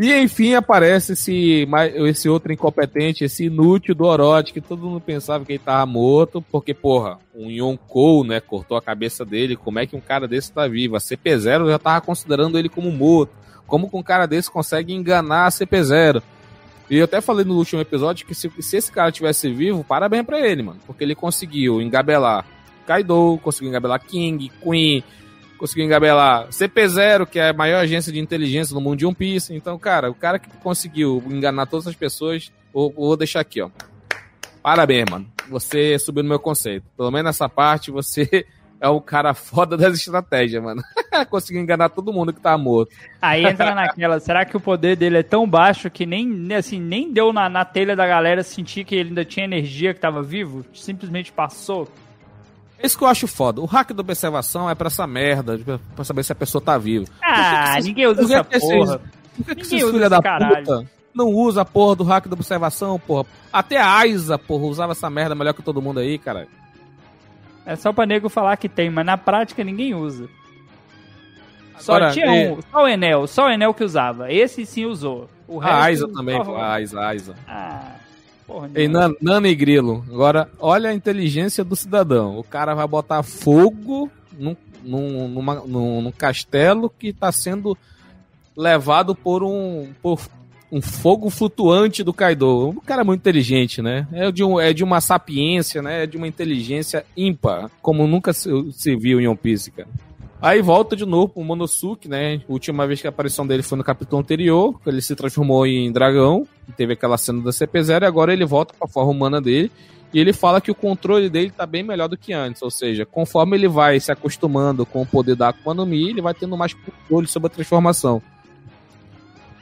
[0.00, 1.66] E enfim aparece esse,
[2.06, 6.40] esse outro incompetente, esse inútil do Orochi, que todo mundo pensava que ele tava morto,
[6.40, 10.52] porque, porra, um Yonkou, né, cortou a cabeça dele, como é que um cara desse
[10.52, 10.94] tá vivo?
[10.94, 13.32] A CP0 já tava considerando ele como morto.
[13.66, 16.22] Como que um cara desse consegue enganar a CP0?
[16.88, 20.24] E eu até falei no último episódio que se, se esse cara tivesse vivo, parabéns
[20.24, 20.78] pra ele, mano.
[20.86, 22.46] Porque ele conseguiu engabelar
[22.86, 25.02] Kaido, conseguiu engabelar King, Queen,
[25.58, 29.54] conseguiu engabelar CP0, que é a maior agência de inteligência no mundo de One Piece.
[29.54, 33.68] Então, cara, o cara que conseguiu enganar todas as pessoas, vou, vou deixar aqui, ó.
[34.62, 35.26] Parabéns, mano.
[35.50, 36.86] Você subiu no meu conceito.
[36.96, 38.46] Pelo menos nessa parte, você
[38.80, 40.82] é o cara foda das estratégias, mano.
[41.28, 42.94] conseguiu enganar todo mundo que tá morto.
[43.20, 47.12] Aí entra naquela, será que o poder dele é tão baixo que nem, assim, nem
[47.12, 50.64] deu na, na telha da galera sentir que ele ainda tinha energia, que tava vivo?
[50.72, 51.88] Simplesmente passou?
[52.80, 53.60] É isso que eu acho foda.
[53.60, 55.58] O hack da observação é pra essa merda,
[55.96, 57.06] pra saber se a pessoa tá viva.
[57.22, 58.98] Ah, esses- ninguém usa por que essa que porra.
[58.98, 60.56] Por que, que Ninguém esses usa filha da caralho.
[60.64, 63.26] puta não usa a porra do hack da observação, porra?
[63.52, 66.46] Até a Aiza, porra, usava essa merda melhor que todo mundo aí, cara.
[67.66, 70.28] É só pra nego falar que tem, mas na prática ninguém usa.
[71.78, 74.32] Só tinha é- um, só o Enel, só o Enel que usava.
[74.32, 75.28] Esse sim usou.
[75.46, 77.34] O A Aiza também, pô, a Aiza, a Aiza.
[77.46, 77.92] Ah,
[78.48, 82.36] porra Ei, Nana e Grilo, agora olha a inteligência do cidadão.
[82.38, 87.76] O cara vai botar fogo num, num, numa- num- num castelo que tá sendo
[88.56, 90.18] levado por um, por
[90.72, 92.70] um fogo flutuante do Kaido.
[92.70, 94.06] Um cara muito inteligente, né?
[94.12, 96.02] É de, um, é de uma sapiência, né?
[96.02, 99.88] É de uma inteligência ímpar, como nunca se, se viu em One Piece, cara.
[100.40, 102.36] Aí volta de novo pro Monosuke, né?
[102.48, 105.90] A última vez que a aparição dele foi no capítulo anterior, ele se transformou em
[105.90, 106.46] dragão,
[106.76, 109.70] teve aquela cena da CP0 e agora ele volta pra forma humana dele.
[110.14, 113.04] E ele fala que o controle dele tá bem melhor do que antes, ou seja,
[113.04, 116.56] conforme ele vai se acostumando com o poder da Akuma no Mi, ele vai tendo
[116.56, 118.22] mais controle sobre a transformação.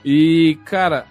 [0.04, 1.04] E, cara,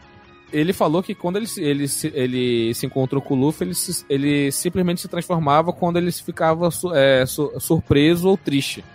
[0.53, 3.75] ele falou que quando ele, se- ele, ele se encontrou com o Luffy, ele,
[4.09, 8.85] ele simplesmente se transformava quando ele ficava é, su- surpreso ou triste.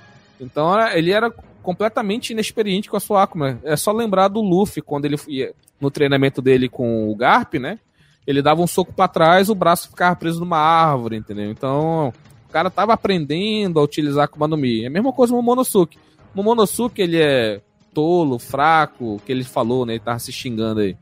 [0.40, 1.30] Então ele era
[1.62, 3.60] completamente inexperiente com a sua Akuma.
[3.62, 7.78] É só lembrar do Luffy quando ele ia no treinamento dele com o Garp, né?
[8.26, 11.50] Ele dava um soco pra trás, o braço ficava preso numa árvore, entendeu?
[11.50, 12.12] Então,
[12.48, 14.84] o cara tava aprendendo a utilizar a Akuma no Mi.
[14.84, 15.98] É a mesma coisa no Momonosuke.
[16.34, 17.60] O Momonosuke, ele é
[17.94, 19.94] tolo, fraco, que ele falou, né?
[19.94, 20.96] Ele tava se xingando aí.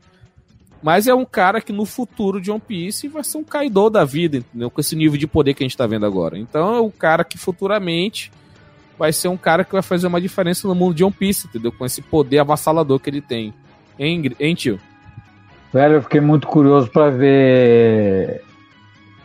[0.81, 4.05] Mas é um cara que no futuro de One Piece vai ser um Kaido da
[4.05, 4.71] vida, entendeu?
[4.71, 6.37] Com esse nível de poder que a gente tá vendo agora.
[6.37, 8.31] Então é o cara que futuramente
[8.99, 11.71] vai ser um cara que vai fazer uma diferença no mundo de One Piece, entendeu?
[11.71, 13.53] Com esse poder avassalador que ele tem.
[13.97, 14.77] Hein, hein tio?
[15.73, 18.41] Velho, eu fiquei muito curioso pra ver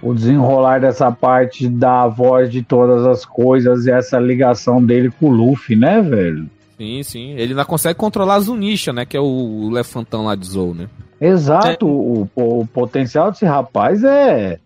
[0.01, 5.27] o desenrolar dessa parte da voz de todas as coisas e essa ligação dele com
[5.27, 6.49] o Luffy, né, velho?
[6.77, 7.31] Sim, sim.
[7.33, 9.05] Ele ainda consegue controlar a Zunisha, né?
[9.05, 10.89] Que é o elefantão lá de Zou, né?
[11.21, 14.59] Exato, o, o potencial desse rapaz é.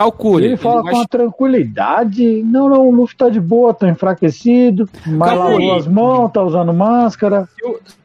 [0.00, 0.46] Calcule.
[0.46, 2.42] Ele fala vai- com uma tranquilidade.
[2.42, 6.72] Não, não, o Luffy tá de boa, tá enfraquecido, mas lavou as mãos, tá usando
[6.72, 7.46] máscara.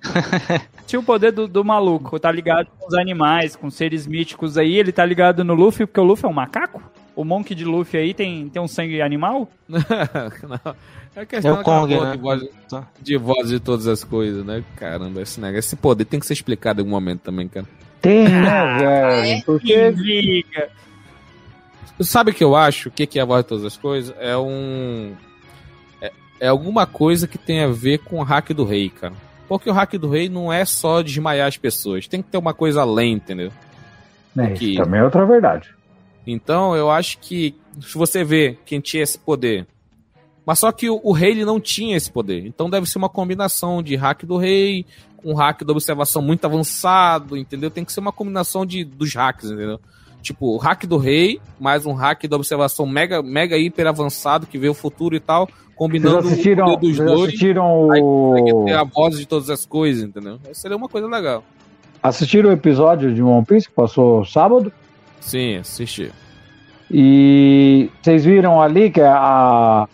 [0.86, 4.76] Se o poder do, do maluco tá ligado com os animais, com seres míticos aí,
[4.76, 6.82] ele tá ligado no Luffy, porque o Luffy é um macaco?
[7.16, 9.48] O Monk de Luffy aí tem, tem um sangue animal?
[9.70, 10.76] Não.
[11.16, 12.12] É questão É o Kong, né?
[12.12, 12.42] de voz,
[13.02, 14.62] de voz de todas as coisas, né?
[14.76, 17.66] Caramba, esse negócio, esse poder tem que ser explicado em algum momento também, cara.
[18.02, 19.40] Tem, né, Ah, velho?
[19.40, 20.68] Que Porque liga!
[22.02, 22.90] Sabe o que eu acho?
[22.90, 24.14] O que é a voz de todas as coisas?
[24.20, 25.14] É um.
[26.02, 26.12] É,
[26.42, 29.14] é alguma coisa que tem a ver com o hack do rei, cara.
[29.48, 32.08] Porque o hack do rei não é só desmaiar as pessoas.
[32.08, 33.52] Tem que ter uma coisa além, entendeu?
[34.54, 35.70] que- isso também é outra verdade.
[36.28, 39.66] Então eu acho que se você vê quem tinha esse poder.
[40.46, 42.46] Mas só que o, o rei ele não tinha esse poder.
[42.46, 44.86] Então deve ser uma combinação de hack do rei
[45.18, 47.72] com hack da observação muito avançado, entendeu?
[47.72, 49.80] Tem que ser uma combinação de, dos hacks, entendeu?
[50.26, 54.58] Tipo, o hack do rei, mais um hack da observação mega, mega hiper avançado que
[54.58, 57.28] vê o futuro e tal, combinando Vocês assistiram, o dos vocês dois.
[57.28, 58.64] assistiram Aí o...
[58.66, 60.40] ter a voz de todas as coisas, entendeu?
[60.46, 61.44] Aí Seria uma coisa legal.
[62.02, 64.72] Assistiram o episódio de One Piece que passou sábado?
[65.22, 66.12] Sim, assistir.
[66.92, 69.88] E vocês viram ali que a,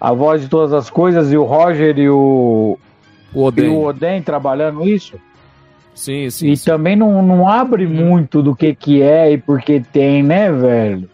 [0.00, 2.78] a voz de todas as coisas e o Roger e o,
[3.32, 3.68] O e Oden.
[3.70, 5.18] o Oden trabalhando isso?
[5.98, 6.50] Sim, sim.
[6.52, 6.64] E sim.
[6.70, 11.10] também não, não abre muito do que que é e por que tem, né, velho?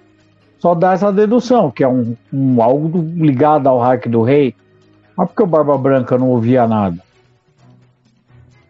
[0.58, 4.54] Só dá essa dedução, que é um, um algo do- ligado ao hack do rei.
[5.16, 6.98] Mas por que o Barba Branca não ouvia nada?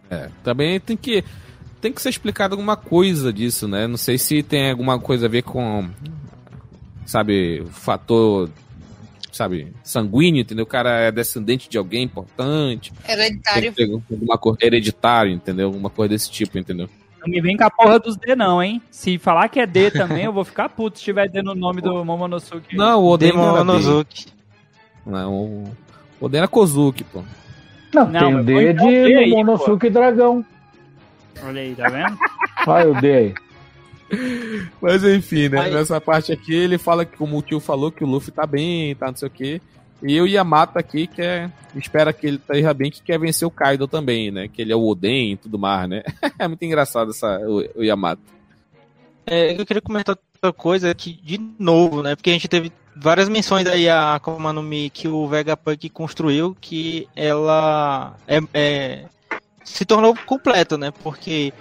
[0.09, 1.25] É, também tem que
[1.81, 3.89] tem que ser explicado alguma coisa disso, né?
[3.89, 5.89] Não sei se tem alguma coisa a ver com
[7.05, 8.49] sabe, o fator
[9.35, 10.65] sabe, sanguíneo, entendeu?
[10.65, 13.73] O cara é descendente de alguém importante, tem Hereditário.
[13.73, 15.67] que ter alguma coisa hereditária, entendeu?
[15.67, 16.89] Alguma coisa desse tipo, entendeu?
[17.21, 18.83] Não me vem com a porra dos D, não, hein?
[18.91, 21.81] Se falar que é D também, eu vou ficar puto se tiver D no nome
[21.81, 22.77] do Momonosuke.
[22.77, 23.31] Não, o Oden.
[23.31, 24.27] Demonosuke.
[25.07, 25.77] Não, o
[26.21, 27.23] o Oden era Kozuki, pô.
[27.93, 30.45] Não, Não, tem o põe D de aí, Momonosuke Dragão.
[31.43, 32.17] Olha aí, tá vendo?
[32.67, 33.35] Olha o D aí.
[34.81, 35.61] Mas enfim, né?
[35.61, 38.47] Aí- Nessa parte aqui ele fala que, como o tio falou, que o Luffy tá
[38.47, 39.61] bem, tá não sei o quê.
[40.03, 41.51] E o Yamato aqui quer.
[41.75, 44.49] Espera que ele esteja bem, que quer vencer o Kaido também, né?
[44.49, 46.03] Que ele é o Oden e tudo mais, né?
[46.39, 48.21] é muito engraçado essa, o, o Yamato.
[49.27, 52.15] É, eu queria comentar outra coisa que, de novo, né?
[52.15, 56.55] Porque a gente teve várias menções aí a Akuma no Mi que o Vegapunk construiu,
[56.61, 59.05] que ela é, é-
[59.65, 60.93] se tornou completa, né?
[61.03, 61.53] Porque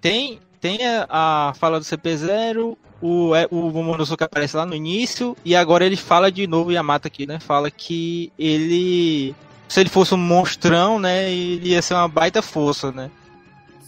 [0.00, 5.36] tem, tem a, a fala do CP0, o, é, o Momonosuke aparece lá no início,
[5.44, 7.38] e agora ele fala de novo, Yamato aqui, né?
[7.38, 9.34] Fala que ele...
[9.68, 11.30] Se ele fosse um monstrão, né?
[11.30, 13.10] Ele ia ser uma baita força, né?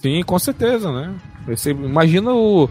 [0.03, 1.15] Sim, com certeza, né?
[1.47, 2.69] Você imagina o,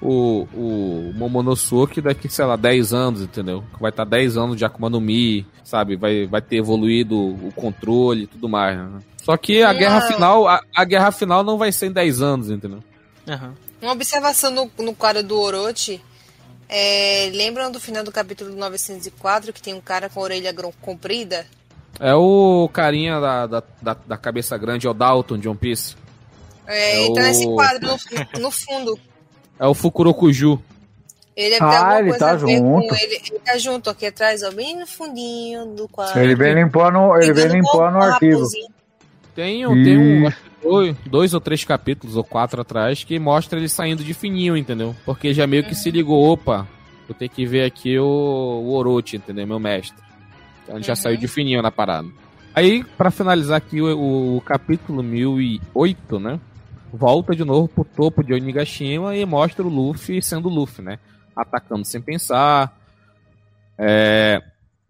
[0.00, 3.64] o, o Momonosuke daqui, sei lá, 10 anos, entendeu?
[3.80, 5.96] Vai estar 10 anos de Akuma no Mi, sabe?
[5.96, 8.78] Vai, vai ter evoluído o controle e tudo mais.
[8.78, 9.00] né?
[9.16, 12.48] Só que a guerra final, a, a guerra final não vai ser em 10 anos,
[12.48, 12.78] entendeu?
[13.30, 13.54] Aham.
[13.80, 16.02] Uma observação no, no quadro do Orochi.
[16.68, 21.46] É, lembram do final do capítulo 904 que tem um cara com a orelha comprida?
[21.98, 25.96] É o carinha da, da, da, da cabeça grande, o Dalton de One Piece.
[26.66, 28.98] É, É ele tá o- nesse quadro no, no fundo.
[29.58, 30.62] É o Fukurokuju.
[31.36, 32.88] Ele deve Ah, ele coisa tá a ver junto.
[32.88, 33.14] com ele.
[33.30, 36.20] Ele tá junto aqui atrás, ó, bem no fundinho do quadro.
[36.20, 38.36] Ele vem limpando, ele vem limpando o arquivo.
[38.38, 38.68] raposinha.
[39.34, 40.26] Tem, um- tem um, Ih.
[40.28, 44.14] acho que dois, dois ou três capítulos, ou quatro atrás, que mostra ele saindo de
[44.14, 44.94] fininho, entendeu?
[45.04, 46.66] Porque já meio que se ligou, opa,
[47.08, 49.46] eu tenho que ver aqui o, o Orochi, entendeu?
[49.46, 49.98] Meu mestre.
[50.62, 50.96] Então ele já Uhum.
[50.96, 52.08] saiu de fininho na parada.
[52.54, 56.40] Aí, pra finalizar aqui o, o capítulo 1008, né?
[56.92, 60.98] Volta de novo pro topo de Onigashima e mostra o Luffy sendo Luffy, né?
[61.36, 62.76] Atacando sem pensar.
[63.78, 64.42] É,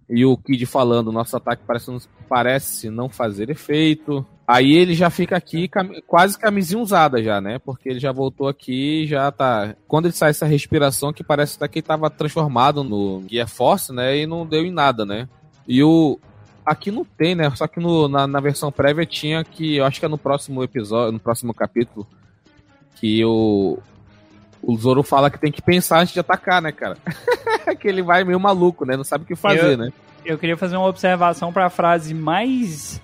[0.09, 4.27] e o Kid falando, nosso ataque parece, parece não fazer efeito.
[4.53, 7.59] Aí ele já fica aqui cam- quase camisinha usada já, né?
[7.59, 9.75] Porque ele já voltou aqui já tá.
[9.87, 13.93] Quando ele sai essa respiração que parece até que ele tava transformado no Gear Force,
[13.93, 14.17] né?
[14.19, 15.29] E não deu em nada, né?
[15.69, 16.19] E o.
[16.67, 17.51] Aqui não tem, né?
[17.55, 19.77] Só que no- na, na versão prévia tinha que.
[19.77, 22.07] Eu acho que é no próximo episódio, no próximo capítulo.
[22.97, 23.79] Que o.
[24.63, 26.97] O Zoro fala que tem que pensar antes de atacar, né, cara?
[27.81, 28.97] que ele vai meio maluco, né?
[28.97, 29.93] Não sabe o que fazer, Eu- né?
[30.23, 33.01] Eu queria fazer uma observação pra frase mais.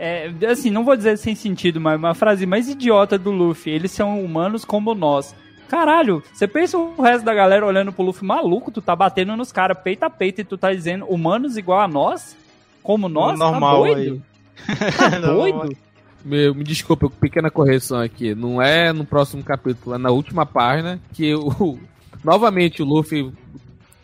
[0.00, 3.70] É, assim, não vou dizer sem sentido, mas uma frase mais idiota do Luffy.
[3.70, 5.34] Eles são humanos como nós.
[5.68, 9.52] Caralho, você pensa o resto da galera olhando pro Luffy maluco, tu tá batendo nos
[9.52, 12.34] caras peito a peito e tu tá dizendo humanos igual a nós?
[12.82, 13.38] Como nós?
[13.38, 14.22] Normal tá doido?
[14.66, 14.90] aí.
[14.96, 15.76] Tá doido?
[16.24, 18.34] Meu, me desculpa, pequena correção aqui.
[18.34, 21.78] Não é no próximo capítulo, é na última página que o.
[22.24, 23.32] Novamente o Luffy.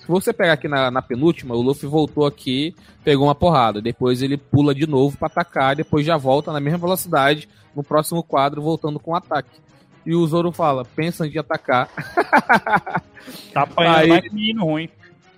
[0.07, 3.83] Se você pegar aqui na, na penúltima, o Luffy voltou aqui, pegou uma porrada.
[3.83, 8.23] Depois ele pula de novo pra atacar, depois já volta na mesma velocidade no próximo
[8.23, 9.51] quadro, voltando com o ataque.
[10.07, 11.89] E o Zoro fala: pensa de atacar.
[13.53, 14.89] Tá apanhando Aí- mais menino ruim.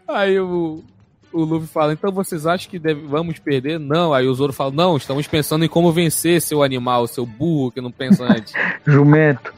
[0.07, 0.85] Aí o,
[1.33, 3.81] o Luffy fala, então vocês acham que deve- vamos perder?
[3.81, 4.13] Não.
[4.13, 7.81] Aí o Zoro fala, não, estamos pensando em como vencer seu animal, seu burro que
[7.81, 8.53] não pensa antes.
[8.87, 9.55] Jumento.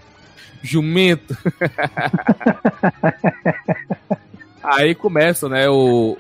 [0.63, 1.37] Jumento.
[4.71, 6.17] aí começa, né, o,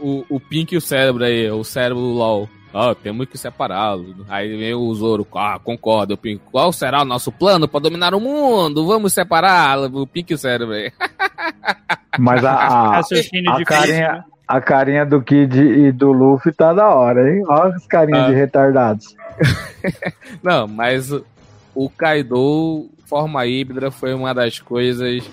[0.00, 2.48] o, o Pink e o cérebro aí, o cérebro do LOL.
[2.76, 4.26] Ah, temos que separá-lo.
[4.28, 6.42] Aí vem o Zoro, ah, concordo, o Pink.
[6.50, 8.84] Qual será o nosso plano para dominar o mundo?
[8.84, 10.90] Vamos separá-lo, o Pink e o cérebro aí.
[12.18, 14.24] Mas a, a, Raciocínio a carinha, né?
[14.48, 17.42] a carinha do Kid e do Luffy tá da hora, hein?
[17.46, 18.28] Olha as carinhas Ah.
[18.30, 19.16] de retardados.
[20.42, 21.24] Não, mas o-
[21.74, 25.24] o Kaido, forma híbrida, foi uma das coisas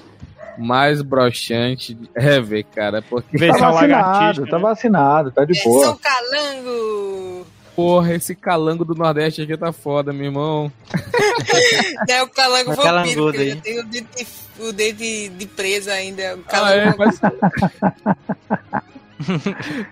[0.57, 4.61] mais broxante é ver, cara, porque Tá é vacinado, lagartixa, tá né?
[4.63, 5.85] vacinado, tá de É boa.
[5.85, 7.45] São Calango!
[7.75, 10.71] porra, esse calango do Nordeste aqui tá foda, meu irmão.
[12.09, 14.27] É o calango É vampiro, que ele tem o dedo, de,
[14.59, 16.35] o dedo de, de presa ainda.
[16.35, 17.19] O Ah, calango é, parece...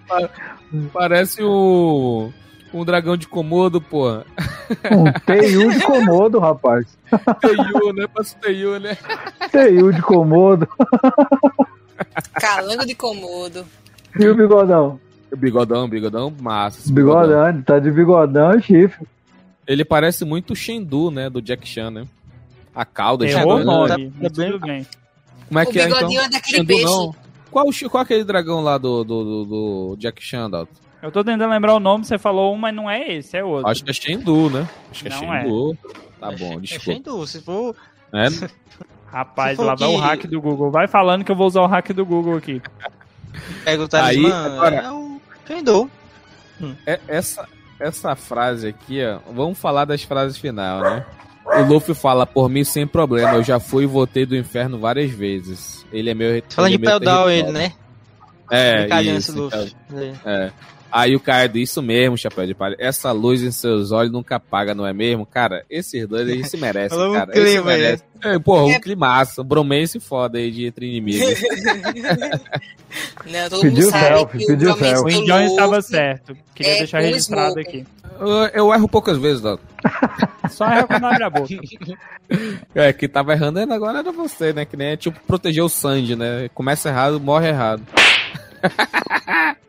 [0.07, 0.29] Pa-
[0.93, 2.31] Parece o
[2.73, 4.25] um dragão de Komodo, porra.
[4.91, 6.85] Um TU de comodo, rapaz.
[7.41, 8.07] Teiu, né?
[8.13, 8.95] Parece Teiu, né?
[9.51, 10.67] TU de comodo.
[12.33, 13.65] calango de comodo.
[14.19, 14.99] E o bigodão?
[15.35, 16.79] Bigodão, bigodão, massa.
[16.79, 19.05] esse Bigodão, tá de bigodão e chifre.
[19.67, 21.29] Ele parece muito o Shendu, né?
[21.29, 22.05] Do Jack Chan, né?
[22.73, 24.11] A cauda, Errou o nome, né?
[24.19, 24.87] mas tudo bem.
[25.47, 25.97] Como é O que é, então?
[25.97, 26.85] bigodinho é daquele Shendu peixe.
[26.85, 27.15] não.
[27.51, 30.73] Qual, o qual é aquele dragão lá do, do, do, do Jack Chan, Dalton?
[31.01, 33.69] Eu tô tentando lembrar o nome, você falou um, mas não é esse, é outro.
[33.69, 34.67] Acho que é Shendu, né?
[34.91, 35.41] Acho que é Não é.
[35.43, 35.77] Shendu.
[36.19, 36.83] Tá bom, É desculpa.
[36.83, 37.75] Shendu, se for.
[38.13, 38.27] É,
[39.11, 40.69] Rapaz, Se for lá vai o que- hack do Google.
[40.71, 42.61] Vai falando que eu vou usar o hack do Google aqui.
[43.63, 44.45] Pega o Aí, talismã.
[44.45, 45.89] agora- É o Shendu.
[46.85, 47.47] é- essa,
[47.79, 49.19] essa frase aqui, ó.
[49.33, 51.05] Vamos falar das frases final, né?
[51.45, 55.09] O Luffy fala, por mim sem problema, eu já fui e voltei do inferno várias
[55.09, 55.83] vezes.
[55.91, 57.73] Ele é meu Falando ele de é meu ele, território." né?
[58.51, 59.75] É, isso, esse Luffy.
[59.89, 60.31] então.
[60.31, 60.51] É.
[60.91, 62.75] Aí o Kaido, isso mesmo, Chapéu de Palha.
[62.79, 65.25] Essa luz em seus olhos nunca apaga, não é mesmo?
[65.25, 67.31] Cara, esses dois eles se merecem, Falou um cara.
[67.31, 68.07] clima, se merecem.
[68.23, 68.79] É, porra, um É.
[68.79, 71.39] climaço, um bromance foda aí de entre inimigos.
[73.25, 75.03] Não, todo Pediu mundo sabe selfie, que pediu o selfie.
[75.03, 76.35] O Indião estava certo.
[76.55, 77.67] Queria é deixar registrado Smoke.
[77.69, 77.85] aqui.
[78.19, 78.27] eu,
[78.67, 79.63] eu erro poucas vezes, Dalton.
[80.49, 81.47] Só erra quando abre a boca.
[82.73, 84.65] É, que tava errando ainda agora era você, né?
[84.65, 86.49] Que nem é tipo proteger o Sanji, né?
[86.53, 87.83] Começa errado, morre errado.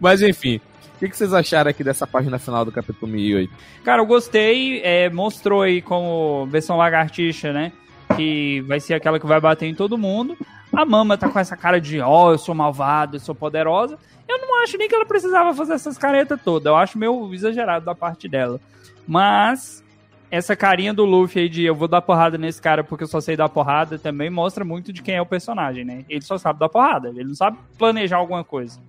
[0.00, 0.60] Mas enfim,
[0.94, 3.52] o que, que vocês acharam aqui dessa página final do capítulo 1008?
[3.84, 4.80] Cara, eu gostei.
[4.84, 7.72] é, mostrou aí como versão lagartixa, né?
[8.16, 10.36] Que vai ser aquela que vai bater em todo mundo.
[10.72, 13.98] A Mama tá com essa cara de, ó, eu sou malvada, eu sou poderosa.
[14.28, 16.66] Eu não acho nem que ela precisava fazer essas caretas todas.
[16.66, 18.60] Eu acho meio exagerado da parte dela.
[19.06, 19.82] Mas
[20.30, 23.20] essa carinha do Luffy aí de eu vou dar porrada nesse cara porque eu só
[23.20, 26.06] sei dar porrada também mostra muito de quem é o personagem, né?
[26.08, 28.80] Ele só sabe dar porrada, ele não sabe planejar alguma coisa.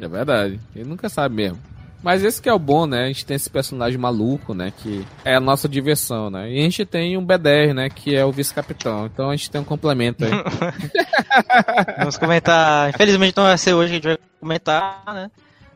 [0.00, 1.58] É verdade, ele nunca sabe mesmo.
[2.02, 3.04] Mas esse que é o bom, né?
[3.04, 4.72] A gente tem esse personagem maluco, né?
[4.76, 6.50] Que é a nossa diversão, né?
[6.50, 7.90] E a gente tem um B10, né?
[7.90, 9.06] Que é o vice-capitão.
[9.06, 10.30] Então a gente tem um complemento aí.
[11.98, 12.90] Vamos comentar.
[12.90, 15.30] Infelizmente não vai ser hoje que a gente vai comentar, né?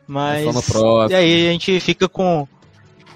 [0.07, 0.45] Mas.
[0.45, 1.11] Só no próximo.
[1.11, 2.47] E aí a gente fica com.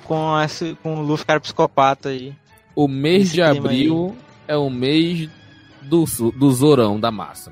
[0.04, 2.34] Com, esse, com o Luffy cara psicopata aí.
[2.76, 4.16] O mês Esse de abril
[4.48, 5.30] é o mês
[5.88, 7.52] do, do Zorão, da massa.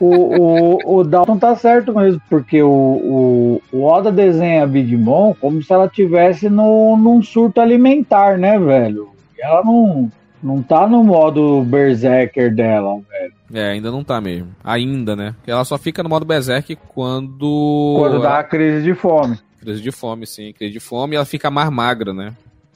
[0.00, 4.96] O, o, o Dalton tá certo mesmo, porque o, o, o Oda desenha a Big
[4.96, 9.10] Mom como se ela tivesse no, num surto alimentar, né, velho?
[9.36, 10.10] E ela não,
[10.42, 13.32] não tá no modo berserker dela, velho.
[13.52, 14.54] É, ainda não tá mesmo.
[14.64, 15.34] Ainda, né?
[15.36, 17.96] Porque ela só fica no modo Berserk quando.
[17.98, 19.38] Quando dá a crise de fome.
[19.60, 20.52] Crise de fome, sim.
[20.54, 22.32] Crise de fome e ela fica mais magra, né?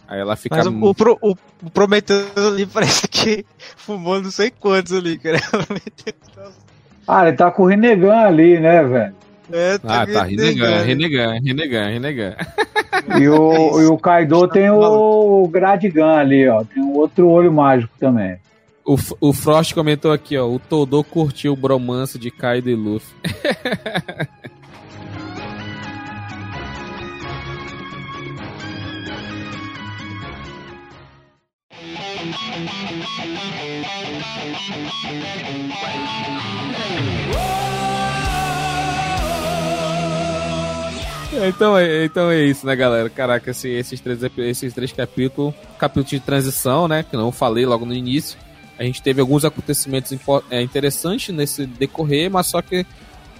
[0.08, 0.56] Aí ela fica.
[0.56, 1.32] Mas o, o, Pro- o,
[1.64, 3.44] o Prometheus ali parece que
[3.76, 5.38] fumou não sei quantos ali, cara.
[7.08, 9.14] Ah, ele tá com o Rinnegan ali, né, velho?
[9.52, 10.24] É, Ah, tá.
[10.24, 10.84] Renegando, renegando.
[10.84, 12.36] renegando, renegando, renegando.
[13.20, 16.64] E o, e o Kaido tem o Gradigan ali, ó.
[16.64, 18.38] Tem um outro olho mágico também.
[18.84, 20.48] O, o Frost comentou aqui, ó.
[20.48, 23.14] O Todô curtiu o bromance de Kaido e Luffy.
[41.48, 43.10] Então é, então é isso, né, galera?
[43.10, 47.02] Caraca, esse- esses, três, esses três capítulos, capítulo de transição, né?
[47.02, 48.38] Que não falei logo no início.
[48.78, 50.16] A gente teve alguns acontecimentos
[50.50, 52.86] é, interessantes nesse decorrer, mas só que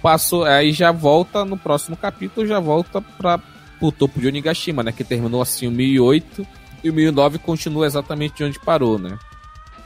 [0.01, 0.43] passou.
[0.45, 3.39] Aí já volta no próximo capítulo, já volta para
[3.81, 4.91] o topo de Onigashima, né?
[4.91, 6.45] Que terminou assim o 1008
[6.87, 9.17] e o 1009 continua exatamente de onde parou, né?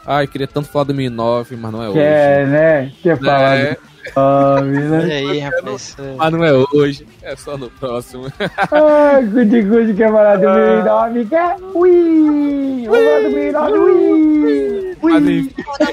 [0.05, 1.99] Ai, queria tanto falar do 1009, mas não é hoje.
[1.99, 2.91] Quer, né?
[3.03, 3.77] Quer falar É, né?
[4.15, 5.95] Aí, rapaz.
[5.99, 8.31] é- mas não é hoje, é só no próximo.
[8.71, 11.55] Ai, Good Good quer falar do 1009, quer?
[11.75, 12.87] Ui!
[12.87, 14.97] Vamos falar do 1009, ui!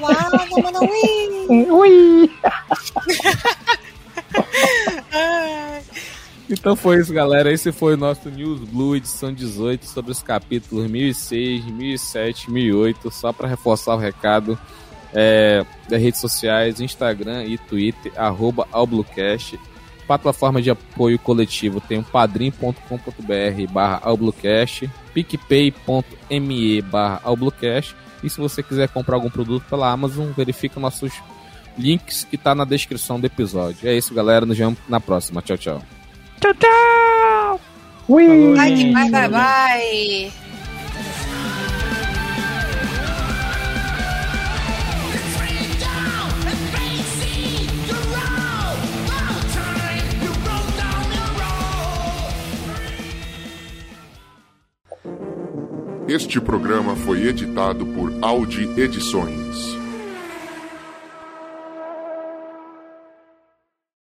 [0.00, 1.66] Lá, manda ui.
[1.70, 2.30] Ui!
[6.50, 7.52] Então foi isso, galera.
[7.52, 13.10] Esse foi o nosso News Blue edição 18 sobre os capítulos 1006, 1007, 1008.
[13.10, 14.58] Só para reforçar o recado
[15.12, 19.58] é, das redes sociais, Instagram e Twitter, arroba Albluecast.
[20.06, 22.72] Plataforma de apoio coletivo tem o padrim.com.br
[23.70, 27.94] barra Albluecast, picpay.me barra Albluecast.
[28.24, 31.12] E se você quiser comprar algum produto pela Amazon, verifica nossos
[31.76, 33.86] links que tá na descrição do episódio.
[33.86, 34.46] É isso, galera.
[34.46, 35.42] Nos vemos na próxima.
[35.42, 35.97] Tchau, tchau.
[36.40, 37.60] Tchau, tchau!
[38.08, 38.54] Ui!
[38.54, 40.32] Vai, que vai, vai, vai.
[56.08, 59.77] Este programa foi editado por Audi Edições.